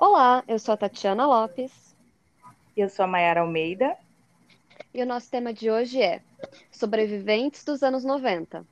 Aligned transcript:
Olá, 0.00 0.44
eu 0.46 0.60
sou 0.60 0.74
a 0.74 0.76
Tatiana 0.76 1.26
Lopes. 1.26 1.72
Eu 2.76 2.88
sou 2.88 3.04
a 3.04 3.08
Mayara 3.08 3.40
Almeida. 3.40 3.96
E 4.94 5.02
o 5.02 5.06
nosso 5.06 5.28
tema 5.28 5.52
de 5.52 5.68
hoje 5.68 6.00
é 6.00 6.22
Sobreviventes 6.70 7.64
dos 7.64 7.82
anos 7.82 8.04
90. 8.04 8.64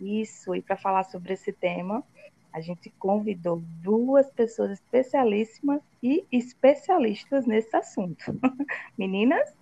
Isso, 0.00 0.54
e 0.54 0.62
para 0.62 0.76
falar 0.76 1.02
sobre 1.02 1.32
esse 1.32 1.52
tema, 1.52 2.04
a 2.52 2.60
gente 2.60 2.90
convidou 2.90 3.60
duas 3.82 4.30
pessoas 4.30 4.70
especialíssimas 4.70 5.80
e 6.00 6.24
especialistas 6.30 7.44
nesse 7.44 7.74
assunto. 7.74 8.38
Meninas? 8.96 9.52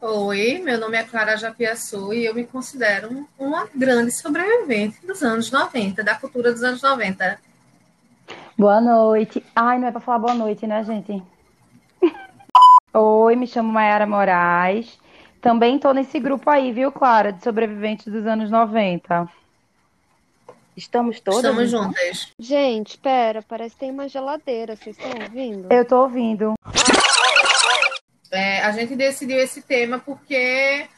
Oi, 0.00 0.58
meu 0.58 0.76
nome 0.80 0.96
é 0.98 1.04
Clara 1.04 1.36
Japiaçu 1.36 2.12
e 2.12 2.24
eu 2.24 2.34
me 2.34 2.44
considero 2.44 3.28
uma 3.38 3.68
grande 3.72 4.10
sobrevivente 4.10 5.06
dos 5.06 5.22
anos 5.22 5.52
90, 5.52 6.02
da 6.02 6.16
cultura 6.16 6.50
dos 6.50 6.64
anos 6.64 6.82
90. 6.82 7.53
Boa 8.56 8.80
noite. 8.80 9.44
Ai, 9.54 9.78
não 9.78 9.88
é 9.88 9.90
para 9.90 10.00
falar 10.00 10.18
boa 10.18 10.34
noite, 10.34 10.66
né, 10.66 10.84
gente? 10.84 11.22
Oi, 12.94 13.34
me 13.34 13.46
chamo 13.46 13.72
Mayara 13.72 14.06
Moraes. 14.06 14.98
Também 15.40 15.76
estou 15.76 15.92
nesse 15.92 16.18
grupo 16.20 16.48
aí, 16.48 16.72
viu, 16.72 16.92
Clara, 16.92 17.32
de 17.32 17.42
sobreviventes 17.42 18.06
dos 18.06 18.26
anos 18.26 18.50
90. 18.50 19.28
Estamos 20.76 21.20
todas? 21.20 21.44
Estamos 21.44 21.70
juntas. 21.70 22.32
Gente, 22.38 22.96
pera, 22.98 23.42
parece 23.42 23.74
que 23.74 23.80
tem 23.80 23.90
uma 23.90 24.08
geladeira. 24.08 24.74
Vocês 24.76 24.96
estão 24.98 25.22
ouvindo? 25.22 25.66
Eu 25.70 25.82
estou 25.82 26.02
ouvindo. 26.02 26.54
É, 28.30 28.62
a 28.62 28.72
gente 28.72 28.96
decidiu 28.96 29.38
esse 29.38 29.62
tema 29.62 29.98
porque 29.98 30.88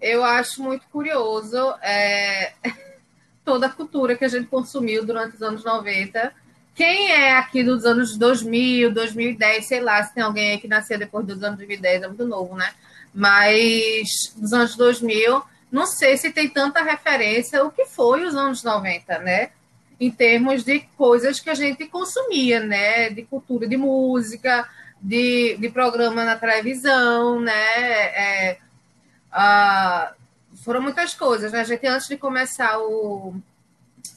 eu 0.00 0.24
acho 0.24 0.62
muito 0.62 0.86
curioso 0.88 1.74
é, 1.82 2.52
toda 3.44 3.66
a 3.66 3.70
cultura 3.70 4.16
que 4.16 4.24
a 4.24 4.28
gente 4.28 4.46
consumiu 4.46 5.04
durante 5.04 5.36
os 5.36 5.42
anos 5.42 5.64
90 5.64 6.41
quem 6.74 7.10
é 7.10 7.36
aqui 7.36 7.62
dos 7.62 7.84
anos 7.84 8.16
2000, 8.16 8.92
2010, 8.92 9.66
sei 9.66 9.80
lá, 9.80 10.02
se 10.02 10.14
tem 10.14 10.22
alguém 10.22 10.52
aí 10.52 10.58
que 10.58 10.68
nasceu 10.68 10.98
depois 10.98 11.26
dos 11.26 11.42
anos 11.42 11.58
2010, 11.58 12.02
é 12.02 12.08
muito 12.08 12.26
novo, 12.26 12.56
né? 12.56 12.72
Mas 13.14 14.32
dos 14.36 14.52
anos 14.52 14.74
2000, 14.76 15.42
não 15.70 15.86
sei 15.86 16.16
se 16.16 16.30
tem 16.30 16.48
tanta 16.48 16.82
referência 16.82 17.64
o 17.64 17.70
que 17.70 17.84
foi 17.84 18.24
os 18.24 18.34
anos 18.34 18.62
90, 18.62 19.18
né? 19.18 19.50
Em 20.00 20.10
termos 20.10 20.64
de 20.64 20.80
coisas 20.96 21.38
que 21.40 21.50
a 21.50 21.54
gente 21.54 21.86
consumia, 21.86 22.60
né? 22.60 23.10
De 23.10 23.22
cultura, 23.22 23.68
de 23.68 23.76
música, 23.76 24.66
de, 25.00 25.56
de 25.58 25.68
programa 25.68 26.24
na 26.24 26.36
televisão, 26.36 27.40
né? 27.40 27.52
É, 27.52 28.58
foram 30.64 30.80
muitas 30.80 31.14
coisas, 31.14 31.52
né? 31.52 31.60
A 31.60 31.64
gente, 31.64 31.86
antes 31.86 32.08
de 32.08 32.16
começar 32.16 32.78
o, 32.78 33.34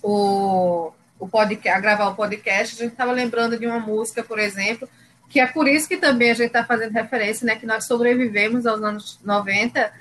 o 0.01 0.94
o 1.19 1.27
podcast, 1.27 1.77
a 1.77 1.81
gravar 1.81 2.08
o 2.08 2.16
podcast, 2.16 2.75
a 2.75 2.83
gente 2.83 2.91
estava 2.91 3.11
lembrando 3.11 3.58
de 3.58 3.66
uma 3.66 3.80
música, 3.80 4.23
por 4.23 4.39
exemplo, 4.39 4.88
que 5.30 5.39
é 5.39 5.47
por 5.47 5.67
isso 5.67 5.88
que 5.88 5.97
também 5.97 6.31
a 6.31 6.33
gente 6.33 6.47
está 6.47 6.63
fazendo 6.63 6.94
referência, 6.94 7.45
né, 7.45 7.55
que 7.55 7.66
nós 7.66 7.85
sobrevivemos 7.85 8.66
aos 8.66 8.81
anos 8.81 9.19
90, 9.23 9.91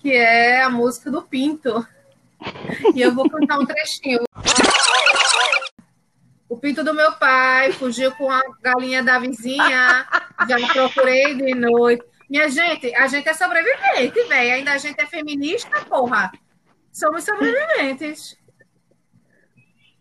que 0.00 0.12
é 0.12 0.62
a 0.62 0.70
música 0.70 1.10
do 1.10 1.22
Pinto. 1.22 1.86
E 2.94 3.00
eu 3.00 3.14
vou 3.14 3.28
cantar 3.28 3.58
um 3.58 3.66
trechinho. 3.66 4.20
O 6.48 6.56
pinto 6.56 6.82
do 6.82 6.94
meu 6.94 7.12
pai 7.12 7.72
fugiu 7.72 8.10
com 8.12 8.30
a 8.30 8.40
galinha 8.62 9.02
da 9.02 9.18
vizinha, 9.18 10.06
já 10.48 10.72
procurei 10.72 11.34
de 11.34 11.54
noite. 11.54 12.02
Minha 12.30 12.48
gente, 12.48 12.94
a 12.94 13.06
gente 13.06 13.28
é 13.28 13.34
sobrevivente, 13.34 14.22
velho. 14.28 14.54
Ainda 14.54 14.72
a 14.72 14.78
gente 14.78 14.98
é 14.98 15.06
feminista, 15.06 15.84
porra. 15.84 16.32
Somos 16.90 17.24
sobreviventes. 17.24 18.37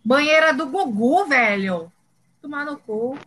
Banheira 0.07 0.53
do 0.53 0.67
Gugu, 0.67 1.25
velho. 1.25 1.91
Tomar 2.41 2.63
no 2.63 2.77
cu. 2.77 3.19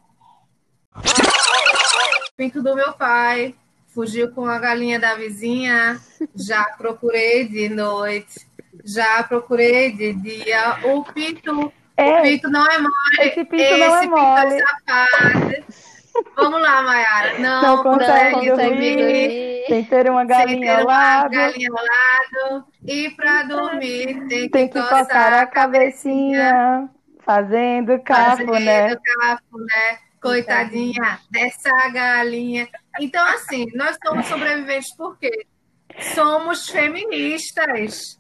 Pinto 2.35 2.63
do 2.63 2.75
meu 2.75 2.95
pai. 2.95 3.55
Fugiu 3.89 4.33
com 4.33 4.47
a 4.47 4.59
galinha 4.59 4.99
da 4.99 5.15
vizinha. 5.15 6.01
Já 6.35 6.65
procurei 6.79 7.47
de 7.47 7.69
noite. 7.69 8.47
Já 8.83 9.23
procurei 9.23 9.93
de 9.93 10.15
dia. 10.15 10.79
O 10.85 11.05
pinto. 11.05 11.71
É, 11.99 12.19
o 12.19 12.23
pinto 12.23 12.49
não 12.49 12.67
é 12.67 12.79
mole. 12.79 12.95
Esse 13.19 13.45
pinto 13.45 13.63
esse 13.63 13.77
não 13.79 13.97
é 13.97 14.01
pinto 14.01 14.17
mole. 14.17 14.55
É 14.55 14.67
safado. 14.67 15.90
Vamos 16.37 16.61
lá, 16.61 16.83
Mayara. 16.83 17.39
Não, 17.39 17.63
não 17.63 17.83
consegue, 17.83 18.35
consegue 18.35 18.51
dormir. 18.51 19.65
Tem 19.69 19.85
que 19.85 19.91
ter 19.91 20.11
uma 20.11 20.25
galinha 20.25 20.79
ao 20.79 20.87
lado. 20.87 21.31
galinha 21.31 21.69
ao 21.71 21.85
lado. 21.85 22.65
E 22.85 23.11
para 23.11 23.43
dormir 23.45 24.27
tem 24.29 24.43
que, 24.43 24.49
tem 24.49 24.69
que 24.69 24.81
coçar 24.81 25.35
a 25.35 25.47
cabecinha. 25.47 26.89
Fazendo 27.21 27.99
cafuné. 28.01 28.89
Fazendo 28.89 29.01
cafuné. 29.21 29.99
Coitadinha 30.21 31.19
dessa 31.31 31.71
galinha. 31.91 32.69
Então, 33.01 33.25
assim, 33.27 33.67
nós 33.75 33.97
somos 34.05 34.27
sobreviventes 34.27 34.95
porque 34.97 35.47
somos 36.15 36.69
feministas. 36.69 38.19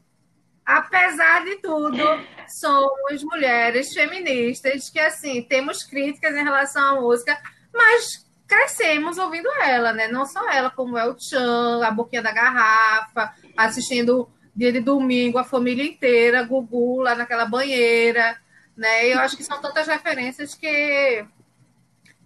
Apesar 0.64 1.44
de 1.44 1.56
tudo, 1.56 2.02
somos 2.46 3.24
mulheres 3.24 3.92
feministas 3.92 4.88
que, 4.88 5.00
assim, 5.00 5.42
temos 5.42 5.82
críticas 5.82 6.34
em 6.34 6.44
relação 6.44 6.96
à 6.96 7.00
música, 7.00 7.36
mas 7.72 8.26
crescemos 8.46 9.16
ouvindo 9.16 9.48
ela, 9.62 9.92
né? 9.92 10.08
Não 10.08 10.26
só 10.26 10.50
ela, 10.50 10.70
como 10.70 10.98
é 10.98 11.08
o 11.08 11.16
Chan, 11.18 11.84
a 11.84 11.90
Boquinha 11.90 12.22
da 12.22 12.32
Garrafa, 12.32 13.32
assistindo 13.56 14.28
dia 14.54 14.72
de 14.72 14.80
domingo 14.80 15.38
a 15.38 15.44
família 15.44 15.84
inteira, 15.84 16.42
Gugu 16.42 17.00
lá 17.00 17.14
naquela 17.14 17.46
banheira, 17.46 18.36
né? 18.76 19.06
Eu 19.06 19.20
acho 19.20 19.36
que 19.36 19.44
são 19.44 19.60
tantas 19.60 19.86
referências 19.86 20.54
que, 20.54 21.24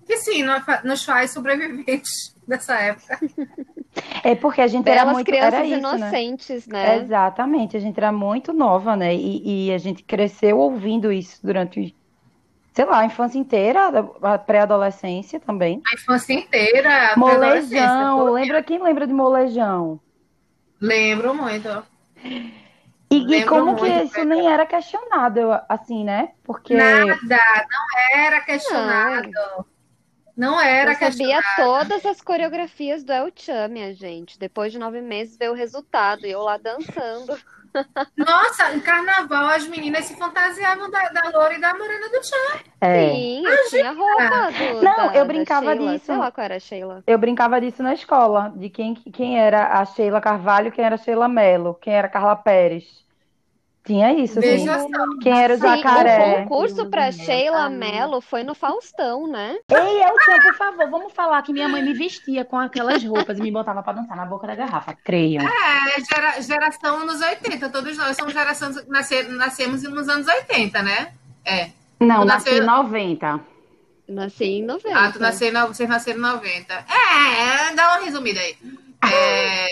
que 0.07 0.17
sim, 0.17 0.45
nos 0.83 1.05
faz 1.05 1.31
sobreviventes 1.33 2.35
dessa 2.49 2.75
época. 2.79 3.21
É 4.25 4.35
porque 4.35 4.61
a 4.61 4.67
gente 4.67 4.85
Belas 4.85 5.03
era 5.03 5.13
muito 5.13 5.27
crianças 5.27 5.55
era 5.55 5.67
isso, 5.67 5.79
inocentes, 5.79 6.67
né? 6.67 6.87
né? 6.87 7.03
Exatamente, 7.03 7.77
a 7.77 7.81
gente 7.81 7.99
era 7.99 8.11
muito 8.11 8.53
nova, 8.53 8.97
né? 8.97 9.15
E, 9.15 9.67
e 9.67 9.73
a 9.73 9.79
gente 9.79 10.03
cresceu 10.03 10.59
ouvindo 10.59 11.13
isso 11.13 11.39
durante 11.45 11.95
sei 12.75 12.85
lá, 12.85 12.99
a 12.99 13.07
infância 13.07 13.39
inteira, 13.39 13.89
a 14.21 14.37
pré-adolescência 14.37 15.39
também. 15.39 15.81
A 15.87 15.95
infância 15.95 16.35
inteira, 16.35 17.13
a 17.13 17.17
Molejão, 17.17 18.33
lembra 18.33 18.63
quem 18.65 18.83
lembra 18.83 19.07
de 19.07 19.13
molejão? 19.13 20.01
Lembro 20.81 21.35
muito. 21.35 21.69
E, 23.11 23.37
e 23.37 23.45
como 23.47 23.77
que 23.77 23.87
isso 23.87 24.25
nem 24.25 24.51
era 24.51 24.67
questionado, 24.67 25.41
assim, 25.69 26.03
né? 26.03 26.33
Porque 26.43 26.75
nada, 26.75 27.17
não 27.71 28.19
era 28.19 28.41
questionado. 28.41 29.31
Não, 29.31 29.67
não 30.37 30.61
era 30.61 30.93
Eu 30.93 30.97
sabia 30.97 31.41
todas 31.55 32.05
as 32.05 32.21
coreografias 32.21 33.05
do 33.05 33.13
El 33.13 33.31
Chan, 33.37 33.69
minha 33.69 33.95
gente. 33.95 34.37
Depois 34.37 34.73
de 34.73 34.81
nove 34.81 35.01
meses 35.01 35.37
veio 35.37 35.53
o 35.53 35.55
resultado 35.55 36.27
e 36.27 36.33
eu 36.33 36.41
lá 36.41 36.57
dançando. 36.57 37.39
Nossa, 38.17 38.75
em 38.75 38.81
carnaval 38.81 39.47
as 39.47 39.67
meninas 39.67 40.05
se 40.05 40.17
fantasiavam 40.17 40.91
da, 40.91 41.09
da 41.09 41.29
Loura 41.31 41.55
e 41.55 41.61
da 41.61 41.75
Morena 41.75 42.09
do 42.09 42.25
Chan. 42.25 42.61
É. 42.81 43.11
Sim, 43.11 43.47
eu 43.47 43.69
tinha 43.71 43.93
roupa 43.93 44.53
do, 44.53 44.83
Não, 44.83 45.09
da, 45.09 45.17
eu 45.17 45.25
brincava 45.25 45.77
disso. 45.77 46.07
Sei 46.07 46.17
lá 46.17 46.31
qual 46.31 46.45
era 46.45 46.57
a 46.57 46.61
Sheila. 46.61 47.03
Eu 47.07 47.19
brincava 47.19 47.61
disso 47.61 47.83
na 47.83 47.95
escola, 47.95 48.53
de 48.57 48.71
quem, 48.71 48.95
quem 48.95 49.41
era 49.41 49.81
a 49.81 49.85
Sheila 49.85 50.21
Carvalho, 50.21 50.71
quem 50.73 50.85
era 50.85 50.95
a 50.95 50.99
Sheila 50.99 51.29
Mello, 51.29 51.75
quem 51.75 51.95
era 51.95 52.07
a 52.07 52.11
Carla 52.11 52.37
Pérez. 52.37 53.04
Tinha 53.85 54.13
isso, 54.15 54.39
assim. 54.39 54.49
Veja 54.49 54.79
só. 54.81 54.89
Quem 55.23 55.43
era 55.43 55.55
o 55.55 55.57
Sim, 55.59 55.63
jacaré. 55.63 56.19
o 56.19 56.43
concurso 56.45 56.87
para 56.89 57.13
Sheila 57.13 57.69
Mello 57.69 58.21
foi 58.23 58.43
no 58.43 58.55
Faustão, 58.55 59.27
né? 59.27 59.57
Ei, 59.71 60.03
Elton, 60.03 60.43
por 60.43 60.55
favor, 60.55 60.89
vamos 60.91 61.13
falar 61.13 61.43
que 61.43 61.53
minha 61.53 61.69
mãe 61.69 61.83
me 61.83 61.93
vestia 61.93 62.47
com 62.47 62.59
aquelas 62.59 63.05
roupas 63.05 63.39
e 63.39 63.43
me 63.43 63.51
botava 63.51 63.83
pra 63.83 63.93
dançar 63.93 64.17
na 64.17 64.25
boca 64.25 64.47
da 64.47 64.55
garrafa. 64.55 64.95
Creiam. 65.05 65.45
É, 65.47 66.01
gera, 66.01 66.41
geração 66.41 66.97
anos 67.01 67.21
80. 67.21 67.69
Todos 67.69 67.97
nós 67.99 68.17
somos 68.17 68.33
geração, 68.33 68.71
nasce, 68.89 69.23
nascemos 69.25 69.83
nos 69.83 70.09
anos 70.09 70.27
80, 70.27 70.83
né? 70.83 71.13
É. 71.45 71.69
Não, 72.01 72.23
Tu 72.23 72.27
nasci 72.27 72.49
em 72.51 72.61
nasceu- 72.61 72.67
90. 72.85 73.41
Nasci 74.09 74.45
em 74.45 74.65
90. 74.65 74.99
Ah, 74.99 75.13
tu 75.13 75.19
nasceu, 75.19 75.53
na- 75.53 75.67
vocês 75.67 75.89
nasceram 75.89 76.19
em 76.19 76.23
90. 76.23 76.75
É, 76.75 77.71
é, 77.71 77.75
dá 77.75 77.97
uma 77.99 78.05
resumida 78.07 78.41
aí. 78.41 78.57
É, 79.13 79.67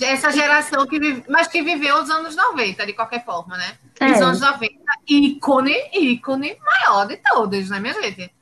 essa 0.00 0.30
geração 0.30 0.86
que 0.86 0.98
vive, 0.98 1.24
mas 1.28 1.48
que 1.48 1.62
viveu 1.62 1.96
os 1.96 2.10
anos 2.10 2.34
90, 2.34 2.86
de 2.86 2.92
qualquer 2.92 3.24
forma, 3.24 3.56
né? 3.56 3.76
É. 4.00 4.12
Os 4.12 4.20
anos 4.20 4.40
90, 4.40 4.74
ícone, 5.06 5.74
ícone 5.92 6.56
maior 6.64 7.06
de 7.06 7.16
todos, 7.18 7.70
né, 7.70 7.78
minha 7.80 7.94
gente? 7.94 8.32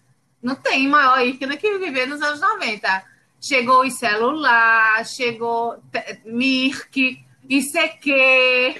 Não 0.42 0.54
tem 0.54 0.88
maior 0.88 1.20
ícone 1.24 1.56
que 1.56 1.78
viver 1.78 2.06
nos 2.06 2.22
anos 2.22 2.40
90. 2.40 3.04
Chegou 3.40 3.84
o 3.84 3.90
celular, 3.90 5.04
chegou 5.04 5.76
Mirk, 6.24 7.24
ICQ. 7.48 8.76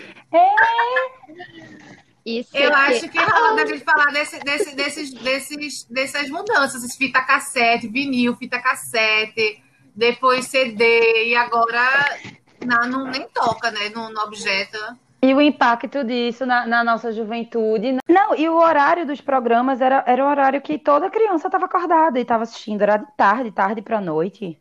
Isso 2.24 2.56
Eu 2.56 2.72
acho 2.72 3.08
que 3.08 3.18
é 3.18 3.22
hora 3.22 3.56
da 3.56 3.66
gente 3.66 3.84
falar 3.84 4.12
desse, 4.12 4.38
desse, 4.38 4.76
desses, 4.76 5.12
desses, 5.12 5.84
dessas 5.84 6.30
mudanças, 6.30 6.94
fita 6.94 7.20
cassete, 7.20 7.88
vinil, 7.88 8.36
fita 8.36 8.60
cassete, 8.60 9.60
depois 9.94 10.46
CD, 10.46 11.26
e 11.26 11.34
agora 11.34 12.16
não, 12.64 12.88
não 12.88 13.04
nem 13.06 13.26
toca, 13.28 13.70
né, 13.70 13.88
no, 13.94 14.10
no 14.10 14.20
objeto. 14.22 14.78
E 15.24 15.32
o 15.32 15.40
impacto 15.40 16.02
disso 16.02 16.44
na, 16.44 16.66
na 16.66 16.82
nossa 16.82 17.12
juventude. 17.12 17.98
Não, 18.08 18.34
e 18.34 18.48
o 18.48 18.56
horário 18.56 19.06
dos 19.06 19.20
programas 19.20 19.80
era, 19.80 20.02
era 20.04 20.24
o 20.24 20.28
horário 20.28 20.60
que 20.60 20.76
toda 20.78 21.08
criança 21.10 21.46
estava 21.46 21.66
acordada 21.66 22.18
e 22.18 22.22
estava 22.22 22.42
assistindo. 22.42 22.82
Era 22.82 22.96
de 22.96 23.06
tarde, 23.16 23.52
tarde 23.52 23.80
para 23.82 24.00
noite. 24.00 24.58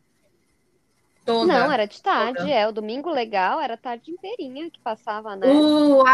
Toda. 1.24 1.52
Não, 1.52 1.72
era 1.72 1.86
de 1.86 2.00
tarde, 2.00 2.38
Toda. 2.38 2.50
é. 2.50 2.68
O 2.68 2.72
domingo 2.72 3.10
legal 3.10 3.60
era 3.60 3.74
a 3.74 3.76
tarde 3.76 4.12
inteirinha 4.12 4.70
que 4.70 4.78
passava, 4.80 5.34
né? 5.34 5.48
Uau! 5.48 6.04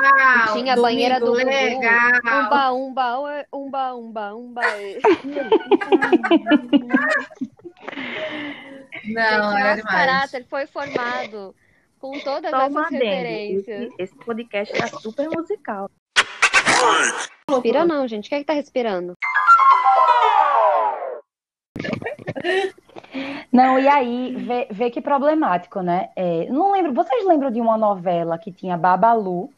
Tinha 0.54 0.72
a 0.74 0.76
banheira 0.76 1.20
do 1.20 1.32
legal. 1.32 1.82
Umba, 2.24 2.72
umba, 2.72 3.44
umba, 3.52 3.94
umba, 3.94 4.34
umba. 4.34 4.62
Não, 9.04 9.50
Gente, 9.50 9.60
era 9.60 9.76
demais. 9.76 9.82
caráter 9.82 10.46
foi 10.48 10.66
formado 10.66 11.54
com 11.98 12.18
todas 12.20 12.52
uma 12.52 12.64
essas 12.64 12.76
adendo. 12.76 13.04
referências. 13.04 13.82
Esse, 13.82 13.94
esse 13.98 14.14
podcast 14.16 14.78
tá 14.78 14.86
super 14.98 15.28
musical. 15.30 15.90
Respira 17.50 17.84
não, 17.84 18.06
gente. 18.06 18.28
Quem 18.28 18.36
é 18.36 18.40
que 18.40 18.46
tá 18.46 18.52
respirando? 18.52 19.14
Não, 23.52 23.78
e 23.78 23.88
aí, 23.88 24.34
vê, 24.36 24.68
vê 24.70 24.90
que 24.90 25.00
problemático, 25.00 25.80
né? 25.80 26.10
É, 26.14 26.46
não 26.50 26.72
lembro, 26.72 26.92
vocês 26.92 27.26
lembram 27.26 27.50
de 27.50 27.60
uma 27.60 27.76
novela 27.76 28.38
que 28.38 28.52
tinha 28.52 28.76
Babalu? 28.76 29.50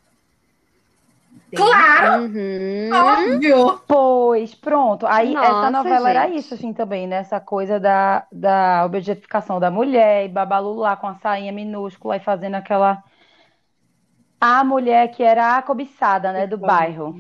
Claro, 1.56 2.22
Uhum. 2.22 2.90
óbvio. 2.94 3.80
Pois, 3.86 4.54
pronto. 4.54 5.06
Aí 5.06 5.34
essa 5.34 5.52
Nossa, 5.52 5.70
novela 5.70 6.10
era 6.10 6.26
gente. 6.28 6.38
isso, 6.38 6.54
assim, 6.54 6.72
também, 6.72 7.06
né? 7.06 7.16
Essa 7.16 7.40
coisa 7.40 7.78
da, 7.80 8.26
da 8.30 8.84
objetificação 8.84 9.58
da 9.58 9.70
mulher, 9.70 10.24
e 10.24 10.28
Babalu 10.28 10.74
lá 10.74 10.96
com 10.96 11.06
a 11.08 11.14
sainha 11.16 11.52
minúscula 11.52 12.16
e 12.16 12.20
fazendo 12.20 12.54
aquela. 12.54 13.02
A 14.40 14.64
mulher 14.64 15.08
que 15.10 15.22
era 15.22 15.56
a 15.58 15.62
cobiçada, 15.62 16.32
né, 16.32 16.46
do 16.46 16.56
bairro. 16.56 17.16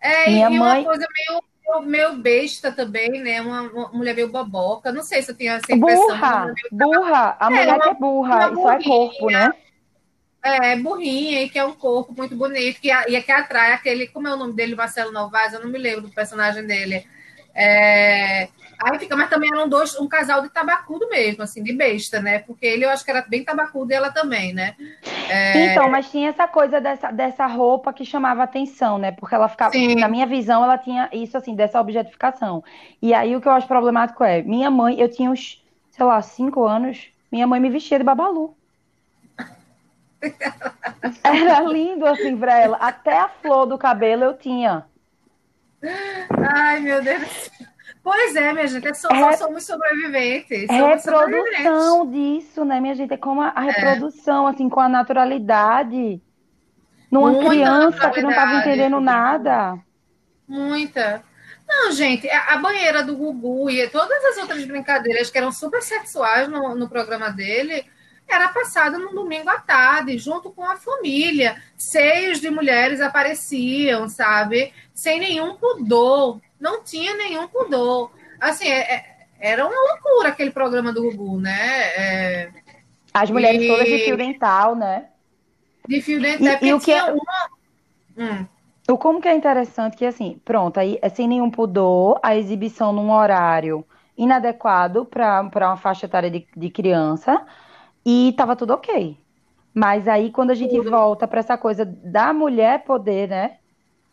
É, 0.00 0.30
Minha 0.30 0.50
e 0.50 0.58
mãe- 0.58 0.80
uma 0.82 0.84
coisa 0.92 1.06
meio, 1.28 1.82
meio 1.82 2.16
besta 2.16 2.72
também, 2.72 3.10
né? 3.22 3.40
Uma, 3.40 3.62
uma 3.62 3.88
mulher 3.92 4.14
meio 4.14 4.28
boboca. 4.30 4.90
Não 4.90 5.02
sei 5.02 5.22
se 5.22 5.30
eu 5.30 5.36
tenho 5.36 5.52
essa 5.52 5.72
impressão. 5.72 6.06
Burra, 6.16 6.54
burra, 6.72 7.36
a 7.38 7.50
mulher 7.50 7.74
uma- 7.74 7.78
que 7.80 7.88
é 7.88 7.94
burra, 7.94 8.50
isso 8.52 8.68
é 8.68 8.82
corpo, 8.82 9.30
né? 9.30 9.50
É, 10.46 10.76
burrinha, 10.76 11.42
e 11.42 11.48
que 11.48 11.58
é 11.58 11.64
um 11.64 11.72
corpo 11.74 12.14
muito 12.16 12.36
bonito, 12.36 12.80
que, 12.80 12.88
e 12.88 13.16
é 13.16 13.22
que 13.22 13.32
atrai 13.32 13.72
aquele. 13.72 14.06
Como 14.08 14.28
é 14.28 14.34
o 14.34 14.36
nome 14.36 14.54
dele, 14.54 14.76
Marcelo 14.76 15.12
Novaes? 15.12 15.52
Eu 15.52 15.60
não 15.60 15.70
me 15.70 15.78
lembro 15.78 16.02
do 16.02 16.10
personagem 16.12 16.64
dele. 16.66 17.04
É, 17.54 18.48
aí 18.78 18.98
fica, 18.98 19.16
mas 19.16 19.30
também 19.30 19.50
eram 19.52 19.68
dois, 19.68 19.98
um 19.98 20.08
casal 20.08 20.42
de 20.42 20.50
tabacudo 20.50 21.08
mesmo, 21.08 21.42
assim, 21.42 21.62
de 21.62 21.72
besta, 21.72 22.20
né? 22.20 22.40
Porque 22.40 22.66
ele 22.66 22.84
eu 22.84 22.90
acho 22.90 23.04
que 23.04 23.10
era 23.10 23.22
bem 23.22 23.44
tabacudo 23.44 23.92
e 23.92 23.94
ela 23.94 24.12
também, 24.12 24.52
né? 24.54 24.76
É, 25.26 25.72
Então, 25.72 25.88
mas 25.88 26.10
tinha 26.10 26.28
essa 26.30 26.46
coisa 26.48 26.80
dessa, 26.80 27.10
dessa 27.10 27.46
roupa 27.46 27.92
que 27.92 28.04
chamava 28.04 28.42
atenção, 28.42 28.98
né? 28.98 29.12
Porque 29.12 29.34
ela 29.34 29.48
ficava, 29.48 29.72
Sim. 29.72 29.94
na 29.96 30.08
minha 30.08 30.26
visão, 30.26 30.62
ela 30.62 30.78
tinha 30.78 31.08
isso 31.12 31.36
assim, 31.36 31.54
dessa 31.54 31.80
objetificação. 31.80 32.62
E 33.00 33.14
aí 33.14 33.34
o 33.34 33.40
que 33.40 33.48
eu 33.48 33.52
acho 33.52 33.66
problemático 33.66 34.22
é, 34.24 34.42
minha 34.42 34.70
mãe, 34.70 35.00
eu 35.00 35.08
tinha 35.10 35.30
uns, 35.30 35.64
sei 35.90 36.04
lá, 36.04 36.20
cinco 36.22 36.64
anos, 36.66 37.10
minha 37.32 37.46
mãe 37.46 37.60
me 37.60 37.70
vestia 37.70 37.98
de 37.98 38.04
babalu. 38.04 38.55
Era 41.22 41.60
lindo 41.60 42.06
assim 42.06 42.36
pra 42.36 42.58
ela. 42.58 42.76
Até 42.78 43.18
a 43.18 43.28
flor 43.28 43.66
do 43.66 43.78
cabelo 43.78 44.24
eu 44.24 44.36
tinha. 44.36 44.84
Ai, 46.54 46.80
meu 46.80 47.02
Deus. 47.02 47.50
Pois 48.02 48.36
é, 48.36 48.52
minha 48.52 48.66
gente, 48.68 48.86
é 48.86 48.94
só, 48.94 49.08
É- 49.10 49.36
somos 49.36 49.64
sobreviventes. 49.66 50.66
Somos 50.68 51.02
sobreviventes. 51.02 51.58
Reprodução 51.58 52.10
disso, 52.10 52.64
né, 52.64 52.80
minha 52.80 52.94
gente? 52.94 53.12
É 53.12 53.16
como 53.16 53.42
a, 53.42 53.48
a 53.48 53.60
reprodução, 53.60 54.46
assim, 54.46 54.68
com 54.68 54.80
a 54.80 54.88
naturalidade. 54.88 56.20
Numa 57.10 57.30
Muita 57.30 57.50
criança 57.50 58.10
que 58.10 58.22
não 58.22 58.30
estava 58.30 58.46
naturalidade. 58.52 58.68
entendendo 58.68 59.00
nada. 59.00 59.78
Muita. 60.48 61.22
Não, 61.68 61.90
gente, 61.90 62.28
a 62.30 62.54
a 62.54 62.56
banheira 62.58 63.02
do 63.02 63.16
Gugu 63.16 63.68
e 63.70 63.88
todas 63.88 64.24
as 64.24 64.38
outras 64.38 64.64
brincadeiras 64.64 65.28
que 65.30 65.36
eram 65.38 65.50
super 65.50 65.82
sexuais 65.82 66.48
no, 66.48 66.76
no 66.76 66.88
programa 66.88 67.30
dele 67.30 67.84
era 68.28 68.48
passada 68.48 68.98
no 68.98 69.10
domingo 69.14 69.48
à 69.48 69.58
tarde, 69.60 70.18
junto 70.18 70.50
com 70.50 70.64
a 70.64 70.76
família. 70.76 71.56
Seios 71.76 72.40
de 72.40 72.50
mulheres 72.50 73.00
apareciam, 73.00 74.08
sabe? 74.08 74.72
Sem 74.94 75.20
nenhum 75.20 75.54
pudor. 75.56 76.40
Não 76.60 76.82
tinha 76.82 77.14
nenhum 77.14 77.46
pudor. 77.48 78.10
Assim, 78.40 78.66
é- 78.68 78.94
é- 78.94 79.16
era 79.38 79.66
uma 79.66 79.74
loucura 79.92 80.30
aquele 80.30 80.50
programa 80.50 80.92
do 80.92 81.02
Gugu, 81.02 81.40
né? 81.40 81.80
É, 81.96 82.50
As 83.14 83.30
mulheres 83.30 83.62
E- 83.62 83.68
todas 83.68 83.86
de 83.86 83.98
fio 84.00 84.16
dental, 84.16 84.74
né? 84.76 85.06
de 85.88 86.00
fio 86.02 86.20
dentro, 86.20 86.44
E- 86.44 86.48
é 86.48 86.52
porque 86.52 86.66
e 86.66 86.74
o 86.74 86.78
que 86.78 86.84
tinha 86.86 86.98
é- 87.06 87.12
uma. 87.12 87.48
Hum. 88.18 88.46
O 88.88 88.98
como 88.98 89.20
que 89.20 89.28
é 89.28 89.34
interessante 89.34 89.96
que, 89.96 90.04
assim, 90.04 90.40
pronto, 90.44 90.78
aí 90.78 90.98
é 91.02 91.08
sem 91.08 91.26
nenhum 91.28 91.50
pudor, 91.50 92.18
a 92.22 92.36
exibição 92.36 92.92
num 92.92 93.10
horário 93.10 93.84
inadequado 94.18 95.04
para 95.04 95.44
para 95.44 95.68
uma 95.68 95.76
faixa 95.76 96.06
etária 96.06 96.30
de, 96.30 96.46
de 96.56 96.70
criança, 96.70 97.40
e 98.06 98.34
tava 98.38 98.56
tudo 98.56 98.74
ok. 98.74 99.18
Mas 99.74 100.08
aí, 100.08 100.32
quando 100.32 100.52
a 100.52 100.56
gente 100.56 100.80
volta 100.80 101.28
para 101.28 101.40
essa 101.40 101.58
coisa 101.58 101.84
da 101.86 102.32
mulher 102.34 102.84
poder, 102.84 103.28
né, 103.28 103.58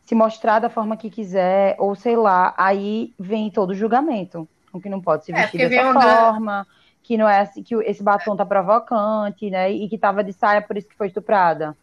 se 0.01 0.15
mostrar 0.15 0.59
da 0.59 0.69
forma 0.69 0.97
que 0.97 1.09
quiser, 1.11 1.75
ou 1.79 1.95
sei 1.95 2.15
lá, 2.17 2.53
aí 2.57 3.15
vem 3.19 3.51
todo 3.51 3.71
o 3.71 3.75
julgamento. 3.75 4.49
O 4.73 4.81
que 4.81 4.89
não 4.89 5.01
pode 5.01 5.25
se 5.25 5.33
É, 5.33 5.45
vestir 5.45 5.59
vem 5.69 5.69
dessa 5.69 5.83
forma, 5.93 6.67
que 7.03 7.17
não 7.17 7.29
é 7.29 7.41
assim, 7.41 7.63
que 7.63 7.75
esse 7.75 8.03
batom 8.03 8.35
tá 8.35 8.45
provocante, 8.45 9.49
né, 9.51 9.71
e 9.71 9.89
que 9.89 9.97
tava 9.99 10.23
de 10.23 10.33
saia 10.33 10.61
por 10.61 10.77
isso 10.77 10.89
que 10.89 10.97
foi 10.97 11.07
estuprada. 11.07 11.77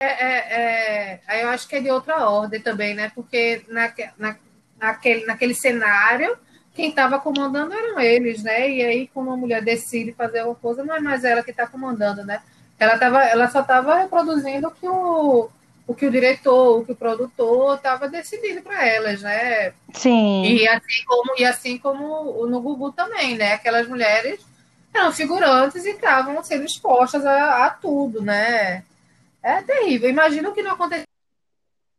É, 0.00 1.20
aí 1.26 1.42
eu 1.42 1.48
acho 1.50 1.68
que 1.68 1.76
é 1.76 1.80
de 1.80 1.90
outra 1.90 2.28
ordem 2.28 2.60
também, 2.60 2.94
né? 2.94 3.10
Porque 3.14 3.64
naque- 3.68 4.10
na, 4.18 4.36
naquele, 4.76 5.24
naquele 5.26 5.54
cenário, 5.54 6.36
quem 6.74 6.88
estava 6.88 7.18
comandando 7.18 7.74
eram 7.74 8.00
eles, 8.00 8.42
né? 8.42 8.70
E 8.70 8.82
aí, 8.82 9.08
quando 9.08 9.28
uma 9.28 9.36
mulher 9.36 9.62
decide 9.62 10.12
fazer 10.12 10.40
alguma 10.40 10.56
coisa, 10.56 10.84
não 10.84 10.94
é 10.94 11.00
mais 11.00 11.24
ela 11.24 11.42
que 11.42 11.50
está 11.50 11.66
comandando, 11.66 12.24
né? 12.24 12.40
Ela, 12.78 12.98
tava, 12.98 13.22
ela 13.24 13.48
só 13.50 13.60
estava 13.60 13.98
reproduzindo 13.98 14.68
o 14.68 14.70
que 14.70 14.88
o, 14.88 15.50
o 15.86 15.94
que 15.94 16.06
o 16.06 16.10
diretor, 16.10 16.80
o 16.80 16.84
que 16.84 16.92
o 16.92 16.96
produtor 16.96 17.76
estava 17.76 18.08
decidindo 18.08 18.62
para 18.62 18.86
elas, 18.86 19.20
né? 19.20 19.72
Sim. 19.92 20.44
E 20.44 20.66
assim 20.66 21.04
como, 21.06 21.34
e 21.38 21.44
assim 21.44 21.78
como 21.78 22.46
no 22.46 22.60
Gugu 22.60 22.92
também, 22.92 23.36
né? 23.36 23.54
Aquelas 23.54 23.86
mulheres 23.86 24.40
eram 24.94 25.12
figurantes 25.12 25.84
e 25.84 25.90
estavam 25.90 26.42
sendo 26.42 26.64
expostas 26.64 27.24
a, 27.24 27.66
a 27.66 27.70
tudo, 27.70 28.22
né? 28.22 28.82
É 29.42 29.60
terrível. 29.62 30.08
Imagino 30.08 30.52
que 30.52 30.62
não 30.62 30.72
acontecia, 30.72 31.06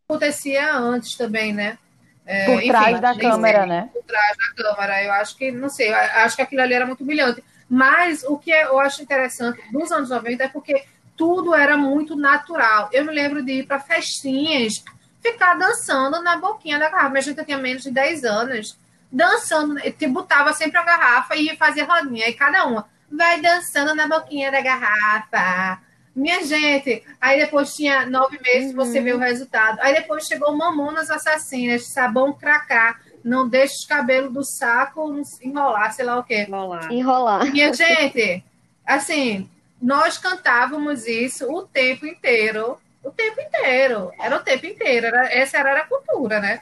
acontecia 0.07 0.75
antes 0.75 1.15
também, 1.15 1.53
né? 1.53 1.77
É, 2.25 2.45
Por 2.45 2.55
enfim, 2.55 2.67
trás 2.67 2.99
da 3.01 3.17
câmera, 3.17 3.65
né? 3.65 3.89
Por 3.93 4.03
trás 4.03 4.37
da 4.37 4.63
câmera. 4.63 5.03
Eu 5.03 5.11
acho 5.13 5.37
que, 5.37 5.51
não 5.51 5.69
sei, 5.69 5.93
acho 5.93 6.35
que 6.35 6.41
aquilo 6.41 6.61
ali 6.61 6.73
era 6.73 6.85
muito 6.85 7.03
brilhante. 7.03 7.43
Mas 7.69 8.23
o 8.23 8.37
que 8.37 8.51
eu 8.51 8.79
acho 8.79 9.01
interessante 9.01 9.59
dos 9.71 9.91
anos 9.91 10.09
90 10.09 10.43
é 10.43 10.47
porque 10.47 10.85
tudo 11.17 11.53
era 11.53 11.77
muito 11.77 12.15
natural. 12.15 12.89
Eu 12.91 13.05
me 13.05 13.13
lembro 13.13 13.43
de 13.43 13.59
ir 13.59 13.67
para 13.67 13.79
festinhas, 13.79 14.83
ficar 15.21 15.55
dançando 15.55 16.21
na 16.21 16.37
boquinha 16.37 16.79
da 16.79 16.89
garrafa. 16.89 17.09
Minha 17.09 17.21
gente 17.21 17.43
tinha 17.43 17.57
menos 17.57 17.83
de 17.83 17.91
10 17.91 18.23
anos. 18.23 18.77
Dançando, 19.11 19.79
te 19.79 20.07
botava 20.07 20.53
sempre 20.53 20.77
a 20.77 20.83
garrafa 20.83 21.35
e 21.35 21.55
fazia 21.55 21.85
rodinha. 21.85 22.27
E 22.27 22.33
cada 22.33 22.65
uma 22.65 22.87
vai 23.11 23.41
dançando 23.41 23.93
na 23.93 24.07
boquinha 24.07 24.51
da 24.51 24.61
garrafa. 24.61 25.81
Minha 26.15 26.43
gente, 26.43 27.03
aí 27.19 27.39
depois 27.39 27.73
tinha 27.73 28.05
nove 28.05 28.39
meses, 28.39 28.73
você 28.73 29.01
vê 29.01 29.13
o 29.13 29.17
resultado. 29.17 29.79
Aí 29.81 29.95
depois 29.95 30.25
chegou 30.27 30.55
Mamonas 30.55 31.09
Assassinas, 31.09 31.91
sabão 31.91 32.31
cracá, 32.33 32.99
não 33.23 33.49
deixa 33.49 33.73
os 33.73 33.85
cabelos 33.85 34.31
do 34.31 34.43
saco 34.43 35.21
enrolar, 35.41 35.91
sei 35.91 36.05
lá 36.05 36.19
o 36.19 36.23
quê. 36.23 36.45
Enrolar. 36.91 37.51
Minha 37.51 37.73
gente, 37.73 38.43
assim, 38.85 39.49
nós 39.81 40.17
cantávamos 40.19 41.07
isso 41.07 41.51
o 41.51 41.63
tempo 41.63 42.05
inteiro. 42.05 42.77
O 43.03 43.11
tempo 43.11 43.41
inteiro. 43.41 44.11
Era 44.19 44.37
o 44.37 44.39
tempo 44.39 44.65
inteiro. 44.65 45.07
Era, 45.07 45.33
essa 45.33 45.57
era 45.57 45.81
a 45.81 45.87
cultura, 45.87 46.39
né? 46.39 46.59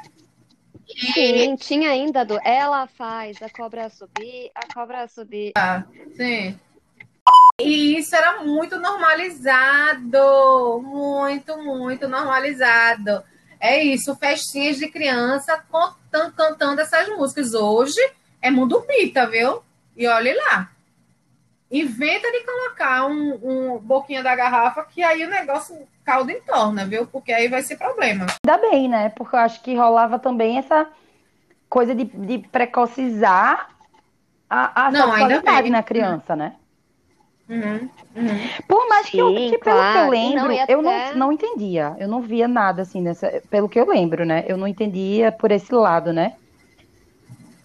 E, 0.87 1.13
Sim, 1.13 1.55
tinha 1.55 1.89
ainda 1.89 2.25
do 2.25 2.39
ela 2.43 2.87
faz 2.87 3.41
a 3.41 3.49
cobra 3.49 3.89
subir, 3.89 4.51
a 4.55 4.73
cobra 4.73 5.07
subir. 5.07 5.53
sim. 6.15 6.59
E 7.59 7.97
isso 7.97 8.15
era 8.15 8.41
muito 8.43 8.79
normalizado. 8.79 10.81
Muito, 10.83 11.57
muito 11.57 12.07
normalizado. 12.07 13.23
É 13.59 13.83
isso, 13.83 14.15
festinhas 14.15 14.77
de 14.77 14.87
criança 14.87 15.63
contan- 15.69 16.31
cantando 16.31 16.81
essas 16.81 17.07
músicas. 17.09 17.53
Hoje 17.53 17.99
é 18.41 18.49
mundo 18.49 18.81
pita, 18.81 19.27
viu? 19.27 19.61
E 19.95 20.07
olhe 20.07 20.33
lá. 20.33 20.69
Inventa 21.69 22.29
de 22.31 22.43
colocar 22.43 23.05
um, 23.05 23.39
um 23.43 23.77
boquinha 23.77 24.23
da 24.23 24.35
garrafa, 24.35 24.83
que 24.83 25.03
aí 25.03 25.23
o 25.23 25.29
negócio 25.29 25.87
caldo 26.03 26.31
entorna, 26.31 26.85
viu? 26.85 27.05
Porque 27.05 27.31
aí 27.31 27.47
vai 27.47 27.61
ser 27.61 27.77
problema. 27.77 28.25
Ainda 28.45 28.69
bem, 28.69 28.89
né? 28.89 29.09
Porque 29.09 29.35
eu 29.35 29.39
acho 29.39 29.61
que 29.61 29.75
rolava 29.75 30.17
também 30.17 30.57
essa 30.57 30.87
coisa 31.69 31.93
de, 31.95 32.03
de 32.03 32.39
precocizar 32.39 33.69
a, 34.49 34.87
a 34.87 34.91
Não, 34.91 35.13
ainda 35.13 35.61
bem. 35.61 35.71
na 35.71 35.83
criança, 35.83 36.35
né? 36.35 36.55
Uhum, 37.51 37.89
uhum. 38.15 38.49
Por 38.67 38.87
mais 38.87 39.09
que, 39.09 39.17
eu, 39.17 39.27
Sim, 39.27 39.49
que 39.49 39.57
pelo 39.57 39.59
que 39.59 39.63
claro. 39.63 39.97
eu 39.97 40.09
lembro, 40.11 40.47
não, 40.47 40.51
e 40.51 40.59
eu 40.69 40.81
não, 40.81 40.91
até- 40.91 41.15
não 41.15 41.31
entendia. 41.33 41.95
Eu 41.99 42.07
não 42.07 42.21
via 42.21 42.47
nada 42.47 42.81
assim 42.81 43.01
nessa. 43.01 43.41
Pelo 43.49 43.67
que 43.67 43.77
eu 43.79 43.85
lembro, 43.87 44.25
né? 44.25 44.45
Eu 44.47 44.55
não 44.57 44.67
entendia 44.67 45.31
por 45.33 45.51
esse 45.51 45.73
lado, 45.73 46.13
né? 46.13 46.33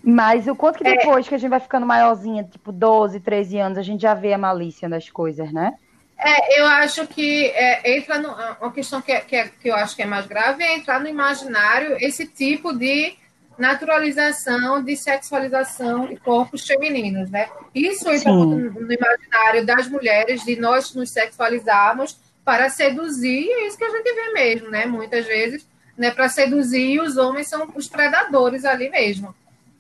Mas 0.03 0.47
o 0.47 0.55
quanto 0.55 0.79
que 0.79 0.85
É. 0.85 0.97
depois 0.97 1.29
que 1.29 1.35
a 1.35 1.39
gente 1.39 1.51
vai 1.51 1.61
ficando 1.61 1.87
maiorzinha, 1.87 2.45
tipo 2.45 2.73
12, 2.73 3.21
13 3.21 3.59
anos, 3.59 3.79
a 3.79 3.83
gente 3.83 4.01
já 4.03 4.15
vê 4.15 4.33
a 4.33 4.39
malícia 4.39 4.89
das 4.89 5.09
coisas, 5.09 5.53
né? 5.53 5.73
É, 6.19 6.61
eu 6.61 6.67
acho 6.67 7.07
que 7.07 7.47
é, 7.49 7.97
entra 7.97 8.19
no, 8.19 8.31
uma 8.61 8.73
questão 8.73 9.03
que, 9.03 9.13
é- 9.13 9.21
que, 9.21 9.37
é- 9.37 9.49
que 9.49 9.69
eu 9.69 9.75
acho 9.75 9.95
que 9.95 10.03
é 10.03 10.07
mais 10.07 10.27
grave 10.27 10.63
é 10.65 10.77
entrar 10.77 10.99
no 10.99 11.09
imaginário 11.09 11.97
esse 12.01 12.27
tipo 12.27 12.73
de 12.73 13.15
naturalização, 13.59 14.83
de 14.83 14.97
sexualização 14.97 16.07
de 16.07 16.17
corpos 16.17 16.67
femininos, 16.67 17.31
né? 17.31 17.49
Isso 17.75 18.09
entra 18.11 18.33
muito 18.33 18.81
no 18.81 18.93
imaginário 18.93 19.65
das 19.65 19.89
mulheres, 19.89 20.45
de 20.45 20.57
nós 20.57 20.95
nos 20.95 21.11
sexualizarmos 21.11 22.19
para 22.45 22.69
seduzir, 22.69 23.47
e 23.47 23.51
é 23.51 23.67
isso 23.67 23.79
que 23.79 23.85
a 23.85 23.91
gente 23.91 24.15
vê 24.15 24.33
mesmo, 24.33 24.71
né? 24.71 24.87
Muitas 24.87 25.27
vezes, 25.27 25.67
né? 25.97 26.11
Para 26.11 26.29
seduzir, 26.29 26.93
e 26.95 27.01
os 27.01 27.17
homens 27.17 27.49
são 27.49 27.73
os 27.75 27.89
predadores 27.89 28.65
ali 28.65 28.89
mesmo. 28.89 29.35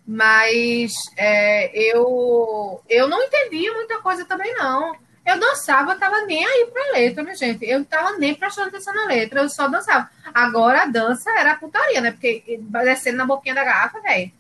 Mas 0.07 0.93
é, 1.17 1.71
eu, 1.75 2.81
eu 2.89 3.09
não 3.09 3.23
entendia 3.23 3.73
muita 3.73 3.99
coisa 4.01 4.25
também, 4.25 4.55
não. 4.55 4.95
Eu 5.27 5.41
dançava, 5.41 5.97
tava 5.97 6.23
nem 6.25 6.45
aí 6.45 6.71
pra 6.73 6.93
letra, 6.93 7.23
minha 7.23 7.35
gente. 7.35 7.65
Eu 7.69 7.81
não 7.81 7.85
tava 7.85 8.17
nem 8.17 8.35
prestando 8.35 8.69
atenção 8.69 8.95
na 8.95 9.07
letra, 9.07 9.41
eu 9.41 9.49
só 9.49 9.67
dançava. 9.67 10.09
Agora 10.33 10.83
a 10.83 10.87
dança 10.87 11.31
era 11.37 11.53
a 11.53 11.57
putaria, 11.57 12.01
né? 12.01 12.13
Porque 12.13 12.61
vai 12.71 12.85
descendo 12.85 13.19
na 13.19 13.27
boquinha 13.27 13.55
da 13.55 13.65
garrafa, 13.65 14.01
velho. 14.01 14.31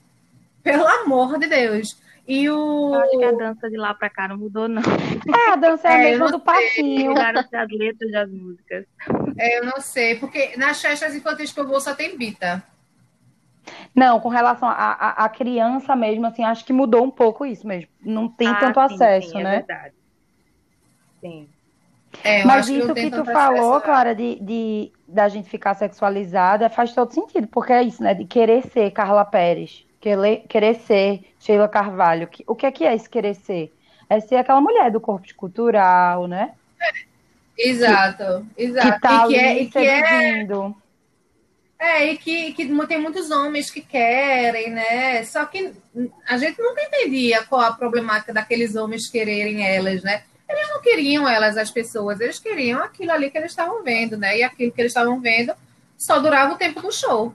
Pelo 0.63 0.87
amor 0.87 1.39
de 1.39 1.49
Deus. 1.49 2.01
E 2.29 2.49
o. 2.51 2.95
Eu 2.95 3.01
acho 3.01 3.19
que 3.19 3.25
a 3.25 3.33
dança 3.33 3.71
de 3.71 3.77
lá 3.77 3.95
pra 3.95 4.11
cá 4.11 4.29
não 4.29 4.37
mudou, 4.37 4.69
não. 4.69 4.83
É, 4.83 5.53
a 5.53 5.57
dança 5.57 5.89
é 5.89 5.93
a 5.93 5.95
É, 5.95 5.99
eu 5.99 6.11
mesma 6.11 6.31
do 6.31 6.41
passinho. 6.41 7.11
Mudaram 7.11 7.41
as 7.41 7.69
letras 7.71 8.11
das 8.13 8.31
músicas. 8.31 8.85
é, 9.39 9.59
eu 9.59 9.65
não 9.65 9.81
sei, 9.81 10.17
porque 10.17 10.57
nas 10.57 10.81
festas 10.81 11.15
infantis 11.15 11.53
que 11.53 11.61
eu 11.61 11.67
vou 11.67 11.81
só 11.81 11.95
tem 11.95 12.17
bita. 12.17 12.63
Não, 13.95 14.21
com 14.21 14.29
relação 14.29 14.69
à 14.69 15.29
criança 15.29 15.97
mesmo, 15.97 16.27
assim, 16.27 16.45
acho 16.45 16.65
que 16.65 16.73
mudou 16.73 17.03
um 17.05 17.11
pouco 17.11 17.45
isso 17.45 17.67
mesmo. 17.67 17.89
Não 18.01 18.29
tem 18.29 18.47
Ah, 18.49 18.55
tanto 18.57 18.79
sim, 18.89 18.95
acesso, 18.95 19.31
sim, 19.31 19.41
é 19.41 19.43
né? 19.43 19.57
verdade. 19.59 19.96
Sim. 21.27 21.49
É, 22.25 22.43
eu 22.43 22.47
Mas 22.47 22.61
acho 22.61 22.73
que 22.73 22.79
isso 22.79 22.89
que, 22.89 22.95
tem 22.95 23.11
tu 23.11 23.25
falou, 23.25 23.81
Clara, 23.81 24.15
de, 24.15 24.37
de 24.41 24.93
da 25.07 25.29
gente 25.29 25.49
ficar 25.49 25.75
sexualizada, 25.75 26.71
faz 26.71 26.95
todo 26.95 27.13
sentido, 27.13 27.47
porque 27.49 27.73
é 27.73 27.83
isso, 27.83 28.03
né? 28.03 28.15
De 28.15 28.25
querer 28.25 28.67
ser 28.69 28.91
Carla 28.93 29.25
Pérez, 29.25 29.85
querer, 30.01 30.45
querer 30.49 30.77
ser 30.77 31.25
Sheila 31.39 31.69
Carvalho. 31.69 32.27
Que- 32.29 32.45
O 32.47 32.55
que 32.55 32.67
é 32.67 32.73
que 32.73 32.85
é 32.85 32.95
esse 32.95 33.09
querer 33.09 33.35
ser? 33.35 33.73
É 34.09 34.21
ser 34.21 34.37
aquela 34.37 34.61
mulher 34.61 34.91
do 34.91 35.01
corpo 35.01 35.27
escultural, 35.27 36.27
né? 36.27 36.53
Exato, 37.59 38.47
exato. 38.57 38.93
Que 38.93 39.01
tá 39.01 39.25
e 39.25 39.29
que 39.29 39.37
é, 39.37 39.63
e 39.63 39.67
que 39.71 39.79
é. 39.79 40.47
É, 41.79 42.07
e 42.07 42.17
que, 42.17 42.53
que 42.53 42.87
tem 42.87 42.99
muitos 42.99 43.31
homens 43.31 43.71
que 43.71 43.83
querem, 43.83 44.71
né? 44.71 45.23
Só 45.25 45.45
que 45.45 45.73
a 46.27 46.39
gente 46.39 46.61
nunca 46.61 46.83
entendia 46.83 47.45
qual 47.45 47.61
a 47.63 47.73
problemática 47.73 48.33
daqueles 48.33 48.75
homens 48.77 49.09
quererem 49.11 49.67
elas, 49.67 50.03
né? 50.03 50.23
Eles 50.49 50.69
não 50.69 50.81
queriam 50.81 51.29
elas, 51.29 51.57
as 51.57 51.71
pessoas, 51.71 52.21
eles 52.21 52.39
queriam 52.39 52.81
aquilo 52.83 53.11
ali 53.11 53.31
que 53.31 53.39
eles 53.39 53.51
estavam 53.51 53.83
vendo, 53.83 54.17
né? 54.17 54.39
E 54.39 54.43
aquilo 54.43 54.73
que 54.73 54.81
eles 54.81 54.91
estavam 54.91 55.21
vendo 55.21 55.53
só 55.99 56.21
durava 56.21 56.55
o 56.55 56.59
tempo 56.59 56.81
do 56.81 56.93
show. 56.93 57.35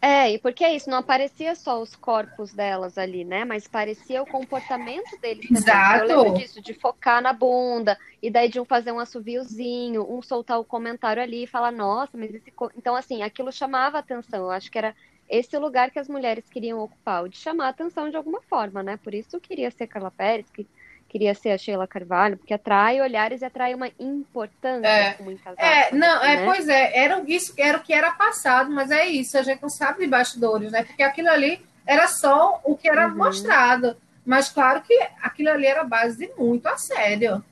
É, 0.00 0.32
e 0.32 0.38
porque 0.38 0.64
é 0.64 0.74
isso, 0.74 0.88
não 0.88 0.98
aparecia 0.98 1.56
só 1.56 1.82
os 1.82 1.96
corpos 1.96 2.52
delas 2.52 2.96
ali, 2.96 3.24
né? 3.24 3.44
Mas 3.44 3.66
parecia 3.66 4.22
o 4.22 4.26
comportamento 4.26 5.18
deles 5.20 5.48
também. 5.48 5.62
Exato. 5.62 6.04
Eu 6.04 6.22
lembro 6.22 6.38
disso, 6.38 6.60
de 6.60 6.72
focar 6.72 7.20
na 7.20 7.32
bunda, 7.32 7.98
e 8.22 8.30
daí 8.30 8.48
de 8.48 8.60
um 8.60 8.64
fazer 8.64 8.92
um 8.92 9.00
assoviozinho, 9.00 10.06
um 10.08 10.22
soltar 10.22 10.60
o 10.60 10.64
comentário 10.64 11.20
ali 11.20 11.44
e 11.44 11.48
falar, 11.48 11.72
nossa, 11.72 12.16
mas 12.16 12.32
esse. 12.32 12.50
co-" 12.52 12.70
Então, 12.76 12.94
assim, 12.94 13.22
aquilo 13.22 13.50
chamava 13.50 13.98
atenção. 13.98 14.44
Eu 14.44 14.50
acho 14.52 14.70
que 14.70 14.78
era 14.78 14.94
esse 15.28 15.58
lugar 15.58 15.90
que 15.90 15.98
as 15.98 16.08
mulheres 16.08 16.48
queriam 16.48 16.78
ocupar, 16.78 17.24
o 17.24 17.28
de 17.28 17.36
chamar 17.36 17.66
a 17.66 17.70
atenção 17.70 18.08
de 18.08 18.16
alguma 18.16 18.40
forma, 18.42 18.84
né? 18.84 18.96
Por 18.96 19.12
isso 19.12 19.34
eu 19.34 19.40
queria 19.40 19.70
ser 19.70 19.88
Carla 19.88 20.12
Pérez, 20.12 20.48
que 20.48 20.66
queria 21.08 21.34
ser 21.34 21.50
a 21.52 21.58
Sheila 21.58 21.86
Carvalho, 21.86 22.36
porque 22.36 22.52
atrai 22.52 23.00
olhares 23.00 23.40
e 23.40 23.44
atrai 23.44 23.74
uma 23.74 23.88
importância 23.98 24.86
É. 24.86 25.16
muitas 25.20 25.56
É, 25.58 25.94
não, 25.94 26.22
é, 26.22 26.36
né? 26.36 26.44
pois 26.44 26.68
é, 26.68 26.98
era 26.98 27.22
isso, 27.26 27.54
era 27.56 27.78
o 27.78 27.82
que 27.82 27.92
era 27.94 28.12
passado, 28.12 28.70
mas 28.70 28.90
é 28.90 29.06
isso, 29.06 29.38
a 29.38 29.42
gente 29.42 29.62
não 29.62 29.70
sabe 29.70 30.00
de 30.00 30.06
bastidores, 30.06 30.70
né? 30.70 30.84
Porque 30.84 31.02
aquilo 31.02 31.30
ali 31.30 31.60
era 31.86 32.06
só 32.08 32.60
o 32.64 32.76
que 32.76 32.88
era 32.88 33.08
Uhum. 33.08 33.16
mostrado. 33.16 33.96
Mas 34.26 34.50
claro 34.50 34.82
que 34.82 34.94
aquilo 35.22 35.48
ali 35.50 35.66
era 35.66 35.82
base 35.84 36.18
de 36.26 36.30
muito 36.38 36.66
assédio. 36.66 37.42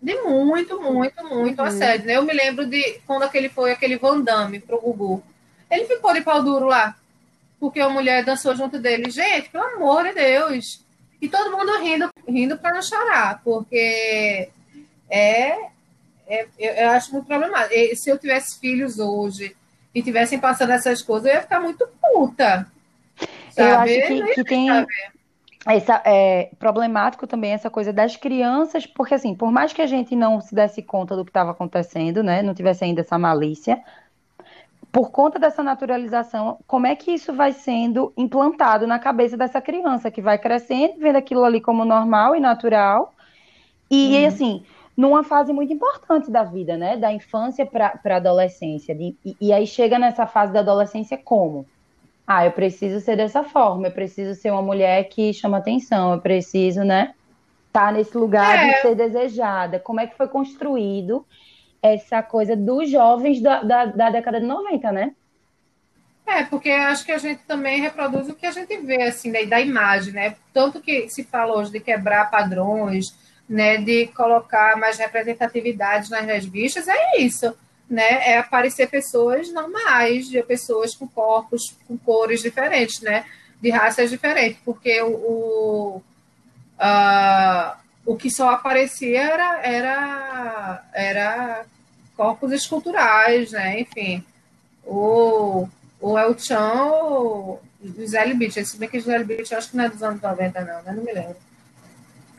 De 0.00 0.14
muito, 0.22 0.80
muito, 0.80 1.22
muito 1.28 1.60
Uhum. 1.60 1.66
assédio. 1.68 2.06
né? 2.06 2.14
Eu 2.16 2.22
me 2.22 2.32
lembro 2.32 2.64
de 2.66 3.00
quando 3.06 3.24
aquele 3.24 3.50
foi 3.50 3.72
aquele 3.72 3.98
Van 3.98 4.20
Damme 4.22 4.58
pro 4.60 4.80
Gugu. 4.80 5.22
Ele 5.70 5.84
ficou 5.84 6.14
de 6.14 6.22
pau 6.22 6.42
duro 6.42 6.66
lá. 6.66 6.96
Porque 7.60 7.80
a 7.80 7.88
mulher 7.88 8.24
dançou 8.24 8.54
junto 8.54 8.78
dele. 8.78 9.10
Gente, 9.10 9.50
pelo 9.50 9.64
amor 9.64 10.04
de 10.04 10.12
Deus. 10.12 10.80
E 11.20 11.28
todo 11.28 11.56
mundo 11.56 11.78
rindo, 11.78 12.08
rindo 12.28 12.58
para 12.58 12.74
não 12.74 12.82
chorar, 12.82 13.40
porque 13.42 14.50
é, 15.08 15.50
é- 16.26 16.46
eu, 16.58 16.72
eu 16.74 16.90
acho 16.90 17.12
muito 17.12 17.26
problemático. 17.26 17.96
Se 17.96 18.10
eu 18.10 18.18
tivesse 18.18 18.58
filhos 18.58 18.98
hoje 18.98 19.56
e 19.94 20.02
tivessem 20.02 20.38
passando 20.38 20.72
essas 20.72 21.02
coisas, 21.02 21.28
eu 21.28 21.34
ia 21.34 21.42
ficar 21.42 21.60
muito 21.60 21.88
puta. 22.00 22.66
Eu 23.56 23.64
Sabe? 23.64 23.98
acho 23.98 24.08
que, 24.08 24.34
que 24.34 24.44
tem 24.44 24.68
essa, 25.66 26.00
é, 26.04 26.50
problemático 26.58 27.26
também 27.26 27.52
essa 27.52 27.70
coisa 27.70 27.92
das 27.92 28.14
crianças, 28.14 28.86
porque 28.86 29.14
assim, 29.14 29.34
por 29.34 29.50
mais 29.50 29.72
que 29.72 29.82
a 29.82 29.86
gente 29.86 30.14
não 30.14 30.40
se 30.40 30.54
desse 30.54 30.82
conta 30.82 31.16
do 31.16 31.24
que 31.24 31.30
estava 31.30 31.50
acontecendo, 31.50 32.22
né, 32.22 32.42
não 32.42 32.54
tivesse 32.54 32.84
ainda 32.84 33.00
essa 33.00 33.18
malícia, 33.18 33.82
por 34.96 35.10
conta 35.10 35.38
dessa 35.38 35.62
naturalização, 35.62 36.58
como 36.66 36.86
é 36.86 36.96
que 36.96 37.10
isso 37.10 37.30
vai 37.34 37.52
sendo 37.52 38.14
implantado 38.16 38.86
na 38.86 38.98
cabeça 38.98 39.36
dessa 39.36 39.60
criança 39.60 40.10
que 40.10 40.22
vai 40.22 40.38
crescendo, 40.38 40.94
vendo 40.98 41.16
aquilo 41.16 41.44
ali 41.44 41.60
como 41.60 41.84
normal 41.84 42.34
e 42.34 42.40
natural, 42.40 43.12
e 43.90 44.24
assim, 44.24 44.62
numa 44.96 45.22
fase 45.22 45.52
muito 45.52 45.70
importante 45.70 46.30
da 46.30 46.44
vida, 46.44 46.78
né, 46.78 46.96
da 46.96 47.12
infância 47.12 47.66
para 47.66 48.00
a 48.02 48.16
adolescência, 48.16 48.94
de- 48.94 49.18
e, 49.22 49.36
e 49.38 49.52
aí 49.52 49.66
chega 49.66 49.98
nessa 49.98 50.26
fase 50.26 50.50
da 50.50 50.60
adolescência 50.60 51.20
como? 51.22 51.66
Ah, 52.26 52.46
eu 52.46 52.52
preciso 52.52 52.98
ser 52.98 53.16
dessa 53.18 53.44
forma, 53.44 53.88
eu 53.88 53.92
preciso 53.92 54.34
ser 54.40 54.50
uma 54.50 54.62
mulher 54.62 55.04
que 55.10 55.30
chama 55.34 55.58
atenção, 55.58 56.14
eu 56.14 56.22
preciso, 56.22 56.82
né, 56.84 57.12
estar 57.66 57.92
nesse 57.92 58.16
lugar 58.16 58.64
É. 58.64 58.72
de 58.72 58.80
ser 58.80 58.94
desejada. 58.94 59.78
Como 59.78 60.00
é 60.00 60.06
que 60.06 60.16
foi 60.16 60.26
construído 60.26 61.26
essa 61.94 62.22
coisa 62.22 62.56
dos 62.56 62.90
jovens 62.90 63.40
da, 63.40 63.62
da, 63.62 63.86
da 63.86 64.10
década 64.10 64.40
de 64.40 64.46
90, 64.46 64.92
né? 64.92 65.12
É, 66.26 66.42
porque 66.42 66.70
acho 66.70 67.04
que 67.04 67.12
a 67.12 67.18
gente 67.18 67.42
também 67.46 67.80
reproduz 67.80 68.28
o 68.28 68.34
que 68.34 68.46
a 68.46 68.50
gente 68.50 68.76
vê, 68.78 69.04
assim, 69.04 69.30
da, 69.30 69.44
da 69.44 69.60
imagem, 69.60 70.12
né? 70.12 70.34
Tanto 70.52 70.80
que 70.80 71.08
se 71.08 71.22
fala 71.22 71.56
hoje 71.56 71.70
de 71.70 71.78
quebrar 71.78 72.30
padrões, 72.30 73.14
né? 73.48 73.78
De 73.78 74.08
colocar 74.08 74.76
mais 74.76 74.98
representatividade 74.98 76.10
nas 76.10 76.26
revistas, 76.26 76.88
é 76.88 77.18
isso, 77.20 77.56
né? 77.88 78.28
É 78.28 78.38
aparecer 78.38 78.90
pessoas 78.90 79.52
normais, 79.52 80.28
de 80.28 80.42
pessoas 80.42 80.96
com 80.96 81.06
corpos, 81.06 81.76
com 81.86 81.96
cores 81.96 82.42
diferentes, 82.42 83.00
né? 83.00 83.24
De 83.62 83.70
raças 83.70 84.10
diferentes, 84.10 84.58
porque 84.64 85.00
o, 85.02 85.12
o, 85.12 86.02
ah, 86.76 87.78
o 88.04 88.16
que 88.16 88.30
só 88.30 88.50
aparecia 88.50 89.22
era, 89.22 89.60
era, 89.62 90.84
era 90.92 91.66
corpos 92.16 92.52
esculturais, 92.52 93.52
né? 93.52 93.80
Enfim, 93.80 94.24
o, 94.84 95.68
o 96.00 96.18
El 96.18 96.38
Chan, 96.38 96.90
o 96.92 97.58
Gisele 97.82 98.34
Bündchen, 98.34 98.64
se 98.64 98.78
bem 98.78 98.88
que 98.88 98.98
Gisele 98.98 99.26
eu 99.50 99.58
acho 99.58 99.70
que 99.70 99.76
não 99.76 99.84
é 99.84 99.88
dos 99.88 100.02
anos 100.02 100.20
90 100.20 100.60
não, 100.60 100.82
né? 100.82 100.92
Não 100.92 101.02
me 101.02 101.12
lembro. 101.12 101.36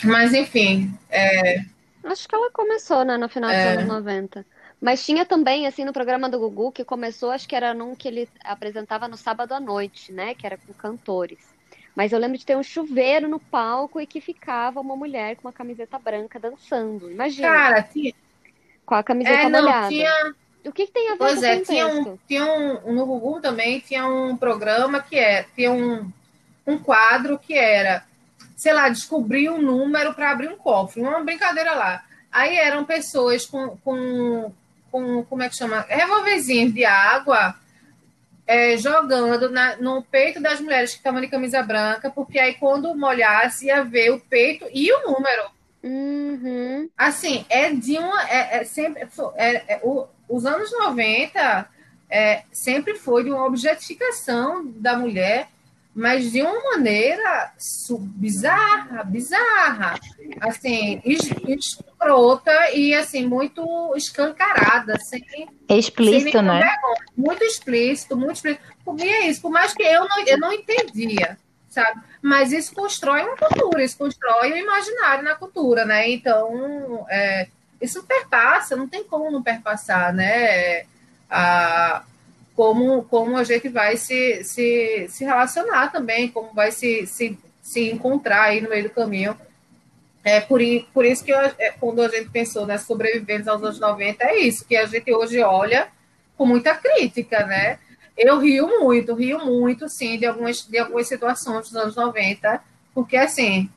Mas, 0.03 0.33
enfim, 0.33 0.91
é, 1.09 1.61
Acho 2.03 2.27
que 2.27 2.35
ela 2.35 2.49
começou, 2.51 3.03
né, 3.03 3.17
no 3.17 3.27
final 3.27 3.49
dos 3.49 3.59
É. 3.59 3.73
anos 3.73 3.85
90. 3.87 4.45
Mas 4.79 5.03
tinha 5.03 5.25
também, 5.25 5.65
assim, 5.65 5.83
no 5.83 5.91
programa 5.91 6.29
do 6.29 6.39
Gugu, 6.39 6.71
que 6.71 6.85
começou, 6.85 7.31
acho 7.31 7.47
que 7.47 7.55
era 7.55 7.73
num 7.73 7.95
que 7.95 8.07
ele 8.07 8.29
apresentava 8.43 9.07
no 9.07 9.17
sábado 9.17 9.53
à 9.53 9.59
noite, 9.59 10.11
né? 10.11 10.35
Que 10.35 10.45
era 10.45 10.57
com 10.57 10.71
cantores. 10.73 11.39
Mas 11.95 12.13
eu 12.13 12.19
lembro 12.19 12.37
de 12.37 12.45
ter 12.45 12.55
um 12.55 12.61
chuveiro 12.61 13.27
no 13.27 13.39
palco 13.39 13.99
e 13.99 14.05
que 14.05 14.21
ficava 14.21 14.79
uma 14.79 14.95
mulher 14.95 15.35
com 15.35 15.47
uma 15.47 15.51
camiseta 15.53 15.97
branca 15.97 16.39
dançando. 16.39 17.09
Imagina, 17.09 17.47
cara, 17.47 17.81
tinha, 17.81 18.13
com 18.87 18.95
a 18.95 19.03
camiseta 19.03 19.37
é, 19.41 19.49
não, 19.49 19.61
molhada. 19.63 19.89
tinha, 19.89 20.33
O 20.65 20.71
que, 20.71 20.87
que 20.87 20.91
tem 20.93 21.09
a 21.09 21.11
ver 21.11 21.17
pois 21.17 21.39
com 21.39 21.45
é, 21.45 21.59
tinha 21.59 21.87
um, 21.87 22.17
tinha 22.27 22.45
um, 22.45 22.93
no 22.93 23.05
Google 23.05 23.39
também 23.41 23.79
tinha 23.81 24.07
um 24.07 24.35
programa 24.35 24.99
que 25.01 25.17
é, 25.19 25.45
tinha 25.55 25.71
um, 25.71 26.09
um 26.65 26.77
quadro 26.79 27.37
que 27.37 27.53
era, 27.53 28.03
sei 28.55 28.71
lá, 28.73 28.87
descobrir 28.89 29.49
um 29.49 29.61
número 29.61 30.13
para 30.13 30.31
abrir 30.31 30.49
um 30.49 30.57
cofre, 30.57 31.01
uma 31.01 31.19
brincadeira 31.23 31.73
lá. 31.75 32.03
Aí 32.31 32.55
eram 32.57 32.85
pessoas 32.85 33.45
com, 33.45 33.77
com, 33.83 34.51
com 34.91 35.23
como 35.25 35.43
é 35.43 35.49
que 35.49 35.55
chama? 35.57 35.85
Revolverzinhos 35.89 36.73
de 36.73 36.85
água 36.85 37.55
é, 38.45 38.77
jogando 38.77 39.49
na- 39.49 39.75
no 39.75 40.01
peito 40.01 40.41
das 40.41 40.61
mulheres 40.61 40.91
que 40.91 40.97
estavam 40.97 41.19
de 41.19 41.27
camisa 41.27 41.61
branca, 41.61 42.09
porque 42.09 42.39
aí 42.39 42.53
quando 42.53 42.95
molhasse 42.95 43.65
ia 43.67 43.83
ver 43.83 44.11
o 44.11 44.19
peito 44.21 44.65
e 44.73 44.89
o 44.93 45.11
número. 45.11 45.56
Uhum. 45.83 46.89
Assim, 46.97 47.45
é 47.49 47.71
de 47.71 47.97
uma. 47.97 48.29
É, 48.29 48.57
é 48.57 48.63
sempre, 48.63 49.07
é, 49.35 49.75
é, 49.75 49.79
o, 49.83 50.07
os 50.27 50.45
anos 50.45 50.71
90 50.71 51.69
é, 52.09 52.43
sempre 52.51 52.95
foi 52.95 53.23
de 53.23 53.29
uma 53.29 53.45
objetificação 53.45 54.65
da 54.65 54.97
mulher, 54.97 55.49
mas 55.93 56.31
de 56.31 56.41
uma 56.41 56.61
maneira 56.71 57.53
bizarra, 57.99 59.03
bizarra, 59.03 59.99
assim, 60.41 61.01
escrota 61.03 62.51
e 62.73 62.93
assim, 62.93 63.25
muito 63.25 63.65
escancarada, 63.95 64.97
sem, 64.99 65.23
explícito, 65.69 66.31
sem 66.31 66.41
né? 66.43 66.59
Vergonha. 66.59 67.05
Muito 67.15 67.43
explícito, 67.43 68.15
muito 68.15 68.33
explícito. 68.33 68.63
Por 68.85 68.95
mim 68.95 69.07
é 69.07 69.27
isso, 69.27 69.41
por 69.41 69.51
mais 69.51 69.73
que 69.73 69.83
eu 69.83 70.07
não, 70.07 70.19
eu 70.25 70.37
não 70.37 70.53
entendia, 70.53 71.37
sabe? 71.77 72.01
Mas 72.23 72.51
isso 72.51 72.73
constrói 72.73 73.21
uma 73.21 73.37
cultura, 73.37 73.83
isso 73.83 73.97
constrói 73.97 74.51
o 74.51 74.55
um 74.55 74.57
imaginário 74.57 75.23
na 75.23 75.35
cultura, 75.35 75.85
né? 75.85 76.09
Então, 76.09 77.05
é, 77.07 77.47
isso 77.79 78.03
perpassa, 78.03 78.75
não 78.75 78.87
tem 78.87 79.03
como 79.03 79.29
não 79.29 79.43
perpassar, 79.43 80.11
né? 80.11 80.85
A, 81.29 82.03
como, 82.55 83.03
como 83.03 83.37
a 83.37 83.43
gente 83.43 83.69
vai 83.69 83.95
se, 83.95 84.43
se, 84.43 85.05
se 85.07 85.23
relacionar 85.23 85.91
também, 85.91 86.29
como 86.29 86.51
vai 86.51 86.71
se, 86.71 87.05
se, 87.05 87.37
se 87.61 87.91
encontrar 87.91 88.45
aí 88.45 88.59
no 88.59 88.69
meio 88.69 88.85
do 88.85 88.89
caminho. 88.89 89.37
É 90.23 90.41
por, 90.41 90.59
por 90.91 91.05
isso 91.05 91.23
que 91.23 91.31
eu, 91.31 91.37
é, 91.37 91.71
quando 91.79 92.01
a 92.01 92.07
gente 92.09 92.29
pensou 92.31 92.65
nas 92.65 92.81
né, 92.81 92.87
sobreviventes 92.87 93.47
aos 93.47 93.61
anos 93.61 93.79
90, 93.79 94.23
é 94.23 94.39
isso, 94.39 94.65
que 94.65 94.75
a 94.75 94.87
gente 94.87 95.13
hoje 95.13 95.39
olha 95.43 95.89
com 96.35 96.45
muita 96.45 96.73
crítica, 96.73 97.45
né? 97.45 97.77
Eu 98.17 98.39
rio 98.39 98.79
muito, 98.79 99.13
rio 99.13 99.45
muito, 99.45 99.87
sim, 99.87 100.17
de 100.17 100.25
algumas, 100.25 100.61
de 100.63 100.77
algumas 100.79 101.07
situações 101.07 101.69
dos 101.69 101.75
anos 101.75 101.95
90, 101.95 102.61
porque, 102.93 103.15
assim, 103.15 103.69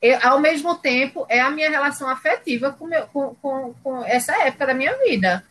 eu, 0.00 0.18
ao 0.22 0.38
mesmo 0.38 0.76
tempo, 0.76 1.26
é 1.28 1.40
a 1.40 1.50
minha 1.50 1.68
relação 1.68 2.08
afetiva 2.08 2.70
com, 2.70 2.86
meu, 2.86 3.06
com, 3.08 3.34
com, 3.42 3.74
com 3.82 4.04
essa 4.04 4.32
época 4.44 4.66
da 4.66 4.74
minha 4.74 4.96
vida, 4.98 5.44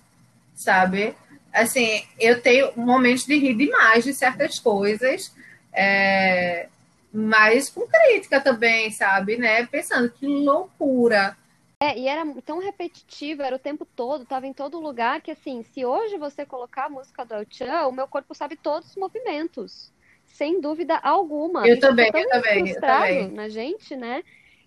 sabe? 0.55 1.13
Assim, 1.51 2.03
eu 2.17 2.41
tenho 2.41 2.71
momentos 2.77 3.25
de 3.25 3.37
rir 3.37 3.55
demais 3.55 4.05
de 4.05 4.13
certas 4.13 4.57
coisas, 4.57 5.33
é, 5.73 6.67
mas 7.11 7.69
com 7.69 7.85
crítica 7.87 8.39
também, 8.39 8.89
sabe? 8.91 9.37
Né? 9.37 9.65
Pensando 9.65 10.09
que 10.09 10.25
loucura 10.25 11.35
é, 11.79 11.97
e 11.97 12.07
era 12.07 12.25
tão 12.43 12.59
repetitivo, 12.59 13.43
era 13.43 13.55
o 13.55 13.59
tempo 13.59 13.85
todo, 13.85 14.25
tava 14.25 14.47
em 14.47 14.53
todo 14.53 14.79
lugar, 14.79 15.21
que 15.21 15.29
assim, 15.29 15.61
se 15.61 15.85
hoje 15.85 16.17
você 16.17 16.43
colocar 16.43 16.85
a 16.85 16.89
música 16.89 17.23
do 17.23 17.35
El 17.35 17.45
Chan, 17.49 17.87
o 17.87 17.91
meu 17.91 18.07
corpo 18.07 18.33
sabe 18.33 18.55
todos 18.55 18.89
os 18.89 18.95
movimentos. 18.95 19.93
Sem 20.25 20.59
dúvida 20.59 20.97
alguma. 20.97 21.67
Eu 21.67 21.73
Isso 21.73 21.81
também, 21.81 22.07
eu 22.07 22.29
também, 22.29 22.69
eu 22.69 22.81
também. 22.81 23.31
na 23.31 23.47
gente, 23.47 23.95
né? 23.95 24.23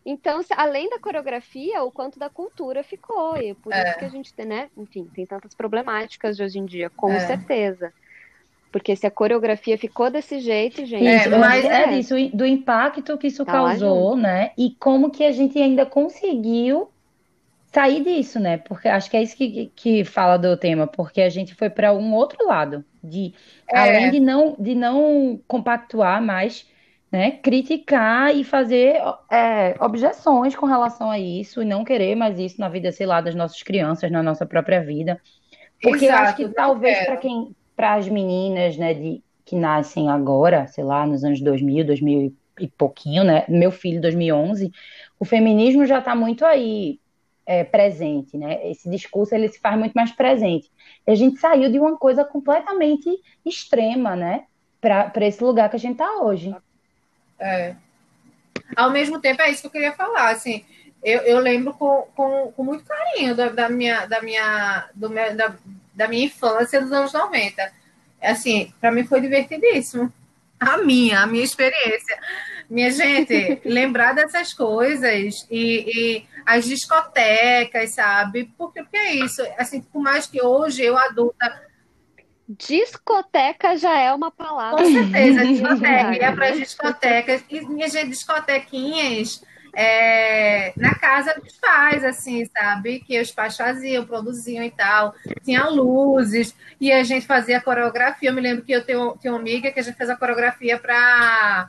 Então, 0.06 0.40
além 0.56 0.88
da 0.88 0.98
coreografia, 0.98 1.82
o 1.82 1.90
quanto 1.90 2.18
da 2.18 2.30
cultura 2.30 2.82
ficou. 2.82 3.36
E 3.36 3.54
por 3.54 3.72
é. 3.72 3.88
isso 3.88 3.98
que 3.98 4.04
a 4.04 4.08
gente 4.08 4.32
tem, 4.32 4.46
né? 4.46 4.70
Enfim, 4.76 5.08
tem 5.12 5.26
tantas 5.26 5.52
problemáticas 5.52 6.36
de 6.36 6.42
hoje 6.42 6.58
em 6.58 6.64
dia, 6.64 6.88
com 6.90 7.12
é. 7.12 7.20
certeza. 7.20 7.92
Porque 8.72 8.94
se 8.94 9.06
a 9.06 9.10
coreografia 9.10 9.76
ficou 9.76 10.10
desse 10.10 10.38
jeito, 10.38 10.86
gente. 10.86 11.06
É, 11.06 11.28
mas 11.28 11.64
é, 11.64 11.82
é 11.82 11.86
disso, 11.88 12.14
do 12.32 12.46
impacto 12.46 13.18
que 13.18 13.26
isso 13.26 13.44
tá 13.44 13.52
causou, 13.52 14.16
né? 14.16 14.52
E 14.56 14.70
como 14.78 15.10
que 15.10 15.24
a 15.24 15.32
gente 15.32 15.58
ainda 15.58 15.84
conseguiu 15.84 16.88
sair 17.72 18.02
disso, 18.02 18.40
né? 18.40 18.58
Porque 18.58 18.88
acho 18.88 19.10
que 19.10 19.16
é 19.16 19.22
isso 19.22 19.36
que, 19.36 19.70
que 19.74 20.04
fala 20.04 20.36
do 20.36 20.56
tema, 20.56 20.86
porque 20.86 21.20
a 21.22 21.28
gente 21.28 21.54
foi 21.54 21.70
para 21.70 21.92
um 21.92 22.12
outro 22.14 22.46
lado, 22.46 22.84
de 23.02 23.32
é. 23.68 23.78
além 23.78 24.10
de 24.10 24.20
não, 24.20 24.56
de 24.58 24.74
não 24.74 25.40
compactuar 25.46 26.22
mais, 26.22 26.66
né? 27.10 27.32
Criticar 27.32 28.34
e 28.34 28.44
fazer 28.44 28.96
é, 29.30 29.76
objeções 29.80 30.54
com 30.54 30.66
relação 30.66 31.10
a 31.10 31.18
isso, 31.18 31.62
e 31.62 31.64
não 31.64 31.84
querer 31.84 32.14
mais 32.16 32.38
isso 32.38 32.60
na 32.60 32.68
vida, 32.68 32.90
sei 32.90 33.06
lá, 33.06 33.20
das 33.20 33.34
nossas 33.34 33.62
crianças, 33.62 34.10
na 34.10 34.22
nossa 34.22 34.44
própria 34.44 34.82
vida. 34.82 35.20
Porque 35.80 36.06
Exato, 36.06 36.22
acho 36.22 36.36
que 36.36 36.48
talvez 36.48 37.06
para 37.06 37.16
quem, 37.16 37.54
para 37.76 37.94
as 37.94 38.08
meninas, 38.08 38.76
né, 38.76 38.94
de, 38.94 39.22
que 39.44 39.56
nascem 39.56 40.10
agora, 40.10 40.66
sei 40.66 40.84
lá, 40.84 41.06
nos 41.06 41.24
anos 41.24 41.40
2000, 41.40 41.86
2000 41.86 42.36
e 42.58 42.68
pouquinho, 42.68 43.24
né? 43.24 43.44
Meu 43.48 43.70
filho, 43.70 44.00
2011, 44.00 44.70
o 45.18 45.24
feminismo 45.24 45.86
já 45.86 45.98
está 45.98 46.14
muito 46.14 46.44
aí 46.44 47.00
é, 47.46 47.64
presente, 47.64 48.36
né? 48.36 48.70
Esse 48.70 48.88
discurso 48.88 49.34
ele 49.34 49.48
se 49.48 49.58
faz 49.58 49.78
muito 49.78 49.92
mais 49.92 50.12
presente. 50.12 50.70
E 51.06 51.10
a 51.10 51.14
gente 51.14 51.38
saiu 51.38 51.70
de 51.70 51.78
uma 51.78 51.96
coisa 51.96 52.24
completamente 52.24 53.08
extrema, 53.44 54.14
né? 54.14 54.44
Para 54.80 55.26
esse 55.26 55.42
lugar 55.42 55.68
que 55.68 55.76
a 55.76 55.78
gente 55.78 55.92
está 55.92 56.22
hoje. 56.22 56.54
É. 57.38 57.74
Ao 58.76 58.90
mesmo 58.90 59.20
tempo, 59.20 59.42
é 59.42 59.50
isso 59.50 59.62
que 59.62 59.66
eu 59.66 59.72
queria 59.72 59.92
falar. 59.92 60.30
Assim, 60.30 60.64
eu, 61.02 61.20
eu 61.22 61.38
lembro 61.38 61.74
com, 61.74 62.06
com, 62.14 62.52
com 62.52 62.64
muito 62.64 62.84
carinho 62.84 63.34
da, 63.34 63.48
da 63.48 63.68
minha, 63.68 64.06
da, 64.06 64.22
minha, 64.22 64.88
do 64.94 65.10
meu, 65.10 65.36
da, 65.36 65.54
da 65.94 66.08
minha 66.08 66.26
infância 66.26 66.80
dos 66.80 66.92
anos 66.92 67.12
90. 67.12 67.72
Assim, 68.22 68.72
para 68.80 68.92
mim 68.92 69.04
foi 69.04 69.20
divertidíssimo. 69.20 70.12
A 70.58 70.76
minha, 70.76 71.20
a 71.20 71.26
minha 71.26 71.44
experiência. 71.44 72.18
Minha 72.70 72.92
gente, 72.92 73.60
lembrar 73.64 74.14
dessas 74.14 74.54
coisas 74.54 75.44
e, 75.50 75.84
e, 75.88 76.24
as 76.46 76.64
discotecas, 76.64 77.90
sabe? 77.90 78.48
Porque, 78.56 78.80
porque 78.80 78.96
é 78.96 79.16
isso. 79.16 79.42
Assim, 79.58 79.80
por 79.80 80.00
mais 80.00 80.28
que 80.28 80.40
hoje 80.40 80.84
eu 80.84 80.96
adulta. 80.96 81.62
Discoteca 82.48 83.76
já 83.76 83.98
é 83.98 84.14
uma 84.14 84.30
palavra. 84.30 84.84
Com 84.84 84.92
certeza, 84.92 85.46
discoteca. 85.46 86.16
Ia 86.16 86.32
para 86.32 86.50
discotecas. 86.50 87.44
E, 87.50 87.60
minha 87.62 87.88
gente, 87.88 88.10
discotequinhas 88.10 89.42
é, 89.74 90.72
na 90.76 90.94
casa 90.94 91.34
dos 91.42 91.56
pais, 91.58 92.04
assim, 92.04 92.44
sabe? 92.46 93.00
Que 93.00 93.20
os 93.20 93.32
pais 93.32 93.56
faziam, 93.56 94.06
produziam 94.06 94.64
e 94.64 94.70
tal. 94.70 95.12
Tinha 95.42 95.68
luzes, 95.68 96.54
e 96.80 96.92
a 96.92 97.02
gente 97.02 97.26
fazia 97.26 97.60
coreografia. 97.60 98.30
Eu 98.30 98.34
me 98.34 98.40
lembro 98.40 98.64
que 98.64 98.72
eu 98.72 98.84
tenho, 98.84 99.16
tenho 99.20 99.34
uma 99.34 99.40
amiga 99.40 99.72
que 99.72 99.80
a 99.80 99.82
gente 99.82 99.96
fez 99.96 100.08
a 100.08 100.16
coreografia 100.16 100.78
para 100.78 101.68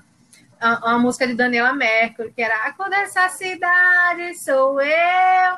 uma 0.61 0.99
música 0.99 1.25
de 1.25 1.33
Daniela 1.33 1.73
Mercury, 1.73 2.31
que 2.31 2.41
era 2.41 2.67
A 2.67 2.73
cor 2.73 2.89
dessa 2.89 3.27
cidade 3.29 4.35
sou 4.43 4.79
eu. 4.81 5.57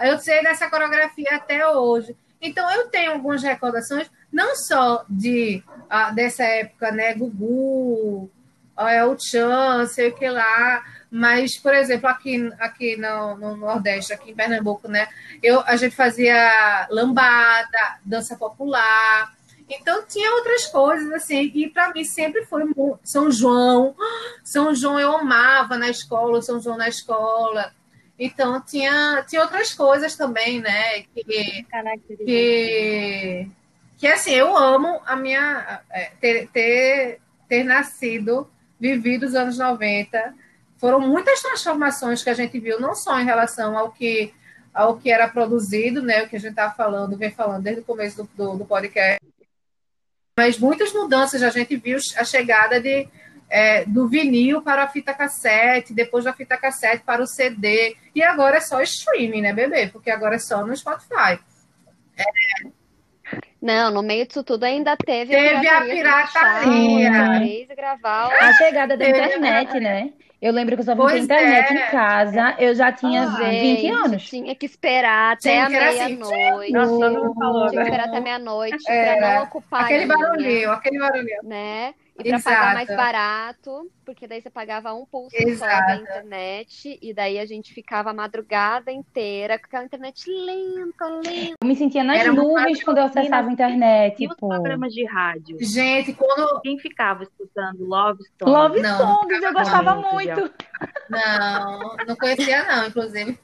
Eu 0.00 0.18
sei 0.18 0.42
dessa 0.42 0.68
coreografia 0.68 1.36
até 1.36 1.66
hoje. 1.66 2.16
Então, 2.40 2.70
eu 2.72 2.88
tenho 2.88 3.12
algumas 3.12 3.42
recordações, 3.42 4.10
não 4.32 4.56
só 4.56 5.04
de 5.08 5.62
dessa 6.14 6.42
época, 6.42 6.90
né, 6.90 7.14
Gugu, 7.14 8.28
El 8.76 9.16
Chan, 9.18 9.86
sei 9.86 10.08
o 10.08 10.14
que 10.14 10.28
lá, 10.28 10.82
mas, 11.10 11.56
por 11.58 11.74
exemplo, 11.74 12.08
aqui, 12.08 12.52
aqui 12.58 12.96
no, 12.96 13.36
no, 13.36 13.56
Nordeste, 13.56 14.12
aqui 14.12 14.30
em 14.30 14.34
Pernambuco, 14.34 14.88
né, 14.88 15.06
eu, 15.42 15.62
a 15.66 15.76
gente 15.76 15.94
fazia 15.94 16.88
lambada, 16.90 17.98
dança 18.04 18.34
popular, 18.34 19.32
então 19.68 20.04
tinha 20.06 20.34
outras 20.34 20.66
coisas 20.66 21.10
assim, 21.12 21.50
e 21.54 21.68
para 21.68 21.92
mim 21.92 22.04
sempre 22.04 22.44
foi 22.46 22.64
São 23.02 23.30
João. 23.30 23.94
São 24.44 24.74
João 24.74 24.98
eu 24.98 25.16
amava 25.16 25.76
na 25.76 25.88
escola, 25.88 26.42
São 26.42 26.60
João 26.60 26.76
na 26.76 26.88
escola. 26.88 27.72
Então 28.18 28.60
tinha, 28.60 29.24
tinha 29.28 29.42
outras 29.42 29.72
coisas 29.72 30.14
também, 30.16 30.60
né? 30.60 31.02
Que, 31.14 31.66
que, 32.16 33.50
que 33.98 34.06
assim, 34.06 34.32
eu 34.32 34.56
amo 34.56 35.00
a 35.06 35.16
minha 35.16 35.80
é, 35.90 36.12
ter, 36.20 36.48
ter, 36.48 37.20
ter 37.48 37.64
nascido, 37.64 38.48
vivido 38.78 39.26
os 39.26 39.34
anos 39.34 39.58
90. 39.58 40.34
Foram 40.76 41.00
muitas 41.00 41.40
transformações 41.40 42.22
que 42.22 42.30
a 42.30 42.34
gente 42.34 42.58
viu, 42.58 42.80
não 42.80 42.94
só 42.94 43.18
em 43.18 43.24
relação 43.24 43.76
ao 43.76 43.90
que 43.90 44.32
ao 44.74 44.96
que 44.96 45.10
era 45.10 45.28
produzido, 45.28 46.00
né? 46.00 46.22
O 46.22 46.28
que 46.28 46.36
a 46.36 46.40
gente 46.40 46.52
estava 46.52 46.72
falando, 46.74 47.16
vem 47.16 47.30
falando 47.30 47.62
desde 47.62 47.82
o 47.82 47.84
começo 47.84 48.22
do, 48.22 48.30
do, 48.34 48.58
do 48.58 48.64
podcast 48.64 49.20
mas 50.36 50.58
muitas 50.58 50.92
mudanças 50.92 51.42
a 51.42 51.50
gente 51.50 51.76
viu 51.76 51.98
a 52.16 52.24
chegada 52.24 52.80
de, 52.80 53.08
é, 53.50 53.84
do 53.84 54.08
vinil 54.08 54.62
para 54.62 54.84
a 54.84 54.88
fita 54.88 55.12
cassete, 55.12 55.92
depois 55.92 56.24
da 56.24 56.32
fita 56.32 56.56
cassete 56.56 57.04
para 57.04 57.22
o 57.22 57.26
CD, 57.26 57.96
e 58.14 58.22
agora 58.22 58.56
é 58.56 58.60
só 58.60 58.80
streaming, 58.80 59.42
né, 59.42 59.52
bebê? 59.52 59.88
Porque 59.88 60.10
agora 60.10 60.36
é 60.36 60.38
só 60.38 60.64
no 60.66 60.76
Spotify. 60.76 61.38
É... 62.16 62.24
Não, 63.60 63.92
no 63.92 64.02
meio 64.02 64.26
disso 64.26 64.42
tudo 64.42 64.64
ainda 64.64 64.96
teve, 64.96 65.34
teve 65.34 65.68
a 65.68 65.82
pirataria. 65.82 67.12
A, 68.40 68.48
a 68.48 68.52
chegada 68.54 68.96
da 68.96 69.08
internet, 69.08 69.78
né? 69.78 70.12
Eu 70.42 70.52
lembro 70.52 70.74
que 70.74 70.80
eu 70.80 70.84
só 70.84 70.96
vim 70.96 71.06
ter 71.06 71.18
internet 71.20 71.72
é. 71.72 71.86
em 71.86 71.90
casa, 71.92 72.56
eu 72.58 72.74
já 72.74 72.90
tinha 72.90 73.22
ah, 73.22 73.48
20 73.48 73.86
anos. 73.90 74.28
Tinha 74.28 74.54
que 74.56 74.66
esperar 74.66 75.34
até 75.34 75.60
a 75.60 75.66
assim, 75.66 75.72
meia-noite. 75.72 76.76
Assim, 76.76 76.98
tinha 76.98 77.70
que 77.70 77.78
esperar 77.78 78.08
até 78.08 78.20
meia-noite 78.20 78.90
é. 78.90 79.04
para 79.04 79.36
não 79.36 79.44
ocupar. 79.44 79.84
Aquele 79.84 80.06
barulhinho, 80.06 80.72
aquele 80.72 80.98
barulhinho. 80.98 81.42
Né? 81.44 81.94
E 82.18 82.28
para 82.28 82.40
pagar 82.40 82.74
mais 82.74 82.88
barato, 82.88 83.90
porque 84.04 84.26
daí 84.28 84.42
você 84.42 84.50
pagava 84.50 84.92
um 84.92 85.06
pulso 85.06 85.34
só 85.34 85.48
Exato. 85.48 85.86
da 85.86 85.96
internet, 85.96 86.98
e 87.00 87.14
daí 87.14 87.38
a 87.38 87.46
gente 87.46 87.72
ficava 87.72 88.10
a 88.10 88.14
madrugada 88.14 88.92
inteira 88.92 89.58
com 89.58 89.64
aquela 89.64 89.84
internet 89.84 90.28
lenta, 90.28 91.06
lenta. 91.06 91.56
Eu 91.62 91.66
me 91.66 91.74
sentia 91.74 92.04
nas 92.04 92.20
Era 92.20 92.32
nuvens 92.32 92.84
quando 92.84 92.98
eu 92.98 93.04
acessava 93.04 93.48
a 93.48 93.52
internet, 93.52 94.22
E 94.22 94.28
tipo. 94.28 94.46
programas 94.48 94.92
de 94.92 95.06
rádio? 95.06 95.56
Gente, 95.60 96.12
quando. 96.12 96.60
Quem 96.60 96.78
ficava 96.78 97.22
escutando 97.22 97.84
Love 97.84 98.22
Song? 98.38 98.50
Love 98.50 98.80
Não, 98.82 98.98
Songs, 98.98 99.42
eu 99.42 99.52
gostava 99.52 99.94
muito, 99.94 100.12
muito. 100.12 100.54
Não, 101.08 101.96
não 102.06 102.16
conhecia, 102.16 102.64
não, 102.64 102.86
inclusive. 102.88 103.38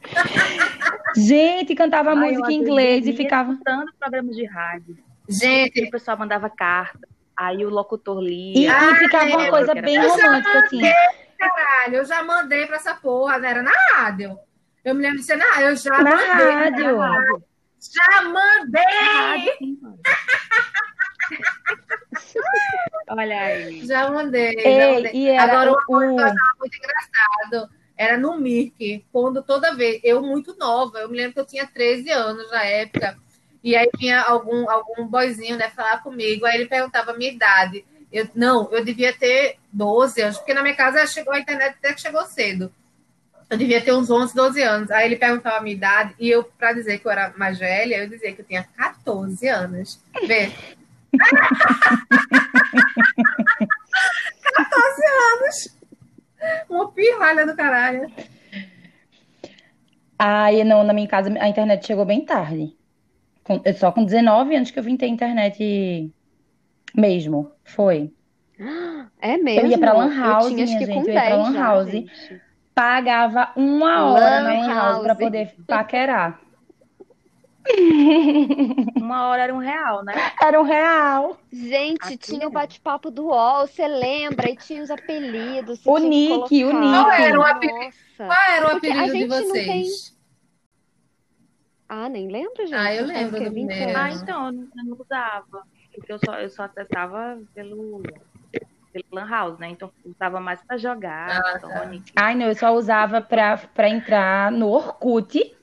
Gente, 1.16 1.74
cantava 1.74 2.10
Ai, 2.10 2.16
música 2.16 2.52
em 2.52 2.56
inglês 2.56 3.06
e 3.06 3.12
ficava. 3.14 3.52
Escutando 3.52 3.92
programas 3.98 4.36
de 4.36 4.44
rádio. 4.44 4.98
E 5.28 5.32
Gente, 5.32 5.84
o 5.84 5.90
pessoal 5.90 6.18
mandava 6.18 6.50
carta. 6.50 7.08
Aí 7.38 7.64
o 7.64 7.70
locutor 7.70 8.22
E, 8.24 8.52
lia. 8.54 8.90
e 8.90 8.94
ficava 8.96 9.24
uma 9.26 9.46
é, 9.46 9.50
coisa 9.50 9.74
bem 9.74 9.98
romântica, 9.98 10.58
assim. 10.58 10.80
caralho, 11.38 11.96
eu 11.96 12.04
já 12.04 12.22
mandei 12.22 12.66
pra 12.66 12.76
essa 12.76 12.94
porra, 12.94 13.38
né? 13.38 13.50
Era 13.50 13.62
na 13.62 13.72
rádio. 13.92 14.38
Eu 14.84 14.94
me 14.94 15.02
lembro 15.02 15.18
de 15.18 15.24
ser 15.24 15.36
na 15.36 15.62
eu 15.62 15.76
já 15.76 16.02
Na 16.02 16.16
mandei. 16.16 16.50
rádio. 16.52 17.44
Já 17.80 18.22
mandei! 18.22 18.82
Rádio, 18.82 19.52
sim, 19.58 19.78
mano. 19.80 19.98
Olha 23.10 23.40
aí. 23.40 23.86
Já 23.86 24.10
mandei. 24.10 24.52
já 24.54 24.60
Ei, 24.68 24.94
mandei. 24.94 25.12
e 25.14 25.28
era 25.28 25.42
Agora, 25.44 25.70
o, 25.70 25.74
uma 25.74 25.84
coisa 25.86 26.14
que 26.14 26.20
eu 26.20 26.24
achava 26.24 26.52
muito 26.58 26.76
engraçado 26.76 27.68
era 27.96 28.18
no 28.18 28.38
Mirk, 28.38 29.06
quando 29.12 29.42
toda 29.42 29.74
vez, 29.74 30.00
eu 30.04 30.22
muito 30.22 30.56
nova, 30.56 30.98
eu 30.98 31.08
me 31.08 31.16
lembro 31.16 31.34
que 31.34 31.40
eu 31.40 31.46
tinha 31.46 31.66
13 31.66 32.10
anos 32.10 32.50
na 32.50 32.62
época, 32.64 33.16
e 33.62 33.76
aí 33.76 33.88
tinha 33.96 34.20
algum, 34.22 34.68
algum 34.70 35.06
boyzinho, 35.06 35.56
né, 35.56 35.68
falar 35.70 36.02
comigo, 36.02 36.46
aí 36.46 36.56
ele 36.56 36.66
perguntava 36.66 37.12
a 37.12 37.16
minha 37.16 37.30
idade. 37.32 37.84
Eu, 38.12 38.28
não, 38.34 38.70
eu 38.72 38.84
devia 38.84 39.12
ter 39.12 39.56
12 39.72 40.20
anos, 40.20 40.38
porque 40.38 40.54
na 40.54 40.62
minha 40.62 40.74
casa 40.74 41.06
chegou 41.06 41.32
a 41.32 41.40
internet 41.40 41.76
até 41.78 41.92
que 41.92 42.00
chegou 42.00 42.24
cedo. 42.24 42.72
Eu 43.50 43.56
devia 43.56 43.80
ter 43.80 43.92
uns 43.92 44.10
11, 44.10 44.34
12 44.34 44.62
anos. 44.62 44.90
Aí 44.90 45.06
ele 45.06 45.16
perguntava 45.16 45.56
a 45.56 45.60
minha 45.60 45.74
idade, 45.74 46.14
e 46.18 46.28
eu, 46.28 46.44
para 46.44 46.72
dizer 46.72 46.98
que 46.98 47.06
eu 47.06 47.12
era 47.12 47.32
mais 47.36 47.58
velha, 47.58 47.96
eu 47.96 48.08
dizia 48.08 48.32
que 48.32 48.40
eu 48.40 48.46
tinha 48.46 48.66
14 48.76 49.48
anos. 49.48 50.00
Vê? 50.26 50.50
14 54.42 55.02
anos! 55.34 55.78
Uma 56.68 56.90
pirralha 56.92 57.46
do 57.46 57.56
caralho. 57.56 58.10
Ai, 60.18 60.64
não, 60.64 60.82
na 60.82 60.92
minha 60.92 61.08
casa 61.08 61.32
a 61.40 61.48
internet 61.48 61.86
chegou 61.86 62.04
bem 62.04 62.24
tarde. 62.24 62.77
Com- 63.48 63.60
é 63.64 63.72
só 63.72 63.90
com 63.90 64.04
19 64.04 64.54
anos 64.54 64.70
que 64.70 64.78
eu 64.78 64.82
vim 64.84 64.96
ter 64.96 65.06
internet 65.08 66.12
mesmo. 66.94 67.50
Foi. 67.64 68.12
É 69.20 69.36
mesmo? 69.36 69.66
ia 69.66 69.78
pra 69.78 69.92
Lan 69.94 70.14
House, 70.14 70.44
eu 70.46 70.50
tinha 70.52 70.64
acho 70.64 70.74
minha 70.74 70.86
que 70.86 70.92
gente, 70.94 71.04
com 71.04 71.10
eu 71.10 71.14
ia 71.14 71.20
pra 71.20 71.28
10 71.30 71.38
Lan 71.42 71.52
já, 71.52 71.64
House. 71.64 71.90
gente. 71.90 72.40
Pagava 72.72 73.50
uma 73.56 74.04
hora 74.12 74.40
na 74.42 74.48
Lan 74.52 74.60
Lan 74.66 74.74
House 74.74 75.02
pra 75.02 75.14
poder 75.16 75.54
paquerar. 75.66 76.40
Uma 78.96 79.28
hora 79.28 79.42
era 79.42 79.54
um 79.54 79.58
real, 79.58 80.02
né? 80.04 80.14
Era 80.42 80.60
um 80.60 80.64
real. 80.64 81.36
Gente, 81.52 82.02
Aqui 82.02 82.16
tinha 82.16 82.44
é. 82.44 82.46
o 82.46 82.50
bate-papo 82.50 83.10
do 83.10 83.26
UOL, 83.26 83.66
você 83.66 83.86
lembra? 83.86 84.50
E 84.50 84.56
tinha 84.56 84.82
os 84.82 84.90
apelidos. 84.90 85.80
O 85.84 85.98
Nick, 85.98 86.64
o. 86.64 86.72
Nick. 86.72 86.92
Qual 87.04 87.10
era 87.12 87.38
o 87.38 87.42
apelido? 87.42 87.94
Qual 88.16 88.32
era 88.56 88.66
o 88.66 88.76
apelido 88.76 89.04
de 89.04 89.10
gente 89.12 89.26
não 89.28 89.52
tem- 89.52 89.64
vocês? 89.64 90.17
Ah, 91.88 92.08
nem 92.08 92.28
lembro, 92.28 92.66
gente. 92.66 92.74
Ah, 92.74 92.94
eu 92.94 93.06
lembro 93.06 93.38
quê? 93.38 93.44
do 93.48 93.54
20 93.54 93.66
primeiro. 93.68 93.98
Ah, 93.98 94.10
então, 94.10 94.46
eu 94.46 94.52
não- 94.52 94.96
usava. 95.00 95.62
Porque 95.94 96.12
eu 96.12 96.18
só, 96.24 96.34
eu 96.38 96.50
só 96.50 96.64
acessava 96.64 97.38
pelo, 97.54 98.02
pelo 98.92 99.04
Lan 99.10 99.26
House, 99.28 99.58
né? 99.58 99.70
Então 99.70 99.90
eu 100.04 100.10
usava 100.12 100.38
mais 100.38 100.62
pra 100.62 100.76
jogar, 100.76 101.40
Ah, 101.40 101.58
tá. 101.58 101.80
Sonic. 101.82 102.12
Ai, 102.14 102.34
não, 102.34 102.46
eu 102.46 102.54
só 102.54 102.72
usava 102.74 103.20
pra, 103.20 103.56
pra 103.56 103.88
entrar 103.88 104.52
no 104.52 104.68
Orkut. 104.68 105.56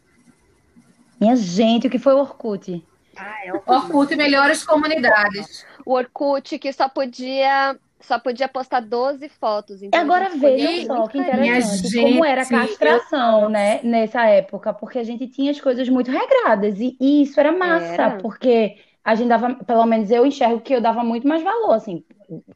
Minha 1.21 1.35
gente, 1.35 1.87
o 1.87 1.89
que 1.89 1.99
foi 1.99 2.13
o 2.13 2.19
Orkut? 2.19 2.83
Ah, 3.15 3.45
é 3.45 3.53
o 3.53 3.61
Orkut 3.65 4.13
Melhores 4.15 4.65
Comunidades. 4.65 5.65
O 5.85 5.93
Orkut 5.93 6.59
que 6.59 6.73
só 6.73 6.89
podia, 6.89 7.77
só 8.05 8.17
podia 8.19 8.47
postar 8.47 8.79
12 8.81 9.27
fotos. 9.29 9.81
E 9.81 9.87
Então 9.87 9.99
agora 10.01 10.29
gente 10.29 10.39
vejam 10.39 10.95
só 10.97 11.07
que 11.07 11.17
interessante 11.17 11.91
Minha 11.95 12.03
como 12.11 12.25
era 12.25 12.41
a 12.41 12.43
gente, 12.43 12.51
castração, 12.77 13.41
eu- 13.43 13.49
né, 13.49 13.79
nessa 13.83 14.25
época, 14.25 14.73
porque 14.73 14.99
a 14.99 15.03
gente 15.03 15.27
tinha 15.27 15.51
as 15.51 15.59
coisas 15.59 15.89
muito 15.89 16.09
regradas 16.11 16.79
e, 16.79 16.95
e 16.99 17.23
isso 17.23 17.39
era 17.39 17.51
massa, 17.51 17.85
Era. 18.03 18.17
porque 18.17 18.77
a 19.03 19.13
gente 19.15 19.27
dava, 19.27 19.53
pelo 19.55 19.85
menos 19.85 20.09
eu 20.09 20.25
enxergo 20.25 20.61
que 20.61 20.73
eu 20.73 20.81
dava 20.81 21.03
muito 21.03 21.27
mais 21.27 21.43
valor, 21.43 21.73
assim, 21.73 22.03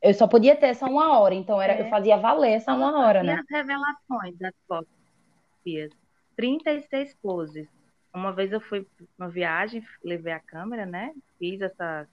eu 0.01 0.13
só 0.15 0.27
podia 0.27 0.55
ter 0.55 0.67
essa 0.67 0.85
uma 0.87 1.19
hora, 1.19 1.35
então 1.35 1.61
era, 1.61 1.73
É. 1.73 1.81
eu 1.81 1.89
fazia 1.89 2.17
valer 2.17 2.53
essa 2.53 2.73
uma 2.73 2.97
hora, 2.99 3.19
E 3.21 3.27
né? 3.27 3.33
as 3.33 3.45
revelações 3.49 4.35
das 4.39 4.53
fotos. 4.67 4.89
Fias. 5.63 5.91
36 6.35 7.15
poses. 7.21 7.67
Uma 8.13 8.31
vez 8.31 8.51
eu 8.51 8.59
fui 8.61 8.87
uma 9.19 9.29
viagem, 9.29 9.83
levei 10.03 10.33
a 10.33 10.39
câmera, 10.39 10.85
né? 10.85 11.11
Fiz 11.37 11.61
essas 11.61 12.07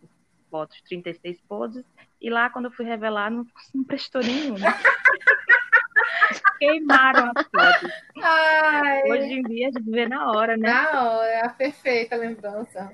fotos, 0.50 0.82
36 0.82 1.40
poses. 1.48 1.84
E 2.26 2.30
lá, 2.30 2.50
quando 2.50 2.64
eu 2.64 2.72
fui 2.72 2.84
revelar, 2.84 3.30
não, 3.30 3.46
não 3.72 3.84
prestou 3.84 4.20
nenhuma. 4.20 4.58
Queimaram 6.58 7.30
as 7.36 7.46
fotos. 7.46 7.90
Ai, 8.20 9.02
Hoje 9.12 9.32
em 9.34 9.42
dia 9.42 9.68
a 9.68 9.70
gente 9.70 9.88
vê 9.88 10.08
na 10.08 10.32
hora, 10.32 10.56
né? 10.56 10.68
na 10.72 11.04
hora, 11.08 11.28
é 11.28 11.46
a 11.46 11.50
perfeita 11.50 12.16
lembrança 12.16 12.90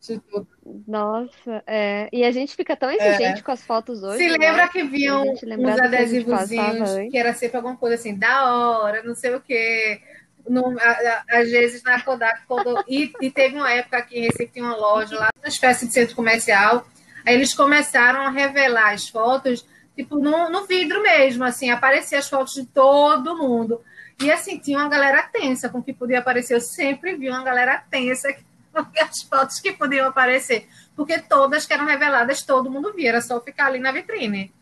de 0.00 0.18
tudo. 0.18 0.48
Nossa, 0.88 1.62
é. 1.68 2.08
E 2.12 2.24
a 2.24 2.32
gente 2.32 2.56
fica 2.56 2.74
tão 2.76 2.90
exigente 2.90 3.44
com 3.44 3.52
as 3.52 3.64
fotos 3.64 4.02
hoje, 4.02 4.18
Se 4.18 4.26
né? 4.38 4.48
lembra 4.48 4.66
que 4.66 4.80
A 4.80 4.84
uns 5.20 5.40
do 5.40 5.46
que 5.46 5.54
a 5.54 5.76
gente 5.76 5.80
adesivozinhos 5.80 6.90
antes. 6.90 7.12
que 7.12 7.16
era 7.18 7.32
sempre 7.32 7.58
alguma 7.58 7.76
coisa 7.76 7.94
assim, 7.94 8.18
da 8.18 8.52
hora, 8.56 9.04
não 9.04 9.14
sei 9.14 9.36
o 9.36 9.40
quê. 9.40 10.00
No- 10.48 10.76
a- 10.80 10.82
a- 10.82 11.24
às 11.40 11.48
vezes 11.48 11.80
na 11.84 12.02
Kodak, 12.02 12.42
quando, 12.48 12.82
e, 12.88 13.12
e 13.20 13.30
teve 13.30 13.54
uma 13.54 13.70
época 13.70 13.98
aqui 13.98 14.18
em 14.18 14.22
Recife, 14.22 14.48
tinha 14.52 14.64
uma 14.64 14.76
loja 14.76 15.16
lá, 15.16 15.28
uma 15.38 15.48
espécie 15.48 15.86
de 15.86 15.92
centro 15.92 16.16
comercial. 16.16 16.84
Aí 17.26 17.34
eles 17.34 17.54
começaram 17.54 18.20
a 18.26 18.30
revelar 18.30 18.92
as 18.92 19.08
fotos, 19.08 19.66
tipo, 19.96 20.18
no, 20.18 20.50
no 20.50 20.66
vidro 20.66 21.02
mesmo, 21.02 21.44
assim, 21.44 21.70
aparecia 21.70 22.18
as 22.18 22.28
fotos 22.28 22.54
de 22.54 22.66
todo 22.66 23.36
mundo. 23.36 23.80
E 24.22 24.30
assim, 24.30 24.58
tinha 24.58 24.78
uma 24.78 24.88
galera 24.88 25.22
tensa 25.24 25.68
com 25.68 25.78
o 25.78 25.82
que 25.82 25.92
podia 25.92 26.20
aparecer. 26.20 26.54
Eu 26.54 26.60
sempre 26.60 27.16
vi 27.16 27.28
uma 27.28 27.42
galera 27.42 27.82
tensa 27.90 28.32
com 28.72 28.84
as 29.02 29.22
fotos 29.22 29.60
que 29.60 29.72
podiam 29.72 30.06
aparecer. 30.08 30.68
Porque 30.94 31.18
todas 31.18 31.66
que 31.66 31.72
eram 31.72 31.86
reveladas, 31.86 32.42
todo 32.42 32.70
mundo 32.70 32.92
via, 32.92 33.08
era 33.08 33.20
só 33.20 33.40
ficar 33.40 33.66
ali 33.66 33.78
na 33.80 33.90
vitrine. 33.90 34.52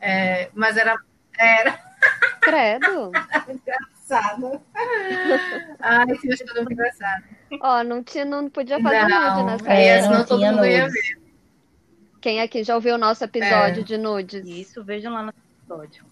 É, 0.00 0.48
mas 0.54 0.76
era, 0.76 0.96
era 1.38 1.78
Credo. 2.40 3.12
engraçado. 3.48 4.60
Ai, 5.80 6.06
tinha 6.18 6.34
achado 6.34 6.54
muito 6.56 6.72
engraçado. 6.72 7.24
Ó, 7.60 7.82
não, 7.84 8.02
tinha, 8.02 8.24
não 8.24 8.48
podia 8.50 8.80
fazer 8.80 9.08
Não, 9.08 9.46
nessa 9.46 9.70
aí 9.70 9.78
É, 9.84 9.86
época. 9.88 10.02
senão 10.06 10.18
não 10.18 10.26
todo 10.26 10.44
mundo 10.44 10.66
ia 10.66 10.88
ver. 10.88 11.18
Quem 12.20 12.40
aqui 12.40 12.62
já 12.64 12.74
ouviu 12.74 12.94
o 12.94 12.98
nosso 12.98 13.22
episódio 13.24 13.80
É. 13.80 13.84
de 13.84 13.96
nudes? 13.98 14.46
Isso, 14.46 14.82
vejam 14.84 15.12
lá 15.12 15.22
no 15.22 15.32
episódio. 15.62 16.04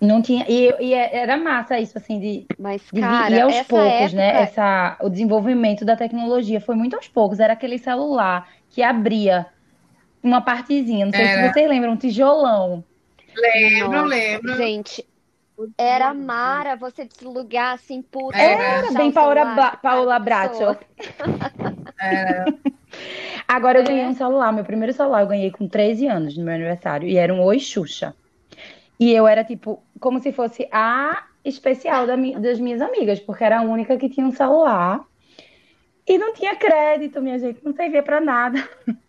Não 0.00 0.22
tinha, 0.22 0.46
e, 0.48 0.74
e 0.80 0.94
era 0.94 1.36
massa 1.36 1.78
isso, 1.78 1.98
assim, 1.98 2.18
de, 2.18 2.46
Mas, 2.58 2.80
de 2.90 3.00
cara, 3.02 3.34
ir 3.36 3.40
aos 3.42 3.54
essa 3.54 3.64
poucos, 3.68 4.12
né? 4.14 4.28
época- 4.28 4.42
Essa, 4.42 4.96
o 5.02 5.10
desenvolvimento 5.10 5.84
da 5.84 5.94
tecnologia 5.94 6.58
foi 6.58 6.74
muito 6.74 6.96
aos 6.96 7.06
poucos. 7.06 7.38
Era 7.38 7.52
aquele 7.52 7.76
celular 7.78 8.48
que 8.70 8.82
abria 8.82 9.46
uma 10.22 10.40
partezinha, 10.40 11.04
não 11.04 11.12
sei 11.12 11.26
se 11.26 11.30
Era. 11.32 11.52
vocês 11.52 11.68
lembram, 11.68 11.92
um 11.92 11.96
tijolão. 11.96 12.82
Lembro, 13.36 13.90
Nossa, 13.92 14.06
lembro. 14.06 14.56
Gente, 14.56 15.06
era 15.76 16.14
mara 16.14 16.76
você 16.76 17.04
deslugar 17.04 17.74
assim, 17.74 18.00
puta. 18.00 18.38
Era. 18.38 18.86
puxar 18.86 18.98
Bem 18.98 19.12
Paola, 19.12 19.76
Paola 19.76 20.18
Bracho. 20.18 20.78
Era. 22.00 22.46
Agora 23.46 23.78
eu 23.78 23.82
É. 23.82 23.86
ganhei 23.86 24.06
um 24.06 24.14
celular, 24.14 24.52
meu 24.52 24.64
primeiro 24.64 24.92
celular 24.92 25.20
eu 25.22 25.26
ganhei 25.26 25.50
com 25.50 25.68
13 25.68 26.06
anos 26.06 26.36
no 26.36 26.44
meu 26.44 26.54
aniversário. 26.54 27.08
E 27.08 27.16
era 27.16 27.32
um 27.34 27.42
Oi 27.42 27.58
Xuxa. 27.58 28.14
E 28.98 29.12
eu 29.12 29.26
era 29.26 29.42
tipo, 29.44 29.82
como 29.98 30.20
se 30.20 30.32
fosse 30.32 30.68
a 30.70 31.26
especial 31.44 32.06
da 32.06 32.16
mi- 32.16 32.38
das 32.38 32.60
minhas 32.60 32.80
amigas, 32.82 33.18
porque 33.18 33.42
era 33.42 33.60
a 33.60 33.62
única 33.62 33.96
que 33.96 34.10
tinha 34.10 34.26
um 34.26 34.32
celular. 34.32 35.00
E 36.06 36.18
não 36.18 36.34
tinha 36.34 36.54
crédito, 36.56 37.22
minha 37.22 37.38
gente, 37.38 37.64
não 37.64 37.72
servia 37.72 38.02
pra 38.02 38.20
nada. 38.20 38.58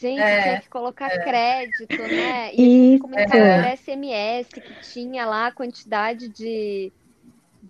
Gente, 0.00 0.20
É, 0.20 0.42
tinha 0.42 0.60
que 0.60 0.68
colocar 0.68 1.10
crédito, 1.22 2.02
né? 2.08 2.54
E 2.54 2.94
Isso. 2.94 3.02
como 3.02 3.18
é 3.18 3.72
SMS 3.74 4.48
que 4.60 4.74
tinha 4.80 5.26
lá 5.26 5.48
a 5.48 5.52
quantidade 5.52 6.28
de, 6.28 6.92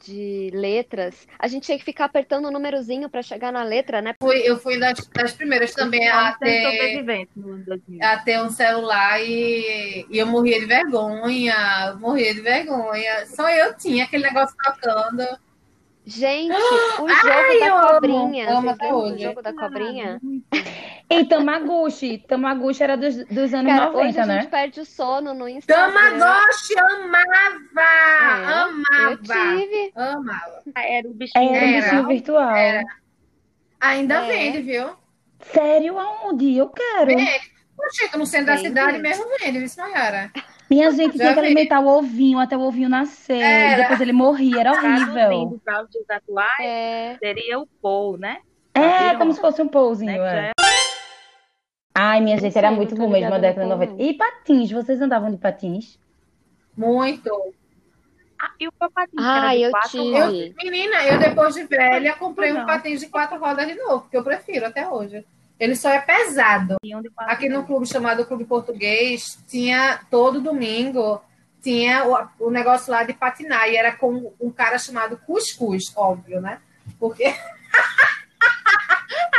de 0.05 0.51
letras. 0.53 1.27
A 1.39 1.47
gente 1.49 1.65
tinha 1.65 1.79
que 1.79 1.85
ficar 1.85 2.07
apertando 2.07 2.47
o 2.47 2.51
númerozinho 2.51 3.09
pra 3.09 3.23
chegar 3.23 3.53
na 3.53 3.63
letra, 3.63 4.01
né? 4.01 4.15
Fui, 4.23 4.39
eu 4.39 4.59
fui 4.59 4.79
das, 4.79 5.07
das 5.09 5.33
primeiras 5.33 5.73
também 5.75 6.09
a 6.09 6.31
Não 6.33 6.39
tem 6.39 6.63
ter, 6.63 6.71
sobrevivente 6.71 7.31
no 7.37 7.53
ano 7.53 7.65
2000. 7.65 7.99
a 8.03 8.17
ter 8.19 8.41
um 8.41 8.51
celular 8.51 9.21
e, 9.23 10.07
e 10.09 10.19
eu 10.19 10.27
morria 10.27 10.59
de 10.61 10.67
vergonha, 10.67 11.97
morria 12.01 12.35
de 12.35 12.41
vergonha. 12.41 13.27
Só 13.27 13.49
eu 13.51 13.75
tinha 13.77 14.05
aquele 14.05 14.25
negócio 14.25 14.57
tocando. 14.63 15.23
Gente, 16.07 16.53
o 17.01 17.09
jogo 17.09 17.29
Ai, 17.29 17.57
eu 17.57 17.61
da 17.61 17.81
amo, 17.81 17.95
cobrinha. 17.95 18.51
amo 18.51 18.61
Vocês 18.63 18.75
até 18.75 18.95
hoje. 18.95 19.23
jogo 19.23 19.43
da 19.43 19.53
cobrinha? 19.53 20.21
E 21.11 21.25
Tamaguchi. 21.25 22.19
Tamaguchi 22.27 22.83
era 22.83 22.97
dos, 22.97 23.17
dos 23.27 23.53
anos 23.55 23.73
Cara, 23.73 23.91
hoje 23.91 24.17
90, 24.19 24.23
a 24.23 24.25
gente 24.27 24.45
né? 24.45 24.51
perde 24.51 24.81
o 24.81 24.85
sono 24.87 25.35
no 25.35 25.49
Instagram. 25.49 25.93
Tamagotchi, 25.93 26.79
amava! 26.79 27.27
É, 27.81 28.51
Eu 28.51 29.09
amava! 29.09 29.57
tive. 29.57 29.93
Amava. 29.95 30.63
Era 30.77 31.09
o 31.09 31.13
bichinho. 31.15 31.55
Era 31.55 31.65
um 31.65 31.69
Era. 31.69 31.83
bichinho 31.83 32.07
virtual. 32.07 32.51
Era. 32.57 32.83
Ainda 33.81 34.15
É. 34.25 34.29
vende, 34.29 34.63
viu? 34.63 34.91
Sério, 35.41 35.99
aonde? 35.99 36.57
Eu 36.57 36.69
quero. 36.71 37.07
Vende. 37.07 37.41
Não 37.79 37.91
chega 37.93 38.19
no 38.19 38.27
centro 38.27 38.47
da 38.47 38.55
Vende. 38.57 38.69
cidade 38.69 38.99
mesmo 38.99 39.25
vende, 39.41 39.59
viu, 39.59 39.69
Mayara? 39.79 40.31
Minha 40.71 40.91
gente 40.93 41.19
Já 41.19 41.25
tinha 41.25 41.35
que 41.35 41.41
vi. 41.41 41.47
alimentar 41.47 41.81
o 41.81 41.89
ovinho 41.89 42.39
até 42.39 42.57
o 42.57 42.61
ovinho 42.61 42.89
nascer. 42.89 43.73
E 43.73 43.77
depois 43.77 44.01
ele 44.01 44.13
morria, 44.13 44.61
era 44.61 44.73
horrível. 44.73 45.49
Os 45.49 45.91
dias 45.91 46.05
atuais, 46.09 46.49
É, 46.61 47.17
seria 47.19 47.59
o 47.59 47.67
Paul, 47.83 48.17
né? 48.17 48.39
É, 48.73 49.05
viram? 49.07 49.19
como 49.19 49.33
se 49.33 49.41
fosse 49.41 49.61
um 49.61 49.67
pousinho, 49.69 50.13
Né, 50.23 50.47
é. 50.47 50.51
é 50.51 50.53
Ai, 51.93 52.21
minha 52.21 52.39
gente, 52.39 52.57
era 52.57 52.71
muito 52.71 52.95
bom 52.95 53.09
mesmo 53.09 53.35
a 53.35 53.39
década 53.39 53.63
de 53.63 53.69
no 53.69 53.75
90. 53.75 53.93
povo, 53.93 54.03
E 54.03 54.15
patins, 54.15 54.71
vocês 54.71 55.01
andavam 55.01 55.29
de 55.31 55.39
patins? 55.39 55.99
Muito. 56.77 57.31
Ah, 58.41 58.53
e 58.61 58.69
o 58.69 58.73
meu 58.81 58.91
patinho, 58.93 59.23
Ah, 59.23 59.33
que 59.33 59.39
era 59.39 59.55
de 59.55 59.61
eu 59.63 59.71
quatro 59.73 59.91
tive. 59.91 60.17
Eu, 60.17 60.55
menina, 60.71 61.05
eu 61.05 61.19
depois 61.19 61.55
de 61.57 61.65
velha 61.65 62.15
comprei 62.15 62.53
um 62.53 62.65
patins 62.65 63.01
de 63.01 63.09
quatro 63.09 63.39
rodas 63.39 63.67
de 63.67 63.75
novo, 63.75 64.09
que 64.09 64.17
eu 64.17 64.23
prefiro 64.23 64.67
até 64.67 64.89
hoje. 64.89 65.27
Ele 65.61 65.77
só 65.77 65.91
é 65.91 66.01
pesado. 66.01 66.77
Aqui 67.19 67.51
no 67.51 67.67
clube 67.67 67.87
chamado 67.87 68.25
Clube 68.25 68.47
Português, 68.47 69.39
tinha 69.47 70.01
todo 70.11 70.41
domingo, 70.41 71.23
tinha 71.63 72.07
o, 72.09 72.47
o 72.47 72.51
negócio 72.51 72.91
lá 72.91 73.05
de 73.05 73.13
patinar, 73.13 73.69
e 73.69 73.77
era 73.77 73.95
com 73.95 74.33
um 74.41 74.51
cara 74.51 74.79
chamado 74.79 75.19
Cuscuz, 75.19 75.93
óbvio, 75.95 76.41
né? 76.41 76.63
Porque 76.99 77.25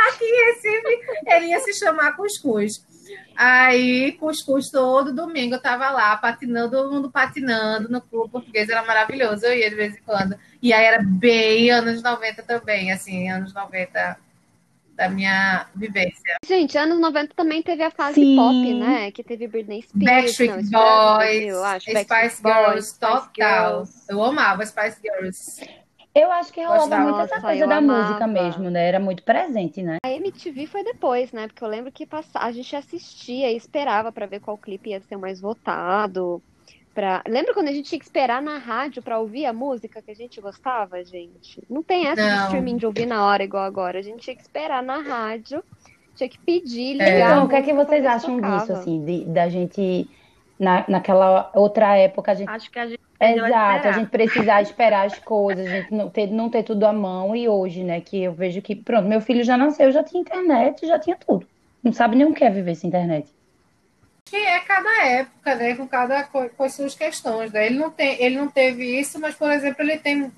aqui 0.06 0.24
em 0.24 0.44
Recife 0.46 1.00
ele 1.26 1.46
ia 1.46 1.58
se 1.58 1.74
chamar 1.74 2.14
Cuscuz. 2.14 2.86
Aí, 3.34 4.12
Cuscuz, 4.12 4.70
todo 4.70 5.12
domingo 5.12 5.56
eu 5.56 5.60
tava 5.60 5.90
lá, 5.90 6.16
patinando, 6.16 6.70
todo 6.70 6.92
mundo 6.92 7.10
patinando 7.10 7.88
no 7.88 8.00
clube 8.00 8.30
português, 8.30 8.68
era 8.68 8.84
maravilhoso, 8.84 9.44
eu 9.44 9.58
ia 9.58 9.68
de 9.68 9.74
vez 9.74 9.96
em 9.96 10.02
quando. 10.02 10.38
E 10.62 10.72
aí 10.72 10.84
era 10.84 11.02
bem 11.02 11.68
anos 11.72 12.00
90 12.00 12.44
também, 12.44 12.92
assim, 12.92 13.28
anos 13.28 13.52
90 13.52 14.16
da 14.94 15.08
minha 15.08 15.66
vivência. 15.74 16.36
Gente, 16.46 16.76
anos 16.76 16.98
90 16.98 17.34
também 17.34 17.62
teve 17.62 17.82
a 17.82 17.90
fase 17.90 18.14
Sim. 18.14 18.36
pop, 18.36 18.74
né? 18.74 19.10
Que 19.10 19.22
teve 19.22 19.46
Britney 19.48 19.82
Spears. 19.82 20.04
Backstreet 20.04 20.70
não, 20.70 20.80
Boys, 20.80 21.18
Brasil, 21.18 21.64
acho. 21.64 21.90
Spice 21.90 22.08
Backstreet 22.08 22.42
Girls, 22.42 22.72
Boys, 22.72 22.86
Spice 22.86 23.00
total. 23.00 23.28
Girls. 23.34 24.06
Eu 24.08 24.22
amava 24.22 24.66
Spice 24.66 25.00
Girls. 25.02 25.82
Eu 26.14 26.30
acho 26.30 26.52
que 26.52 26.62
rolava 26.62 26.98
muito 26.98 27.20
essa 27.20 27.40
coisa 27.40 27.64
eu 27.64 27.68
da 27.68 27.76
amava. 27.76 28.08
música 28.08 28.26
mesmo, 28.26 28.68
né? 28.68 28.86
Era 28.86 29.00
muito 29.00 29.22
presente, 29.22 29.82
né? 29.82 29.96
A 30.04 30.10
MTV 30.10 30.66
foi 30.66 30.84
depois, 30.84 31.32
né? 31.32 31.46
Porque 31.46 31.64
eu 31.64 31.68
lembro 31.68 31.90
que 31.90 32.04
passa... 32.04 32.38
a 32.38 32.52
gente 32.52 32.76
assistia 32.76 33.50
e 33.50 33.56
esperava 33.56 34.12
pra 34.12 34.26
ver 34.26 34.40
qual 34.40 34.58
clipe 34.58 34.90
ia 34.90 35.00
ser 35.00 35.16
o 35.16 35.20
mais 35.20 35.40
votado. 35.40 36.42
Pra... 36.94 37.22
Lembra 37.26 37.54
quando 37.54 37.68
a 37.68 37.72
gente 37.72 37.88
tinha 37.88 37.98
que 37.98 38.04
esperar 38.04 38.42
na 38.42 38.58
rádio 38.58 39.02
pra 39.02 39.18
ouvir 39.18 39.46
a 39.46 39.52
música 39.52 40.02
que 40.02 40.10
a 40.10 40.14
gente 40.14 40.40
gostava, 40.40 41.02
gente? 41.02 41.62
Não 41.70 41.82
tem 41.82 42.06
essa 42.06 42.22
de 42.22 42.28
Não. 42.36 42.44
streaming 42.44 42.76
de 42.76 42.84
ouvir 42.86 43.06
na 43.06 43.26
hora 43.26 43.42
igual 43.42 43.64
agora. 43.64 43.98
A 43.98 44.02
gente 44.02 44.20
tinha 44.20 44.36
que 44.36 44.42
esperar 44.42 44.82
na 44.82 44.98
rádio, 45.00 45.64
tinha 46.14 46.28
que 46.28 46.38
pedir, 46.38 47.00
É. 47.00 47.04
ligar. 47.04 47.08
a 47.30 47.32
Então, 47.32 47.44
o 47.46 47.48
que 47.48 47.54
é 47.56 47.62
que 47.62 47.72
vocês 47.72 48.04
acham 48.04 48.36
tocava. 48.36 48.58
disso, 48.58 48.72
assim, 48.74 49.02
de- 49.06 49.24
da 49.24 49.48
gente, 49.48 50.06
na, 50.58 50.84
naquela 50.86 51.50
outra 51.54 51.96
época, 51.96 52.32
a 52.32 52.34
gente 52.34 52.50
Acho 52.50 52.70
que 52.70 52.78
a 52.78 52.86
gente 52.86 53.00
Exato, 53.24 53.86
a 53.88 53.92
gente 53.92 54.10
precisar 54.10 54.62
esperar 54.62 55.06
as 55.06 55.16
coisas, 55.20 55.64
a 55.64 55.70
gente 55.70 55.94
não 55.94 56.10
ter, 56.10 56.26
não 56.26 56.50
ter 56.50 56.64
tudo 56.64 56.84
à 56.84 56.92
mão. 56.92 57.36
E 57.36 57.48
hoje, 57.48 57.84
né, 57.84 58.00
que 58.00 58.20
eu 58.24 58.32
vejo 58.32 58.60
que, 58.60 58.74
pronto, 58.74 59.06
meu 59.08 59.20
filho 59.20 59.44
já 59.44 59.56
nasceu, 59.56 59.92
já 59.92 60.02
tinha 60.02 60.20
internet, 60.20 60.84
já 60.84 60.98
tinha 60.98 61.16
tudo. 61.16 61.46
Não 61.84 61.92
sabe 61.92 62.16
nem 62.16 62.26
o 62.26 62.34
que 62.34 62.42
é 62.44 62.50
viver 62.50 62.74
sem 62.74 62.88
internet. 62.88 63.32
Que 64.32 64.38
é 64.46 64.60
cada 64.60 65.04
época, 65.04 65.54
né? 65.56 65.74
Com 65.76 65.86
cada 65.86 66.22
co- 66.24 66.48
com 66.48 66.64
as 66.64 66.72
suas 66.72 66.94
questões. 66.94 67.52
Né? 67.52 67.66
Ele, 67.66 67.78
não 67.78 67.90
tem, 67.90 68.16
ele 68.22 68.36
não 68.38 68.48
teve 68.48 68.98
isso, 68.98 69.20
mas, 69.20 69.34
por 69.34 69.50
exemplo, 69.50 69.82
ele 69.82 69.98
tem, 69.98 70.32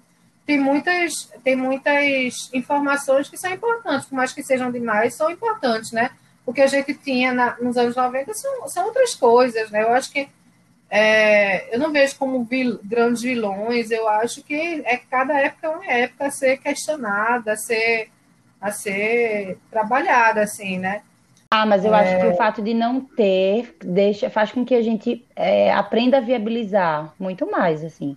tem, 0.44 0.58
muitas, 0.58 1.30
tem 1.44 1.54
muitas 1.54 2.50
informações 2.52 3.28
que 3.28 3.36
são 3.36 3.52
importantes, 3.52 4.06
por 4.08 4.16
mais 4.16 4.32
que 4.32 4.42
sejam 4.42 4.72
demais, 4.72 5.14
são 5.14 5.30
importantes, 5.30 5.92
né? 5.92 6.10
O 6.44 6.52
que 6.52 6.60
a 6.60 6.66
gente 6.66 6.92
tinha 6.94 7.32
na- 7.32 7.56
nos 7.60 7.76
anos 7.76 7.94
90 7.94 8.34
são, 8.34 8.66
são 8.68 8.86
outras 8.86 9.14
coisas, 9.14 9.70
né? 9.70 9.82
Eu 9.84 9.92
acho 9.92 10.10
que 10.10 10.28
é, 10.90 11.72
eu 11.72 11.78
não 11.78 11.92
vejo 11.92 12.16
como 12.16 12.42
vil- 12.44 12.80
grandes 12.82 13.22
vilões, 13.22 13.92
eu 13.92 14.08
acho 14.08 14.42
que 14.42 14.82
é 14.84 14.96
cada 14.96 15.34
época 15.40 15.66
é 15.68 15.70
uma 15.70 15.86
época 15.86 16.26
a 16.26 16.30
ser 16.32 16.58
questionada, 16.58 17.52
a 17.52 17.56
ser, 17.56 18.10
a 18.60 18.72
ser 18.72 19.56
trabalhada, 19.70 20.42
assim, 20.42 20.78
né? 20.80 21.02
Ah, 21.56 21.64
mas 21.64 21.84
eu 21.84 21.94
acho 21.94 22.18
que 22.18 22.26
o 22.26 22.34
fato 22.34 22.60
de 22.60 22.74
não 22.74 23.00
ter 23.00 23.76
deixa, 23.80 24.28
faz 24.28 24.50
com 24.50 24.64
que 24.64 24.74
a 24.74 24.82
gente 24.82 25.24
é, 25.36 25.72
aprenda 25.72 26.16
a 26.16 26.20
viabilizar 26.20 27.14
muito 27.16 27.48
mais, 27.48 27.84
assim. 27.84 28.16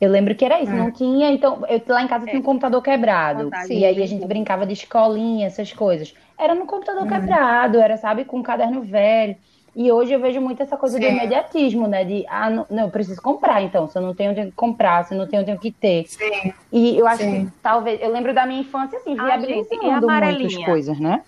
Eu 0.00 0.08
lembro 0.08 0.36
que 0.36 0.44
era 0.44 0.62
isso, 0.62 0.72
É. 0.72 0.78
não 0.78 0.92
tinha, 0.92 1.32
então, 1.32 1.64
eu, 1.68 1.82
lá 1.88 2.00
em 2.00 2.06
casa 2.06 2.26
tinha 2.26 2.38
um 2.38 2.44
computador 2.44 2.80
quebrado, 2.80 3.44
Vantagem 3.44 3.78
e 3.80 3.84
aí 3.84 4.00
a 4.00 4.06
gente 4.06 4.24
brincava 4.24 4.64
de 4.64 4.72
escolinha, 4.72 5.48
essas 5.48 5.72
coisas. 5.72 6.14
Era 6.38 6.54
no 6.54 6.64
computador 6.64 7.02
Uhum. 7.02 7.08
quebrado, 7.08 7.78
era, 7.80 7.96
sabe, 7.96 8.24
com 8.24 8.38
um 8.38 8.42
caderno 8.42 8.82
velho. 8.82 9.34
E 9.74 9.90
hoje 9.90 10.12
eu 10.12 10.20
vejo 10.20 10.40
muito 10.40 10.62
essa 10.62 10.76
coisa 10.76 10.96
do 10.98 11.04
Sim. 11.04 11.12
imediatismo, 11.16 11.88
né? 11.88 12.04
De, 12.04 12.24
ah, 12.28 12.48
não, 12.48 12.66
não, 12.70 12.84
eu 12.84 12.90
preciso 12.90 13.20
comprar, 13.20 13.62
então. 13.62 13.88
Se 13.88 13.98
eu 13.98 14.02
não 14.02 14.14
tenho, 14.14 14.30
eu 14.30 14.34
tenho 14.36 14.46
que 14.48 14.54
comprar. 14.56 15.04
Se 15.04 15.12
eu 15.14 15.18
não 15.18 15.26
tenho, 15.26 15.42
eu 15.42 15.44
tenho 15.44 15.58
que 15.58 15.72
ter. 15.72 16.06
Sim. 16.06 16.52
E 16.72 16.96
eu 16.96 17.06
acho 17.06 17.24
Sim. 17.24 17.46
que 17.46 17.52
talvez. 17.60 18.00
Eu 18.00 18.12
lembro 18.12 18.32
da 18.32 18.46
minha 18.46 18.60
infância, 18.60 18.96
assim, 18.98 19.16
Ah, 19.18 19.36
viabilizando 19.36 20.08
muitas 20.08 20.56
coisas, 20.64 20.98
né? 21.00 21.22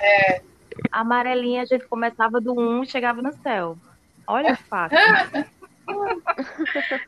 A 0.00 0.57
amarelinha 0.92 1.62
a 1.62 1.66
gente 1.66 1.86
começava 1.88 2.40
do 2.40 2.58
1 2.58 2.82
e 2.82 2.86
chegava 2.86 3.22
no 3.22 3.32
céu. 3.42 3.76
Olha 4.26 4.56
que 4.56 4.62
fácil. 4.64 4.98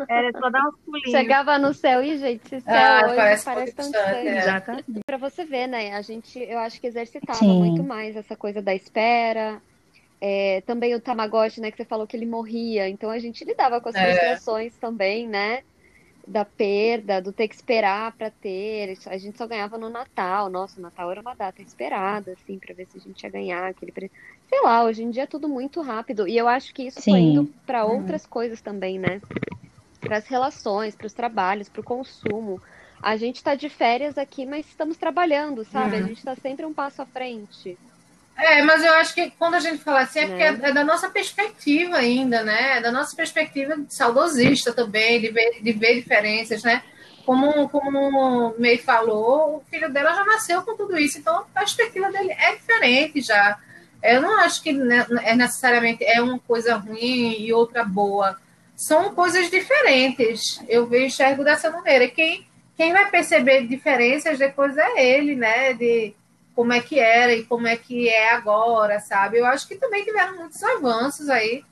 Era 0.09 0.33
só 0.33 0.51
dar 0.51 0.67
uns 0.69 0.75
pulinhos. 0.85 1.11
Chegava 1.11 1.59
no 1.59 1.75
céu 1.75 2.03
e, 2.03 2.17
gente, 2.19 2.43
esse 2.55 2.61
céu 2.61 2.75
Ah, 2.75 3.03
hoje 3.07 3.17
parece 3.17 3.45
parece 3.45 3.75
tão 3.75 3.91
distante, 3.91 4.35
distante. 4.35 4.85
é. 4.97 5.01
Pra 5.07 5.17
você 5.19 5.45
ver, 5.45 5.67
né? 5.67 5.95
A 5.95 6.03
gente, 6.03 6.39
eu 6.39 6.59
acho 6.59 6.81
que 6.81 6.87
exercitava 6.87 7.39
Sim. 7.39 7.59
muito 7.59 7.83
mais 7.85 8.17
essa 8.17 8.37
coisa 8.37 8.63
da 8.63 8.75
espera. 8.75 9.61
É, 10.21 10.61
também 10.63 10.95
o 10.95 11.01
Tamagotchi, 11.01 11.61
né? 11.61 11.71
Que 11.71 11.77
você 11.77 11.85
falou 11.85 12.07
que 12.07 12.17
ele 12.17 12.27
morria. 12.27 12.89
Então 12.89 13.11
a 13.11 13.19
gente 13.19 13.45
lidava 13.45 13.81
com 13.81 13.89
as 13.89 13.97
É. 13.97 14.05
frustrações 14.05 14.77
também, 14.79 15.29
né? 15.29 15.63
Da 16.27 16.45
perda, 16.45 17.21
do 17.21 17.33
ter 17.33 17.49
que 17.49 17.55
esperar 17.55 18.17
pra 18.17 18.31
ter. 18.31 18.97
A 19.07 19.17
gente 19.19 19.39
só 19.39 19.47
ganhava 19.47 19.79
no 19.79 19.89
Natal. 19.89 20.51
Nossa, 20.51 20.79
o 20.79 20.83
Natal 20.83 21.11
era 21.11 21.21
uma 21.21 21.35
data 21.35 21.63
esperada, 21.63 22.33
assim, 22.33 22.59
pra 22.59 22.75
ver 22.75 22.87
se 22.87 22.99
a 22.99 23.01
gente 23.01 23.23
ia 23.23 23.31
ganhar 23.31 23.69
aquele 23.71 23.91
pre- 23.93 24.11
Sei 24.49 24.61
lá, 24.63 24.85
hoje 24.85 25.03
em 25.03 25.11
dia 25.11 25.25
é 25.25 25.27
tudo 25.27 25.49
muito 25.49 25.81
rápido. 25.81 26.29
E 26.29 26.37
eu 26.37 26.47
acho 26.49 26.73
que 26.75 26.83
isso 26.85 27.03
foi 27.03 27.21
Sim. 27.21 27.31
indo 27.31 27.55
pra 27.67 27.85
outras 27.87 28.27
coisas 28.27 28.61
também, 28.61 28.99
né? 28.99 29.21
Para 30.01 30.19
as 30.19 30.27
relações, 30.27 30.95
para 30.97 31.07
os 31.07 31.15
trabalhos, 31.15 31.69
para 31.69 31.81
o 31.81 31.85
consumo. 31.85 32.61
A 33.03 33.17
gente 33.17 33.37
está 33.37 33.55
de 33.55 33.69
férias 33.69 34.19
aqui, 34.19 34.47
mas 34.47 34.67
estamos 34.69 34.97
trabalhando, 34.99 35.65
sabe? 35.65 35.97
A 35.97 36.01
Uhum. 36.01 36.07
gente 36.09 36.19
está 36.19 36.37
sempre 36.37 36.67
um 36.67 36.75
passo 36.75 37.03
à 37.03 37.07
frente. 37.07 37.79
É, 38.43 38.63
mas 38.63 38.83
eu 38.85 38.93
acho 38.95 39.15
que 39.15 39.31
quando 39.39 39.55
a 39.55 39.61
gente 39.61 39.83
fala 39.85 40.01
assim, 40.01 40.21
é 40.21 40.27
porque 40.27 40.51
Né? 40.51 40.61
é, 40.63 40.69
é 40.71 40.73
da 40.73 40.85
nossa 40.85 41.09
perspectiva 41.11 41.97
ainda, 41.97 42.43
né? 42.43 42.79
É 42.79 42.81
da 42.81 42.91
nossa 42.91 43.15
perspectiva 43.15 43.77
saudosista 43.89 44.73
também, 44.73 45.21
de 45.21 45.29
ver, 45.31 45.61
de 45.63 45.73
ver 45.73 45.95
diferenças, 45.97 46.63
né? 46.63 46.83
Como, 47.27 47.69
como 47.69 47.99
o 47.99 48.61
May 48.61 48.79
falou, 48.79 49.57
o 49.59 49.63
filho 49.71 49.91
dela 49.93 50.15
já 50.15 50.25
nasceu 50.25 50.63
com 50.63 50.75
tudo 50.77 50.99
isso, 50.99 51.19
então 51.19 51.37
a 51.55 51.61
perspectiva 51.61 52.11
dele 52.11 52.33
é 52.33 52.57
diferente 52.57 53.21
já. 53.21 53.59
Eu 54.03 54.23
não 54.23 54.41
acho 54.41 54.63
que 54.63 54.73
ne- 54.73 55.07
é 55.23 55.37
necessariamente 55.37 56.03
é 56.05 56.21
uma 56.23 56.39
coisa 56.39 56.77
ruim 56.77 57.37
e 57.39 57.53
outra 57.53 57.85
boa. 57.85 58.37
São 58.75 59.15
coisas 59.15 59.51
diferentes. 59.51 60.59
Eu 60.67 60.87
vejo, 60.87 61.05
enxergo 61.07 61.45
dessa 61.45 61.71
maneira. 61.71 62.09
Quem, 62.09 62.47
quem 62.77 62.93
vai 62.95 63.11
perceber 63.11 63.67
diferenças 63.67 64.39
depois 64.39 64.75
é 64.79 65.05
ele, 65.19 65.37
né? 65.37 65.75
De, 65.75 66.15
como 66.61 66.75
é 66.75 66.81
que 66.83 66.99
era 66.99 67.33
e 67.35 67.43
como 67.47 67.67
é 67.67 67.75
que 67.75 68.07
é 68.07 68.33
agora, 68.35 69.01
sabe? 69.01 69.39
Eu 69.39 69.47
acho 69.47 69.67
que 69.67 69.77
também 69.77 70.05
tiveram 70.05 70.37
muitos 70.37 70.63
avanços 70.63 71.31
aí, 71.31 71.65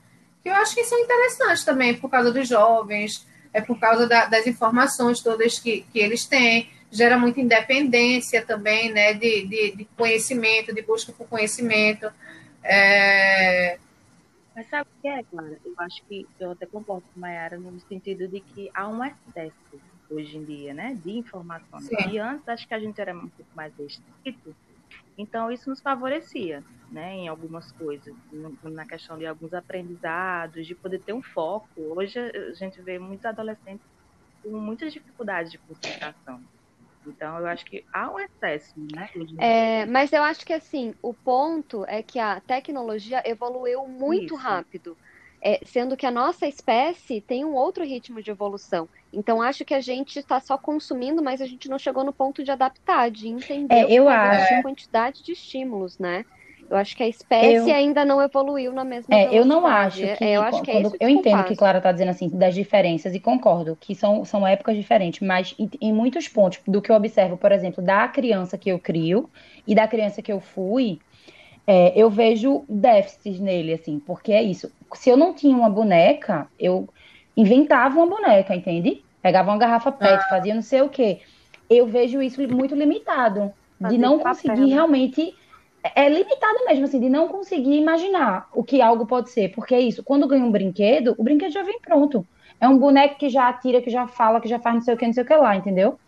que 0.43 0.49
eu 0.49 0.55
acho 0.55 0.75
que 0.75 0.83
são 0.83 0.99
interessantes 0.99 1.63
também, 1.63 1.93
por 1.95 2.09
causa 2.11 2.33
dos 2.33 2.49
jovens, 2.49 3.27
é 3.53 3.61
por 3.61 3.79
causa 3.79 4.07
da- 4.09 4.25
das 4.25 4.47
informações 4.47 5.21
todas 5.21 5.59
que, 5.59 5.83
que 5.93 5.99
eles 5.99 6.25
têm, 6.25 6.71
gera 6.91 7.19
muita 7.19 7.39
independência 7.39 8.43
também, 8.43 8.91
né, 8.91 9.13
de, 9.13 9.47
de, 9.47 9.77
de 9.77 9.85
conhecimento, 9.95 10.75
de 10.75 10.81
busca 10.81 11.13
por 11.13 11.29
conhecimento. 11.29 12.11
É, 12.65 13.79
Mas 14.57 14.71
sabe 14.71 14.89
o 14.99 15.03
que 15.03 15.09
é, 15.09 15.23
Clara? 15.25 15.59
Eu 15.67 15.75
acho 15.77 16.03
que 16.09 16.27
eu 16.41 16.53
até 16.53 16.65
concordo 16.65 17.03
com 17.13 17.19
a 17.19 17.29
Mayara 17.29 17.59
no 17.59 17.79
sentido 17.81 18.27
de 18.27 18.41
que 18.41 18.71
há 18.73 18.89
um 18.89 19.05
excesso 19.05 19.53
hoje 20.11 20.39
em 20.39 20.45
dia, 20.47 20.73
né, 20.73 20.97
de 21.05 21.11
informação. 21.19 21.79
Sim. 21.81 21.95
E 22.11 22.19
antes 22.19 22.49
acho 22.49 22.67
que 22.67 22.73
a 22.73 22.79
gente 22.81 22.99
era 22.99 23.15
um 23.15 23.29
pouco 23.29 23.51
mais 23.55 23.71
restrito, 23.79 24.57
então 25.19 25.51
isso 25.53 25.69
nos 25.71 25.81
favorecia, 25.83 26.65
né, 26.91 27.13
em 27.15 27.29
algumas 27.29 27.71
coisas, 27.73 28.15
na 28.63 28.87
questão 28.87 29.19
de 29.19 29.27
alguns 29.27 29.53
aprendizados, 29.53 30.67
de 30.67 30.77
poder 30.77 31.01
ter 31.05 31.13
um 31.15 31.23
foco. 31.35 31.69
Hoje 31.99 32.19
a 32.21 32.55
gente 32.55 32.83
vê 32.83 32.99
muitos 32.99 33.25
adolescentes 33.27 33.87
com 34.43 34.59
muitas 34.61 34.93
dificuldades 34.93 35.53
de 35.53 35.59
concentração. 35.61 36.43
Então, 37.07 37.39
eu 37.39 37.47
acho 37.47 37.65
que 37.67 37.85
há 37.95 38.13
um 38.13 38.19
excesso, 38.21 38.73
né? 38.93 39.09
É, 39.39 39.87
mas 39.87 40.13
eu 40.13 40.23
acho 40.23 40.45
que, 40.45 40.53
assim, 40.53 40.95
o 41.03 41.15
ponto 41.15 41.85
é 41.87 42.03
que 42.03 42.19
a 42.19 42.41
tecnologia 42.41 43.23
evoluiu 43.27 43.87
muito 43.89 44.35
Isso. 44.35 44.37
rápido. 44.37 44.99
É, 45.41 45.61
sendo 45.65 45.97
que 45.97 46.05
a 46.05 46.11
nossa 46.11 46.47
espécie 46.47 47.21
tem 47.21 47.45
um 47.45 47.55
outro 47.55 47.85
ritmo 47.85 48.23
de 48.23 48.31
evolução. 48.31 48.89
Então, 49.13 49.41
acho 49.41 49.65
que 49.65 49.73
a 49.73 49.81
gente 49.81 50.19
está 50.19 50.41
só 50.41 50.59
consumindo, 50.59 51.23
mas 51.23 51.41
a 51.41 51.47
gente 51.47 51.69
não 51.69 51.79
chegou 51.79 52.05
no 52.05 52.13
ponto 52.13 52.43
de 52.43 52.51
adaptar, 52.51 53.11
de 53.11 53.29
entender 53.29 53.75
é, 53.75 53.93
eu 53.93 54.09
acho. 54.09 54.55
a 54.55 54.63
quantidade 54.63 55.23
de 55.23 55.33
estímulos, 55.33 55.99
né? 55.99 56.25
Eu 56.71 56.77
acho 56.77 56.95
que 56.95 57.03
a 57.03 57.09
espécie 57.09 57.71
eu... 57.71 57.75
ainda 57.75 58.05
não 58.05 58.21
evoluiu 58.21 58.73
na 58.73 58.85
mesma 58.85 59.15
É, 59.15 59.33
eu 59.33 59.45
não 59.45 59.67
acho 59.67 60.03
que. 60.17 60.25
É, 60.25 60.37
eu 60.37 60.43
acho 60.43 60.63
que 60.63 60.71
é 60.71 60.83
isso 60.83 60.97
eu 61.01 61.09
entendo 61.09 61.43
que 61.45 61.57
Clara 61.57 61.79
está 61.79 61.91
dizendo 61.91 62.11
assim, 62.11 62.29
das 62.29 62.55
diferenças, 62.55 63.15
e 63.15 63.21
concordo, 63.21 63.77
que 63.81 63.95
são, 63.95 64.25
são 64.25 64.47
épocas 64.47 64.77
diferentes, 64.77 65.27
mas 65.27 65.55
em, 65.59 65.71
em, 65.81 65.93
muitos 65.93 66.29
pontos 66.29 66.61
do 66.67 66.83
que 66.83 66.93
eu 66.93 66.97
observo, 66.97 67.39
por 67.39 67.53
exemplo, 67.53 67.83
da 67.83 68.07
criança 68.09 68.59
que 68.59 68.69
eu 68.69 68.79
crio 68.79 69.31
e 69.67 69.75
da 69.75 69.89
criança 69.89 70.21
que 70.21 70.31
eu 70.31 70.41
fui, 70.41 70.99
é, 71.71 71.93
eu 71.95 72.09
vejo 72.09 72.65
déficits 72.67 73.39
nele, 73.39 73.75
assim, 73.75 74.01
porque 74.01 74.33
é 74.33 74.43
isso. 74.43 74.73
Se 74.95 75.11
eu 75.11 75.19
não 75.19 75.35
tinha 75.35 75.55
uma 75.55 75.69
boneca, 75.69 76.49
eu 76.59 76.89
inventava 77.37 77.99
uma 77.99 78.07
boneca, 78.07 78.57
entende? 78.57 79.05
Pegava 79.21 79.51
uma 79.51 79.59
garrafa 79.59 79.93
PET, 79.93 80.15
ah. 80.15 80.29
fazia 80.31 80.55
não 80.55 80.63
sei 80.63 80.81
o 80.81 80.89
quê. 80.89 81.21
Eu 81.69 81.87
vejo 81.87 82.23
isso 82.23 82.41
muito 82.49 82.75
limitado, 82.75 83.53
de 83.79 83.99
não 83.99 84.19
conseguir 84.19 84.71
realmente 84.71 85.35
é 85.95 86.09
limitado 86.09 86.65
mesmo, 86.67 86.87
assim, 86.87 86.99
de 86.99 87.11
não 87.11 87.29
conseguir 87.29 87.77
imaginar 87.77 88.49
o 88.55 88.65
que 88.65 88.81
algo 88.81 89.07
pode 89.07 89.29
ser. 89.29 89.51
Porque 89.51 89.75
é 89.75 89.81
isso, 89.81 90.03
quando 90.03 90.27
ganha 90.27 90.45
um 90.45 90.51
brinquedo, 90.51 91.15
o 91.19 91.23
brinquedo 91.23 91.53
já 91.53 91.63
vem 91.63 91.79
pronto. 91.81 92.27
É 92.59 92.67
um 92.67 92.79
boneco 92.79 93.19
que 93.19 93.29
já 93.29 93.47
atira, 93.47 93.83
que 93.83 93.91
já 93.91 94.07
fala, 94.07 94.41
que 94.41 94.49
já 94.49 94.59
faz 94.59 94.77
não 94.77 94.83
sei 94.83 94.95
o 94.95 94.97
que, 94.97 95.07
não 95.07 95.13
sei 95.13 95.23
o 95.23 95.27
que 95.27 95.35
lá, 95.35 95.55
entendeu? 95.55 95.99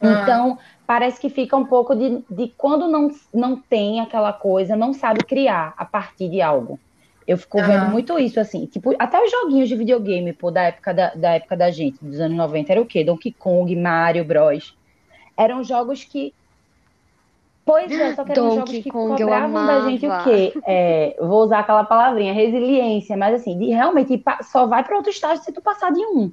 Ah. 0.00 0.22
Então, 0.22 0.58
parece 0.92 1.18
que 1.18 1.30
fica 1.30 1.56
um 1.56 1.64
pouco 1.64 1.96
de, 1.96 2.22
de 2.28 2.52
quando 2.54 2.86
não, 2.86 3.08
não 3.32 3.56
tem 3.56 4.00
aquela 4.00 4.30
coisa, 4.30 4.76
não 4.76 4.92
sabe 4.92 5.24
criar 5.24 5.72
a 5.74 5.86
partir 5.86 6.28
de 6.28 6.42
algo. 6.42 6.78
Eu 7.26 7.38
fico 7.38 7.58
ah. 7.58 7.62
vendo 7.62 7.86
muito 7.86 8.18
isso, 8.18 8.38
assim, 8.38 8.66
tipo, 8.66 8.94
até 8.98 9.18
os 9.18 9.30
joguinhos 9.30 9.70
de 9.70 9.74
videogame, 9.74 10.34
pô, 10.34 10.50
da 10.50 10.64
época 10.64 10.92
da, 10.92 11.14
da 11.14 11.30
época 11.30 11.56
da 11.56 11.70
gente, 11.70 11.96
dos 12.04 12.20
anos 12.20 12.36
90, 12.36 12.72
era 12.72 12.82
o 12.82 12.84
quê? 12.84 13.02
Donkey 13.02 13.32
Kong, 13.32 13.74
Mario 13.74 14.22
Bros. 14.22 14.76
Eram 15.34 15.64
jogos 15.64 16.04
que 16.04 16.34
Pois 17.64 17.90
é, 17.90 18.14
só 18.14 18.22
que 18.22 18.32
eram 18.32 18.54
jogos 18.56 18.70
que 18.70 18.90
Kong, 18.90 19.18
cobravam 19.18 19.66
da 19.66 19.88
gente 19.88 20.06
o 20.06 20.24
quê? 20.24 20.52
É, 20.66 21.16
vou 21.18 21.42
usar 21.42 21.60
aquela 21.60 21.84
palavrinha, 21.84 22.34
resiliência, 22.34 23.16
mas 23.16 23.40
assim, 23.40 23.58
de 23.58 23.68
realmente 23.68 24.22
só 24.42 24.66
vai 24.66 24.84
para 24.84 24.94
outro 24.94 25.10
estágio 25.10 25.42
se 25.42 25.52
tu 25.52 25.62
passar 25.62 25.90
de 25.90 26.04
um. 26.04 26.30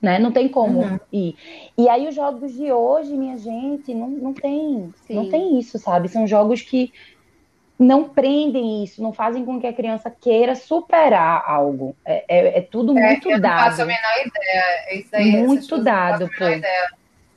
Né? 0.00 0.18
Não 0.18 0.30
tem 0.30 0.48
como 0.48 0.80
uhum. 0.80 1.00
ir. 1.12 1.34
E 1.76 1.88
aí 1.88 2.06
os 2.06 2.14
jogos 2.14 2.52
de 2.52 2.70
hoje, 2.70 3.16
minha 3.16 3.38
gente, 3.38 3.94
não, 3.94 4.08
não 4.08 4.34
tem, 4.34 4.92
não 5.08 5.28
tem 5.30 5.58
isso, 5.58 5.78
sabe? 5.78 6.08
São 6.08 6.26
jogos 6.26 6.60
que 6.60 6.92
não 7.78 8.04
prendem 8.04 8.82
isso, 8.82 9.02
não 9.02 9.12
fazem 9.12 9.44
com 9.44 9.60
que 9.60 9.66
a 9.66 9.72
criança 9.72 10.10
queira 10.10 10.54
superar 10.54 11.44
algo. 11.46 11.94
É, 12.04 12.24
é, 12.28 12.58
é 12.58 12.60
tudo 12.60 12.96
é, 12.96 13.02
muito 13.02 13.30
eu 13.30 13.40
dado. 13.40 13.56
Não 13.56 13.70
faço 13.70 13.82
a 13.82 13.84
menor 13.84 14.26
ideia. 14.26 15.00
Isso 15.00 15.16
aí, 15.16 15.30
muito 15.30 15.78
dado, 15.82 16.30
pô. 16.38 16.44
Ideia. 16.48 16.88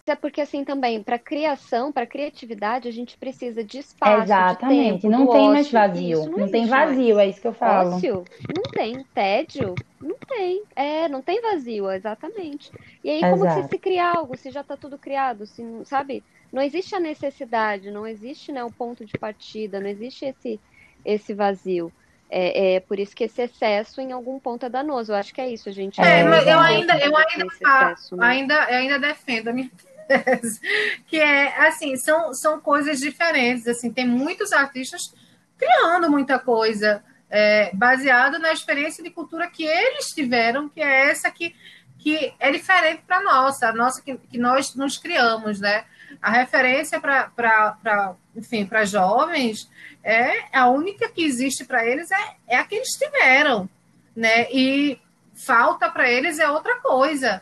É 0.10 0.16
porque 0.16 0.42
assim 0.42 0.64
também, 0.64 1.04
para 1.04 1.20
criação, 1.20 1.92
para 1.92 2.06
criatividade, 2.06 2.88
a 2.88 2.92
gente 2.92 3.18
precisa 3.18 3.64
de 3.64 3.80
espaço. 3.80 4.24
Exatamente, 4.24 4.96
de 4.96 5.02
tempo, 5.02 5.10
não 5.10 5.28
tem 5.28 5.42
ócio. 5.42 5.54
mais 5.54 5.72
vazio. 5.72 6.20
Isso, 6.20 6.30
não, 6.32 6.38
não 6.40 6.50
tem 6.50 6.66
vazio, 6.66 7.16
mais. 7.16 7.28
é 7.28 7.30
isso 7.30 7.42
que 7.42 7.48
eu 7.48 7.54
falo. 7.54 7.96
Ócio? 7.96 8.26
Não 8.56 8.64
tem. 8.72 9.06
Tédio? 9.14 9.76
Não 10.02 10.16
tem. 10.16 10.64
É, 10.76 11.08
não 11.08 11.22
tem 11.22 11.42
vazio, 11.42 11.92
exatamente. 11.92 12.72
E 13.04 13.10
aí, 13.10 13.22
como 13.22 13.46
Exato. 13.46 13.64
que 13.64 13.70
se 13.70 13.78
cria 13.78 14.12
algo, 14.12 14.36
se 14.36 14.50
já 14.50 14.62
está 14.62 14.76
tudo 14.76 14.98
criado, 14.98 15.46
se, 15.46 15.64
sabe? 15.86 16.24
Não 16.52 16.62
existe 16.62 16.96
a 16.96 17.00
necessidade, 17.00 17.92
não 17.92 18.08
existe 18.08 18.52
né, 18.52 18.64
o 18.64 18.72
ponto 18.72 19.06
de 19.06 19.14
partida, 19.18 19.80
não 19.80 19.88
existe 19.88 20.26
esse, 20.26 20.60
esse 21.06 21.34
vazio. 21.34 21.92
É, 22.32 22.76
é, 22.76 22.80
por 22.80 23.00
isso 23.00 23.16
que 23.16 23.24
esse 23.24 23.42
excesso 23.42 24.00
em 24.00 24.12
algum 24.12 24.40
ponto 24.40 24.66
é 24.66 24.70
danoso. 24.70 25.12
Eu 25.12 25.16
acho 25.16 25.34
que 25.34 25.42
é 25.42 25.50
isso, 25.50 25.72
gente. 25.72 26.00
É, 26.00 26.24
mas 26.24 26.46
eu 26.46 26.60
ainda, 26.60 26.98
eu 27.00 27.16
ainda, 27.18 27.46
excesso, 27.46 28.16
né? 28.16 28.28
ainda, 28.28 28.54
eu 28.70 28.78
ainda 28.78 29.00
defendo 29.00 29.48
a 29.48 29.54
minha 29.54 29.70
que 31.08 31.20
é 31.20 31.68
assim, 31.68 31.96
são, 31.98 32.34
são 32.34 32.60
coisas 32.60 33.00
diferentes. 33.00 33.68
Assim, 33.68 33.92
tem 33.92 34.08
muitos 34.08 34.52
artistas 34.52 35.14
criando 35.58 36.10
muita 36.10 36.40
coisa 36.40 37.04
é, 37.30 37.70
baseado 37.74 38.40
na 38.40 38.52
experiência 38.52 39.04
de 39.04 39.10
cultura 39.10 39.50
que 39.50 39.64
eles 39.64 40.08
tiveram, 40.08 40.68
que 40.68 40.82
é 40.82 41.10
essa 41.10 41.30
que, 41.30 41.56
que 42.00 42.34
é 42.40 42.52
diferente 42.52 43.04
para 43.06 43.22
nossa, 43.22 43.70
a 43.70 43.74
nossa 43.74 44.02
que, 44.02 44.18
que 44.18 44.38
nós 44.38 44.74
nos 44.76 44.98
criamos, 44.98 45.60
né? 45.60 45.86
A 46.22 46.32
referência 46.32 47.00
para, 47.00 48.16
enfim, 48.36 48.66
para 48.66 48.84
jovens 48.84 49.70
é 50.04 50.58
a 50.58 50.68
única 50.70 51.08
que 51.10 51.24
existe 51.24 51.64
para 51.64 51.86
eles 51.86 52.10
é, 52.10 52.36
é 52.48 52.58
a 52.58 52.64
que 52.64 52.76
eles 52.76 52.98
tiveram, 52.98 53.70
né? 54.16 54.52
E 54.52 55.00
falta 55.36 55.90
para 55.90 56.10
eles 56.10 56.40
é 56.40 56.50
outra 56.50 56.78
coisa 56.78 57.42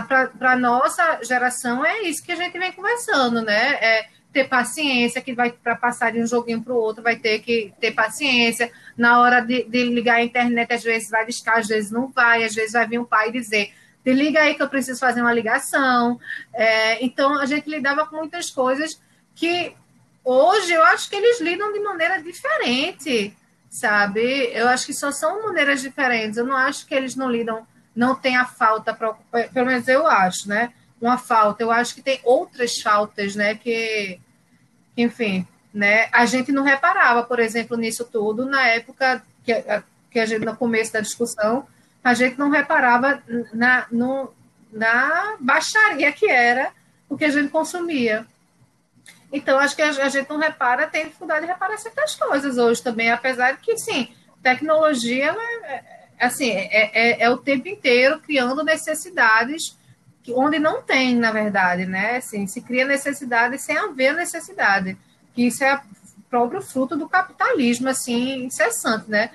para 0.00 0.52
a 0.52 0.56
nossa 0.56 1.20
geração 1.22 1.84
é 1.84 2.02
isso 2.02 2.22
que 2.22 2.32
a 2.32 2.36
gente 2.36 2.58
vem 2.58 2.72
conversando, 2.72 3.42
né? 3.42 3.74
É 3.74 4.08
ter 4.32 4.48
paciência, 4.48 5.20
que 5.20 5.34
vai 5.34 5.52
para 5.52 5.76
passar 5.76 6.10
de 6.10 6.20
um 6.20 6.26
joguinho 6.26 6.62
para 6.62 6.72
o 6.72 6.76
outro, 6.76 7.02
vai 7.02 7.16
ter 7.16 7.40
que 7.40 7.72
ter 7.78 7.92
paciência. 7.92 8.72
Na 8.96 9.20
hora 9.20 9.40
de, 9.40 9.64
de, 9.64 9.84
ligar 9.84 10.16
a 10.16 10.24
internet, 10.24 10.72
às 10.72 10.82
vezes 10.82 11.10
vai 11.10 11.26
discar, 11.26 11.58
às 11.58 11.68
vezes 11.68 11.90
não 11.90 12.08
vai, 12.08 12.42
às 12.42 12.54
vezes 12.54 12.72
vai 12.72 12.86
vir 12.86 12.98
um 12.98 13.04
pai 13.04 13.30
dizer. 13.30 13.72
Liga 14.04 14.40
aí 14.40 14.54
que 14.54 14.62
eu 14.62 14.68
preciso 14.68 14.98
fazer 14.98 15.20
uma 15.20 15.32
ligação. 15.32 16.18
É, 16.52 17.04
então, 17.04 17.38
a 17.38 17.46
gente 17.46 17.68
lidava 17.68 18.06
com 18.06 18.16
muitas 18.16 18.50
coisas 18.50 19.00
que 19.34 19.74
hoje 20.24 20.72
eu 20.72 20.82
acho 20.84 21.08
que 21.08 21.16
eles 21.16 21.40
lidam 21.40 21.72
de 21.72 21.80
maneira 21.80 22.20
diferente, 22.20 23.36
sabe? 23.68 24.50
Eu 24.52 24.68
acho 24.68 24.86
que 24.86 24.94
só 24.94 25.12
são 25.12 25.44
maneiras 25.44 25.82
diferentes. 25.82 26.36
Eu 26.36 26.46
não 26.46 26.56
acho 26.56 26.86
que 26.86 26.94
eles 26.94 27.14
não 27.14 27.30
lidam 27.30 27.66
não 27.94 28.14
tem 28.14 28.36
a 28.36 28.44
falta, 28.44 28.94
pelo 28.94 29.66
menos 29.66 29.86
eu 29.88 30.06
acho, 30.06 30.48
né? 30.48 30.72
Uma 31.00 31.18
falta. 31.18 31.62
Eu 31.62 31.70
acho 31.70 31.94
que 31.94 32.02
tem 32.02 32.20
outras 32.24 32.80
faltas, 32.80 33.34
né? 33.36 33.54
Que, 33.54 34.20
enfim, 34.96 35.46
né? 35.72 36.08
A 36.12 36.26
gente 36.26 36.52
não 36.52 36.62
reparava, 36.62 37.22
por 37.22 37.38
exemplo, 37.38 37.76
nisso 37.76 38.04
tudo 38.04 38.46
na 38.46 38.66
época 38.68 39.22
que, 39.44 39.54
que 40.10 40.18
a 40.18 40.26
gente, 40.26 40.44
no 40.44 40.56
começo 40.56 40.92
da 40.92 41.00
discussão, 41.00 41.66
a 42.02 42.14
gente 42.14 42.38
não 42.38 42.50
reparava 42.50 43.22
na, 43.52 43.86
no, 43.90 44.32
na 44.72 45.36
baixaria 45.38 46.10
que 46.12 46.28
era 46.28 46.72
o 47.08 47.16
que 47.16 47.24
a 47.24 47.30
gente 47.30 47.50
consumia. 47.50 48.26
Então, 49.32 49.58
acho 49.58 49.74
que 49.74 49.82
a, 49.82 50.08
gente 50.08 50.28
não 50.28 50.38
repara, 50.38 50.86
tem 50.86 51.06
dificuldade 51.06 51.46
de 51.46 51.52
reparar 51.52 51.78
certas 51.78 52.14
coisas 52.14 52.58
hoje 52.58 52.82
também, 52.82 53.10
apesar 53.10 53.52
de 53.52 53.58
que, 53.58 53.78
sim, 53.78 54.14
tecnologia 54.42 55.26
ela 55.26 55.42
é, 55.42 56.01
assim, 56.26 56.50
é, 56.50 56.90
é, 56.92 57.22
é, 57.24 57.30
o 57.30 57.36
tempo 57.36 57.68
inteiro 57.68 58.20
criando 58.20 58.62
necessidades 58.62 59.76
onde 60.30 60.58
não 60.58 60.80
tem, 60.80 61.16
na 61.16 61.32
verdade, 61.32 61.84
né? 61.84 62.16
Assim, 62.18 62.46
se 62.46 62.60
cria 62.60 62.84
necessidade 62.84 63.58
sem 63.58 63.76
haver 63.76 64.14
necessidade, 64.14 64.96
que 65.34 65.46
isso 65.46 65.64
é 65.64 65.80
próprio 66.32 66.62
fruto 66.62 66.96
do 66.96 67.06
capitalismo, 67.06 67.88
assim, 67.88 68.44
incessante, 68.44 69.10
né? 69.10 69.30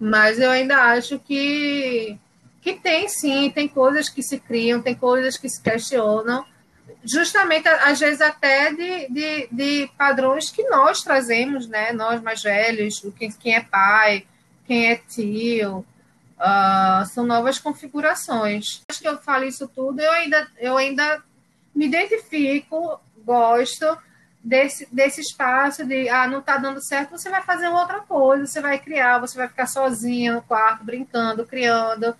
Mas 0.00 0.38
eu 0.38 0.50
ainda 0.50 0.76
acho 0.84 1.18
que, 1.18 2.16
que 2.62 2.72
tem 2.74 3.06
sim, 3.08 3.50
tem 3.50 3.68
coisas 3.68 4.08
que 4.08 4.22
se 4.22 4.38
criam, 4.38 4.80
tem 4.80 4.94
coisas 4.94 5.36
que 5.36 5.48
se 5.48 5.60
questionam, 5.60 6.46
justamente, 7.04 7.68
às 7.68 8.00
vezes, 8.00 8.22
até 8.22 8.72
de, 8.72 9.08
de, 9.08 9.48
de 9.52 9.90
padrões 9.98 10.50
que 10.50 10.62
nós 10.64 11.02
trazemos, 11.02 11.68
né? 11.68 11.92
Nós 11.92 12.22
mais 12.22 12.42
velhos, 12.42 13.04
quem, 13.18 13.30
quem 13.30 13.54
é 13.54 13.60
pai, 13.60 14.24
quem 14.66 14.90
é 14.90 14.96
tio, 14.96 15.84
Uh, 16.38 17.04
são 17.06 17.26
novas 17.26 17.58
configurações. 17.58 18.82
Acho 18.88 19.00
que 19.00 19.08
eu 19.08 19.18
falo 19.18 19.44
isso 19.44 19.66
tudo, 19.68 20.00
eu 20.00 20.12
ainda, 20.12 20.48
eu 20.58 20.76
ainda 20.76 21.20
me 21.74 21.86
identifico, 21.86 23.00
gosto 23.24 23.98
desse, 24.42 24.88
desse 24.92 25.20
espaço 25.20 25.84
de 25.84 26.08
ah, 26.08 26.26
não 26.26 26.38
está 26.38 26.56
dando 26.56 26.80
certo, 26.80 27.10
você 27.10 27.28
vai 27.28 27.42
fazer 27.42 27.68
outra 27.68 28.00
coisa, 28.00 28.46
você 28.46 28.60
vai 28.60 28.78
criar, 28.78 29.18
você 29.18 29.36
vai 29.36 29.48
ficar 29.48 29.66
sozinha 29.66 30.32
no 30.32 30.42
quarto, 30.42 30.84
brincando, 30.84 31.44
criando, 31.44 32.16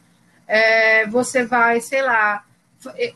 é, 0.46 1.06
você 1.06 1.44
vai, 1.44 1.80
sei 1.80 2.02
lá. 2.02 2.44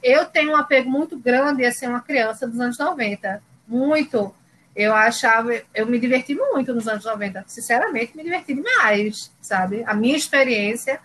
Eu 0.03 0.27
tenho 0.27 0.53
um 0.53 0.57
apego 0.57 0.91
muito 0.91 1.19
grande 1.19 1.65
a 1.65 1.73
ser 1.73 1.89
uma 1.89 2.01
criança 2.01 2.47
dos 2.47 2.59
anos 2.61 2.79
90, 2.79 3.43
muito 3.67 4.35
eu 4.75 4.95
achava, 4.95 5.51
eu 5.75 5.87
me 5.87 5.99
diverti 5.99 6.35
muito 6.35 6.73
nos 6.75 6.89
anos 6.89 7.05
90, 7.05 7.45
sinceramente, 7.47 8.17
me 8.17 8.25
diverti 8.25 8.55
demais, 8.55 9.31
sabe? 9.41 9.85
A 9.87 9.95
minha 9.95 10.17
experiência 10.17 10.99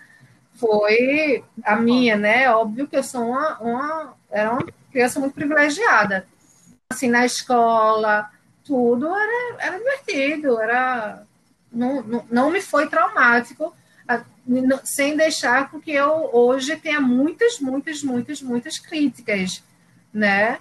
foi 0.55 1.43
a 1.63 1.75
minha, 1.75 2.15
né? 2.15 2.49
Óbvio 2.49 2.87
que 2.87 2.95
eu 2.95 3.03
sou 3.03 3.29
uma, 3.29 3.57
uma 3.59 4.13
era 4.29 4.51
uma 4.51 4.65
criança 4.91 5.19
muito 5.19 5.33
privilegiada. 5.33 6.25
Assim, 6.89 7.09
na 7.09 7.25
escola, 7.25 8.29
tudo 8.63 9.07
era, 9.07 9.57
era 9.59 9.77
divertido, 9.77 10.59
era 10.59 11.23
não, 11.71 12.01
não, 12.01 12.25
não 12.31 12.51
me 12.51 12.61
foi 12.61 12.87
traumático, 12.87 13.75
sem 14.85 15.17
deixar 15.17 15.69
com 15.69 15.81
que 15.81 15.91
eu 15.91 16.29
hoje 16.33 16.77
tenha 16.77 17.01
muitas, 17.01 17.59
muitas, 17.59 18.01
muitas, 18.01 18.41
muitas 18.41 18.79
críticas, 18.79 19.61
né? 20.13 20.57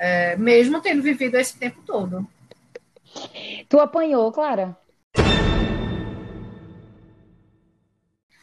é, 0.00 0.34
mesmo 0.36 0.80
tendo 0.80 1.02
vivido 1.02 1.36
esse 1.36 1.56
tempo 1.58 1.82
todo. 1.84 2.26
Tu 3.68 3.78
apanhou, 3.78 4.30
Clara? 4.32 4.76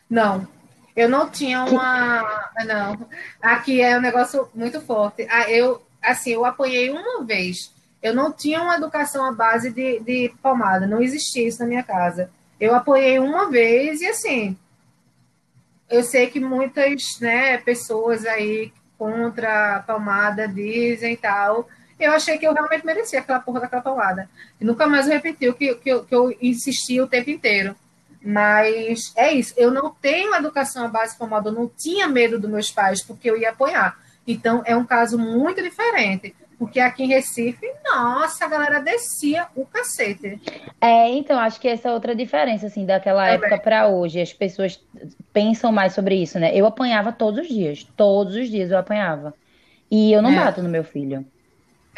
Não, 0.09 0.47
eu 0.95 1.09
não 1.09 1.29
tinha 1.29 1.63
uma. 1.65 2.49
Não, 2.65 3.07
aqui 3.41 3.81
é 3.81 3.97
um 3.97 4.01
negócio 4.01 4.49
muito 4.53 4.79
forte. 4.81 5.27
Ah, 5.29 5.49
eu, 5.49 5.81
assim, 6.01 6.31
eu 6.31 6.45
apanhei 6.45 6.89
uma 6.89 7.23
vez. 7.23 7.73
Eu 8.01 8.13
não 8.13 8.31
tinha 8.31 8.61
uma 8.61 8.75
educação 8.75 9.25
à 9.25 9.31
base 9.31 9.71
de, 9.71 9.99
de 9.99 10.33
pomada, 10.41 10.87
não 10.87 11.01
existia 11.01 11.47
isso 11.47 11.59
na 11.59 11.67
minha 11.67 11.83
casa. 11.83 12.31
Eu 12.59 12.73
apanhei 12.73 13.19
uma 13.19 13.49
vez 13.49 14.01
e, 14.01 14.07
assim, 14.07 14.57
eu 15.89 16.03
sei 16.03 16.27
que 16.27 16.39
muitas 16.39 17.19
né, 17.19 17.57
pessoas 17.57 18.25
aí 18.25 18.71
contra 18.97 19.77
a 19.77 19.79
palmada 19.81 20.47
dizem 20.47 21.13
e 21.13 21.17
tal. 21.17 21.67
Eu 21.99 22.11
achei 22.11 22.37
que 22.37 22.45
eu 22.45 22.53
realmente 22.53 22.85
merecia 22.85 23.19
aquela 23.19 23.39
porra 23.39 23.61
daquela 23.61 23.81
palmada. 23.81 24.29
E 24.59 24.65
nunca 24.65 24.85
mais 24.87 25.07
repetiu 25.07 25.53
que, 25.53 25.73
que, 25.75 25.89
eu, 25.89 26.03
que 26.03 26.13
eu 26.13 26.35
insisti 26.41 27.01
o 27.01 27.07
tempo 27.07 27.29
inteiro. 27.29 27.75
Mas 28.21 29.13
é 29.15 29.31
isso. 29.31 29.53
Eu 29.57 29.71
não 29.71 29.89
tenho 29.89 30.35
educação 30.35 30.85
à 30.85 30.87
base 30.87 31.17
formal, 31.17 31.41
eu 31.45 31.51
não 31.51 31.67
tinha 31.67 32.07
medo 32.07 32.39
dos 32.39 32.49
meus 32.49 32.71
pais, 32.71 33.03
porque 33.03 33.29
eu 33.29 33.37
ia 33.37 33.51
apoiar. 33.51 33.97
Então, 34.27 34.61
é 34.65 34.75
um 34.75 34.85
caso 34.85 35.17
muito 35.17 35.61
diferente. 35.61 36.35
Porque 36.59 36.79
aqui 36.79 37.03
em 37.03 37.07
Recife, 37.07 37.67
nossa, 37.85 38.45
a 38.45 38.47
galera 38.47 38.79
descia 38.79 39.47
o 39.55 39.63
cacete. 39.63 40.41
É, 40.81 41.09
então, 41.11 41.39
acho 41.39 41.61
que 41.61 41.67
essa 41.67 41.87
é 41.87 41.91
outra 41.91 42.15
diferença, 42.15 42.65
assim, 42.65 42.83
daquela 42.83 43.27
época 43.27 43.59
para 43.59 43.87
hoje. 43.87 44.19
As 44.19 44.33
pessoas 44.33 44.83
pensam 45.31 45.71
mais 45.71 45.93
sobre 45.93 46.15
isso, 46.15 46.39
né? 46.39 46.51
Eu 46.55 46.65
apanhava 46.65 47.11
todos 47.11 47.41
os 47.41 47.47
dias. 47.47 47.87
Todos 47.95 48.35
os 48.35 48.49
dias 48.49 48.71
eu 48.71 48.77
apanhava. 48.77 49.35
E 49.89 50.11
eu 50.11 50.21
não 50.21 50.31
é. 50.31 50.35
bato 50.35 50.63
no 50.63 50.69
meu 50.69 50.83
filho. 50.83 51.23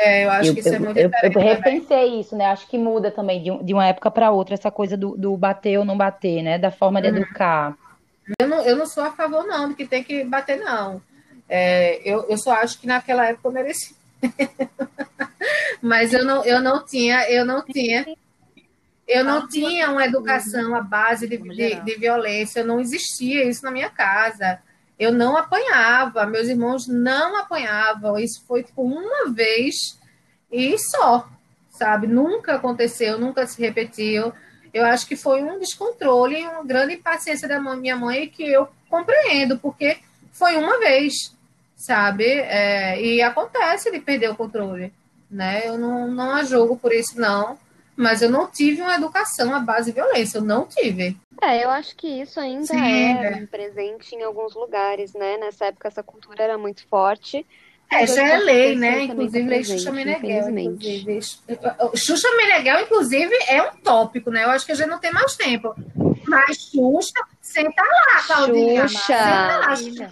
É, 0.02 0.24
eu 0.24 0.32
acho 0.32 0.50
eu, 0.50 0.54
que 0.54 0.60
isso 0.62 0.70
é 0.70 0.72
eu, 0.72 0.76
é 0.76 0.80
muito 0.80 0.97
eu, 0.97 1.12
eu 1.12 1.41
repensei 1.41 2.06
também. 2.06 2.20
isso, 2.22 2.36
né? 2.38 2.45
Acho 2.45 2.66
que 2.68 2.78
muda 2.78 3.12
também 3.12 3.43
de, 3.43 3.64
de 3.66 3.74
uma 3.74 3.86
época 3.86 4.10
para 4.10 4.32
outra 4.32 4.54
essa 4.54 4.72
coisa 4.72 4.95
do, 4.95 5.18
do, 5.18 5.36
bater 5.36 5.78
ou 5.78 5.84
não 5.84 5.97
bater, 5.97 6.41
né? 6.41 6.58
Da 6.58 6.72
forma 6.72 7.02
de 7.02 7.10
uhum. 7.10 7.18
educar. 7.18 7.78
Eu 8.39 8.47
não, 8.47 8.62
eu 8.62 8.78
não 8.78 8.86
sou 8.86 9.04
a 9.04 9.12
favor, 9.12 9.45
não, 9.45 9.68
de 9.68 9.76
que 9.76 9.86
tem 9.86 10.02
que 10.02 10.24
bater, 10.24 10.58
não. 10.58 11.02
É, 11.50 12.00
eu, 12.10 12.26
eu 12.30 12.38
só 12.38 12.54
acho 12.54 12.80
que 12.80 12.88
naquela 12.88 13.26
época 13.26 13.50
eu 13.50 13.52
mereci. 13.52 13.93
Mas 15.82 16.14
eu 16.14 16.24
não, 16.24 16.45
eu 16.45 16.62
não 16.62 16.86
tinha, 16.86 17.30
eu 17.30 17.45
não 17.45 17.62
tinha. 17.62 18.06
Eu 19.06 19.26
não 19.26 19.50
tinha 19.50 19.91
uma 19.91 20.06
educação 20.06 20.76
à 20.76 20.82
base 20.82 21.28
de, 21.28 21.38
de, 21.38 21.76
de 21.82 21.95
violência, 21.95 22.64
não 22.64 22.80
existia 22.80 23.43
isso 23.43 23.66
na 23.66 23.72
minha 23.72 23.89
casa 23.89 24.62
eu 25.00 25.14
não 25.14 25.38
apanhava, 25.38 26.26
meus 26.26 26.50
irmãos 26.50 26.86
não 26.88 27.38
apanhavam. 27.38 28.20
Isso 28.20 28.43
foi 28.45 28.64
tipo, 28.64 28.84
uma 28.84 29.32
vez 29.32 29.97
e 30.52 30.78
só, 30.78 31.28
sabe? 31.70 32.06
Nunca 32.06 32.56
aconteceu, 32.56 33.18
nunca 33.18 33.47
se 33.47 33.62
repetiu. 33.62 34.34
Eu 34.74 34.86
acho 34.86 35.08
que 35.08 35.16
foi 35.16 35.41
um 35.41 35.58
descontrole 35.58 36.41
e 36.41 36.45
uma 36.45 36.64
grande 36.66 36.95
impaciência 36.95 37.47
da 37.47 37.60
minha 37.60 37.95
mãe 37.95 38.28
que 38.28 38.43
eu 38.43 38.68
compreendo, 38.89 39.58
porque 39.58 39.97
foi 40.34 40.58
uma 40.58 40.78
vez, 40.80 41.36
sabe? 41.76 42.26
É, 42.26 43.02
e 43.02 43.22
acontece 43.22 43.89
de 43.89 44.00
perder 44.00 44.30
o 44.30 44.36
controle, 44.36 44.93
né? 45.32 45.64
Eu 45.66 45.78
não, 45.78 46.08
não 46.08 46.36
a 46.36 46.43
jogo 46.43 46.78
por 46.78 46.91
isso, 46.93 47.20
não. 47.20 47.58
Mas 48.00 48.22
eu 48.22 48.30
não 48.30 48.47
tive 48.47 48.82
uma 48.82 48.95
educação 48.95 49.54
à 49.54 49.60
base 49.60 49.91
de 49.91 49.95
violência, 49.95 50.38
eu 50.38 50.41
não 50.41 50.66
tive. 50.66 51.18
É, 51.41 51.66
eu 51.66 51.70
acho 51.70 51.93
que 51.97 52.08
isso 52.08 52.39
ainda 52.39 52.66
Sim, 52.66 52.82
é, 52.82 53.41
é 53.41 53.45
presente 53.45 54.16
em 54.16 54.24
alguns 54.24 54.56
lugares, 54.56 55.14
né? 55.14 55.36
Nessa 55.36 55.66
época 55.66 55.89
essa 55.89 56.02
cultura 56.02 56.41
era 56.41 56.58
muito 56.58 56.88
forte. 56.88 57.45
É, 57.91 58.08
já 58.08 58.26
é 58.26 58.38
lei, 58.38 58.76
né? 58.78 59.02
Inclusive, 59.04 59.50
lei 59.50 59.64
Xuxa 59.66 59.91
Meneghel. 59.91 60.50
Inclusive. 60.58 61.20
Xuxa 61.93 62.32
Meneghel, 62.38 62.84
inclusive, 62.84 63.36
é 63.50 63.64
um 63.64 63.76
tópico, 63.76 64.32
né? 64.32 64.45
Eu 64.45 64.52
acho 64.52 64.66
que 64.66 64.72
a 64.72 64.76
gente 64.76 64.88
não 64.88 65.00
tem 65.00 65.12
mais 65.12 65.36
tempo. 65.36 65.76
Mas 66.26 66.70
Xuxa, 66.72 67.22
senta 67.41 67.84
lá, 67.84 68.24
Claudinha. 68.26 68.88
Xuxa. 68.88 70.10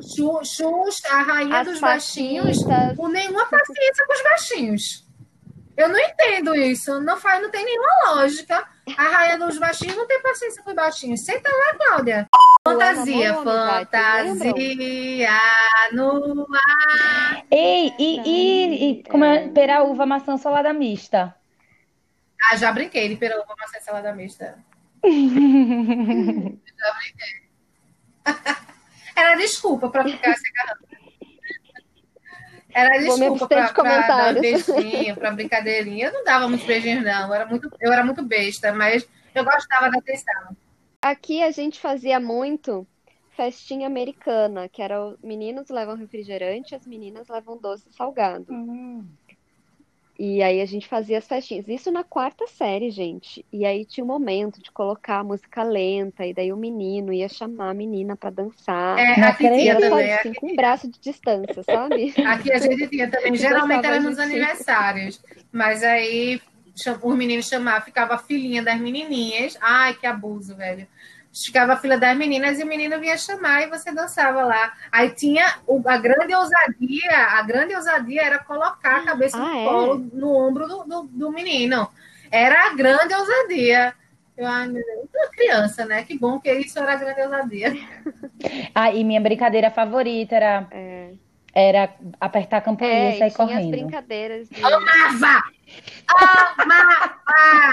Xuxa, 0.42 1.10
a 1.10 1.22
rainha 1.22 1.60
As 1.60 1.66
dos 1.66 1.80
baixinhos, 1.80 2.58
com 2.96 3.08
nenhuma 3.08 3.44
paciência 3.44 4.06
com 4.06 4.14
os 4.14 4.22
baixinhos. 4.22 5.04
Eu 5.76 5.88
não 5.88 5.98
entendo 5.98 6.54
isso. 6.54 7.00
Não 7.00 7.16
faz, 7.16 7.42
não 7.42 7.50
tem 7.50 7.64
nenhuma 7.64 8.14
lógica. 8.14 8.64
A 8.96 9.02
raia 9.02 9.38
dos 9.38 9.58
baixinhos 9.58 9.96
não 9.96 10.06
tem 10.06 10.22
paciência 10.22 10.62
com 10.62 10.70
os 10.70 10.76
baixinhos. 10.76 11.24
Senta 11.24 11.50
lá, 11.50 11.74
Cláudia. 11.78 12.28
Fantasia, 12.66 13.34
fantasia 13.34 15.30
no 15.92 16.46
ar. 16.54 17.44
Ei, 17.50 17.92
e, 17.98 18.20
e, 18.24 18.90
e 18.90 19.04
como 19.04 19.24
é 19.24 19.48
pera, 19.48 19.82
uva, 19.82 20.06
maçã, 20.06 20.36
salada 20.36 20.72
mista? 20.72 21.34
Ah, 22.50 22.56
já 22.56 22.72
brinquei 22.72 23.08
de 23.08 23.16
pera, 23.16 23.40
uva, 23.42 23.54
maçã, 23.58 23.80
salada 23.80 24.14
mista. 24.14 24.58
já 25.04 25.10
brinquei. 26.94 27.44
Era 29.16 29.36
desculpa 29.36 29.90
para 29.90 30.04
ficar 30.04 30.34
se 30.34 30.48
agarrando. 30.48 31.03
Era 32.74 32.98
desculpa 32.98 33.46
para 33.46 33.70
dar 34.08 34.34
beijinho, 34.34 35.14
para 35.14 35.30
brincadeirinha. 35.30 36.06
Eu 36.06 36.12
não 36.12 36.24
dava 36.24 36.48
muitos 36.48 36.66
beijinhos, 36.66 37.04
não. 37.04 37.28
Eu 37.28 37.34
era 37.34 37.46
muito, 37.46 37.70
eu 37.80 37.92
era 37.92 38.04
muito 38.04 38.22
besta, 38.24 38.72
mas 38.72 39.08
eu 39.32 39.44
gostava 39.44 39.88
da 39.88 39.98
atenção. 39.98 40.56
Aqui 41.00 41.42
a 41.42 41.52
gente 41.52 41.78
fazia 41.78 42.18
muito 42.18 42.84
festinha 43.36 43.86
americana, 43.86 44.68
que 44.68 44.82
era 44.82 45.04
os 45.04 45.20
meninos 45.22 45.68
levam 45.68 45.96
refrigerante, 45.96 46.74
as 46.74 46.86
meninas 46.86 47.28
levam 47.28 47.56
doce 47.56 47.86
salgado. 47.92 48.46
Hum. 48.52 49.06
E 50.16 50.42
aí 50.42 50.60
a 50.60 50.66
gente 50.66 50.86
fazia 50.86 51.18
as 51.18 51.26
festinhas. 51.26 51.66
Isso 51.66 51.90
na 51.90 52.04
quarta 52.04 52.46
série, 52.46 52.90
gente. 52.90 53.44
E 53.52 53.64
aí 53.64 53.84
tinha 53.84 54.04
um 54.04 54.06
momento 54.06 54.62
de 54.62 54.70
colocar 54.70 55.18
a 55.18 55.24
música 55.24 55.62
lenta, 55.64 56.24
e 56.24 56.32
daí 56.32 56.52
o 56.52 56.56
menino 56.56 57.12
ia 57.12 57.28
chamar 57.28 57.70
a 57.70 57.74
menina 57.74 58.16
para 58.16 58.30
dançar. 58.30 58.96
É, 58.96 59.20
aqui 59.22 59.48
tinha 59.48 59.78
também. 59.78 60.12
Assim, 60.12 60.28
aqui... 60.30 60.40
com 60.40 60.52
um 60.52 60.56
braço 60.56 60.88
de 60.88 61.00
distância, 61.00 61.62
sabe? 61.64 62.14
Aqui 62.24 62.52
a 62.52 62.58
gente 62.58 62.88
tinha 62.88 63.10
também. 63.10 63.34
Geralmente 63.34 63.86
era 63.86 64.00
nos 64.00 64.18
aniversários. 64.18 65.20
Mas 65.50 65.82
aí 65.82 66.40
os 67.02 67.16
meninos 67.16 67.48
chamavam, 67.48 67.82
ficava 67.82 68.14
a 68.14 68.18
filhinha 68.18 68.62
das 68.62 68.80
menininhas. 68.80 69.58
Ai, 69.60 69.94
que 69.94 70.06
abuso, 70.06 70.54
velho 70.54 70.86
ficava 71.42 71.72
a 71.72 71.76
fila 71.76 71.98
das 71.98 72.16
meninas 72.16 72.60
e 72.60 72.62
o 72.62 72.66
menino 72.66 73.00
vinha 73.00 73.18
chamar 73.18 73.62
e 73.62 73.68
você 73.68 73.92
dançava 73.92 74.44
lá. 74.44 74.72
Aí 74.92 75.10
tinha 75.10 75.58
o, 75.66 75.82
a 75.86 75.96
grande 75.96 76.34
ousadia, 76.34 77.16
a 77.30 77.42
grande 77.42 77.74
ousadia 77.74 78.22
era 78.22 78.38
colocar 78.38 78.98
a 78.98 79.04
cabeça 79.04 79.36
ah, 79.36 79.40
no 79.40 79.58
é? 79.58 79.64
colo, 79.64 80.10
no 80.12 80.34
ombro 80.34 80.68
do, 80.68 80.84
do, 80.84 81.02
do, 81.02 81.32
menino. 81.32 81.88
Era 82.30 82.68
a 82.68 82.74
grande 82.74 83.12
ousadia. 83.14 83.94
Eu, 84.36 84.46
ai, 84.46 84.68
meu 84.68 84.84
Deus, 84.84 85.08
uma 85.14 85.30
criança, 85.30 85.84
né? 85.84 86.04
Que 86.04 86.18
bom 86.18 86.38
que 86.38 86.52
isso 86.52 86.78
era 86.78 86.92
a 86.92 86.96
grande 86.96 87.22
ousadia. 87.22 87.72
ah, 88.74 88.92
e 88.92 89.02
minha 89.02 89.20
brincadeira 89.20 89.70
favorita 89.70 90.36
era, 90.36 90.68
é. 90.70 91.12
era 91.52 91.94
apertar 92.20 92.58
a 92.58 92.60
campainha 92.60 93.10
é, 93.10 93.14
e 93.14 93.18
sair 93.18 93.30
e 93.30 93.34
correndo. 93.34 93.64
As 93.64 93.70
brincadeiras 93.70 94.48
de... 94.48 94.64
Amava! 94.64 95.42
Amava! 96.58 97.72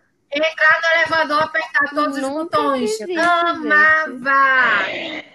Entrar 0.30 0.80
no 0.82 1.00
elevador, 1.00 1.42
apertar 1.42 1.88
todos 1.94 2.18
os 2.18 2.28
botões. 2.28 2.90
Amava! 3.18 4.32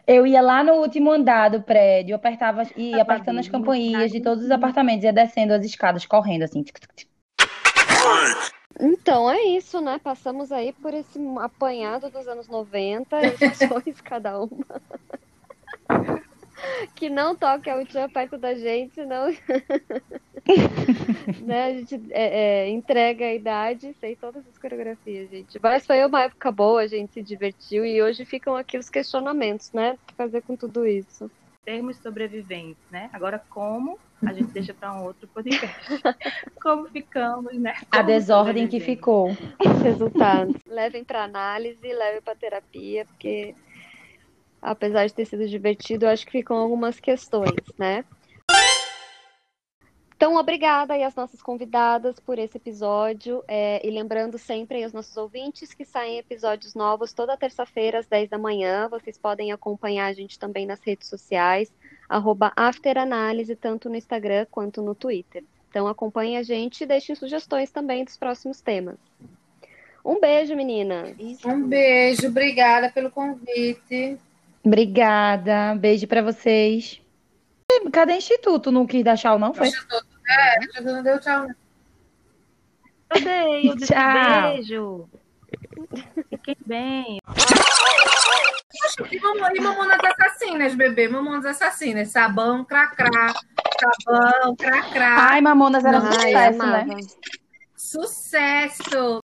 Eu 0.05 0.27
ia 0.27 0.41
lá 0.41 0.63
no 0.63 0.73
último 0.73 1.11
andar 1.11 1.49
do 1.49 1.61
prédio, 1.61 2.15
apertava 2.15 2.63
ia 2.75 3.01
apertando 3.01 3.39
as 3.39 3.47
campainhas 3.47 4.11
de 4.11 4.21
todos 4.21 4.43
os 4.43 4.51
apartamentos, 4.51 5.03
ia 5.03 5.13
descendo 5.13 5.53
as 5.53 5.65
escadas, 5.65 6.05
correndo 6.05 6.43
assim. 6.43 6.63
Então 8.79 9.29
é 9.29 9.41
isso, 9.43 9.81
né? 9.81 9.99
Passamos 10.03 10.51
aí 10.51 10.73
por 10.73 10.93
esse 10.93 11.19
apanhado 11.39 12.09
dos 12.09 12.27
anos 12.27 12.47
90, 12.47 13.25
edições 13.25 14.01
cada 14.01 14.39
uma. 14.39 14.65
Que 16.95 17.09
não 17.09 17.35
toque 17.35 17.69
a 17.69 17.75
última 17.75 18.09
perto 18.09 18.37
da 18.37 18.53
gente, 18.53 19.03
não. 19.05 19.27
né? 21.41 21.65
A 21.65 21.73
gente 21.73 22.01
é, 22.11 22.65
é, 22.65 22.69
entrega 22.69 23.25
a 23.25 23.33
idade, 23.33 23.95
sei 23.99 24.15
todas 24.15 24.45
as 24.47 24.57
coreografias, 24.57 25.29
gente. 25.29 25.59
Mas 25.61 25.85
foi 25.85 26.05
uma 26.05 26.23
época 26.23 26.51
boa, 26.51 26.81
a 26.81 26.87
gente 26.87 27.13
se 27.13 27.21
divertiu 27.21 27.85
e 27.85 28.01
hoje 28.01 28.25
ficam 28.25 28.55
aqui 28.55 28.77
os 28.77 28.89
questionamentos, 28.89 29.71
né? 29.71 29.93
O 29.93 30.07
que 30.07 30.13
fazer 30.15 30.41
com 30.41 30.55
tudo 30.55 30.85
isso? 30.85 31.29
Termos 31.65 31.97
sobreviventes, 31.97 32.83
né? 32.91 33.09
Agora, 33.13 33.41
como 33.49 33.97
a 34.25 34.33
gente 34.33 34.51
deixa 34.51 34.73
para 34.73 34.93
um 34.93 35.03
outro 35.03 35.27
podcast. 35.27 36.01
como 36.61 36.87
ficamos, 36.89 37.53
né? 37.53 37.73
Como 37.73 37.87
a 37.91 38.01
desordem 38.01 38.67
que 38.67 38.79
ficou. 38.79 39.29
Resultados. 39.83 40.55
levem 40.65 41.03
para 41.03 41.23
análise, 41.23 41.79
levem 41.81 42.21
para 42.21 42.35
terapia, 42.35 43.05
porque 43.05 43.53
apesar 44.63 45.05
de 45.05 45.13
ter 45.13 45.25
sido 45.25 45.47
divertido, 45.47 46.07
acho 46.07 46.25
que 46.25 46.31
ficam 46.31 46.57
algumas 46.57 46.99
questões, 46.99 47.53
né? 47.77 48.05
Então, 50.15 50.37
obrigada 50.37 50.93
aí 50.93 51.03
às 51.03 51.15
nossas 51.15 51.41
convidadas 51.41 52.17
por 52.17 52.39
esse 52.39 52.55
episódio. 52.55 53.43
É, 53.45 53.85
e 53.85 53.91
lembrando 53.91 54.37
sempre 54.37 54.77
aí 54.77 54.83
aos 54.85 54.93
nossos 54.93 55.17
ouvintes 55.17 55.73
que 55.73 55.83
saem 55.83 56.17
episódios 56.17 56.73
novos 56.73 57.11
toda 57.11 57.35
terça-feira 57.35 57.99
às 57.99 58.07
10 58.07 58.29
da 58.29 58.37
manhã. 58.37 58.87
Vocês 58.87 59.17
podem 59.17 59.51
acompanhar 59.51 60.05
a 60.05 60.13
gente 60.13 60.39
também 60.39 60.65
nas 60.65 60.79
redes 60.81 61.09
sociais, 61.09 61.69
afteranálise, 62.55 63.53
tanto 63.53 63.89
no 63.89 63.97
Instagram 63.97 64.45
quanto 64.49 64.81
no 64.81 64.95
Twitter. 64.95 65.43
Então 65.69 65.87
acompanhe 65.87 66.37
a 66.37 66.43
gente 66.43 66.85
e 66.85 66.87
deixem 66.87 67.15
sugestões 67.15 67.69
também 67.69 68.05
dos 68.05 68.15
próximos 68.15 68.61
temas. 68.61 68.97
Um 70.05 70.21
beijo, 70.21 70.55
menina. 70.55 71.13
Um 71.45 71.67
beijo, 71.67 72.27
obrigada 72.27 72.89
pelo 72.89 73.11
convite. 73.11 74.17
Obrigada. 74.63 75.75
Beijo 75.75 76.07
para 76.07 76.21
vocês. 76.21 77.01
Cadê 77.91 78.13
o 78.13 78.17
Instituto? 78.17 78.71
Não 78.71 78.85
quis 78.85 79.03
dar 79.03 79.17
tchau, 79.17 79.37
não 79.39 79.53
foi? 79.53 79.67
É, 79.67 80.59
Instituto 80.59 80.85
não 80.85 81.03
deu 81.03 81.19
tchau. 81.19 81.47
Eu 83.15 83.21
dei, 83.23 83.69
eu 83.69 83.75
disse 83.75 83.93
Tchau. 83.93 84.53
beijo. 84.53 85.09
Fiquem 86.29 86.55
bem. 86.65 87.19
E 89.11 89.19
Mamon- 89.19 89.51
E 89.55 89.59
Mamonas 89.61 89.99
Assassinas, 90.03 90.73
bebê. 90.75 91.07
Mamonas 91.07 91.45
Assassinas. 91.45 92.07
Sabão, 92.09 92.63
cracrá. 92.65 93.33
Sabão, 94.05 94.55
cracrá. 94.55 95.15
Ai, 95.29 95.41
Mamonas 95.41 95.85
era 95.85 95.97
Ai, 95.99 96.05
sucesso, 96.13 96.57
né? 96.59 96.81
amava. 96.81 96.97
Sucesso! 97.75 99.22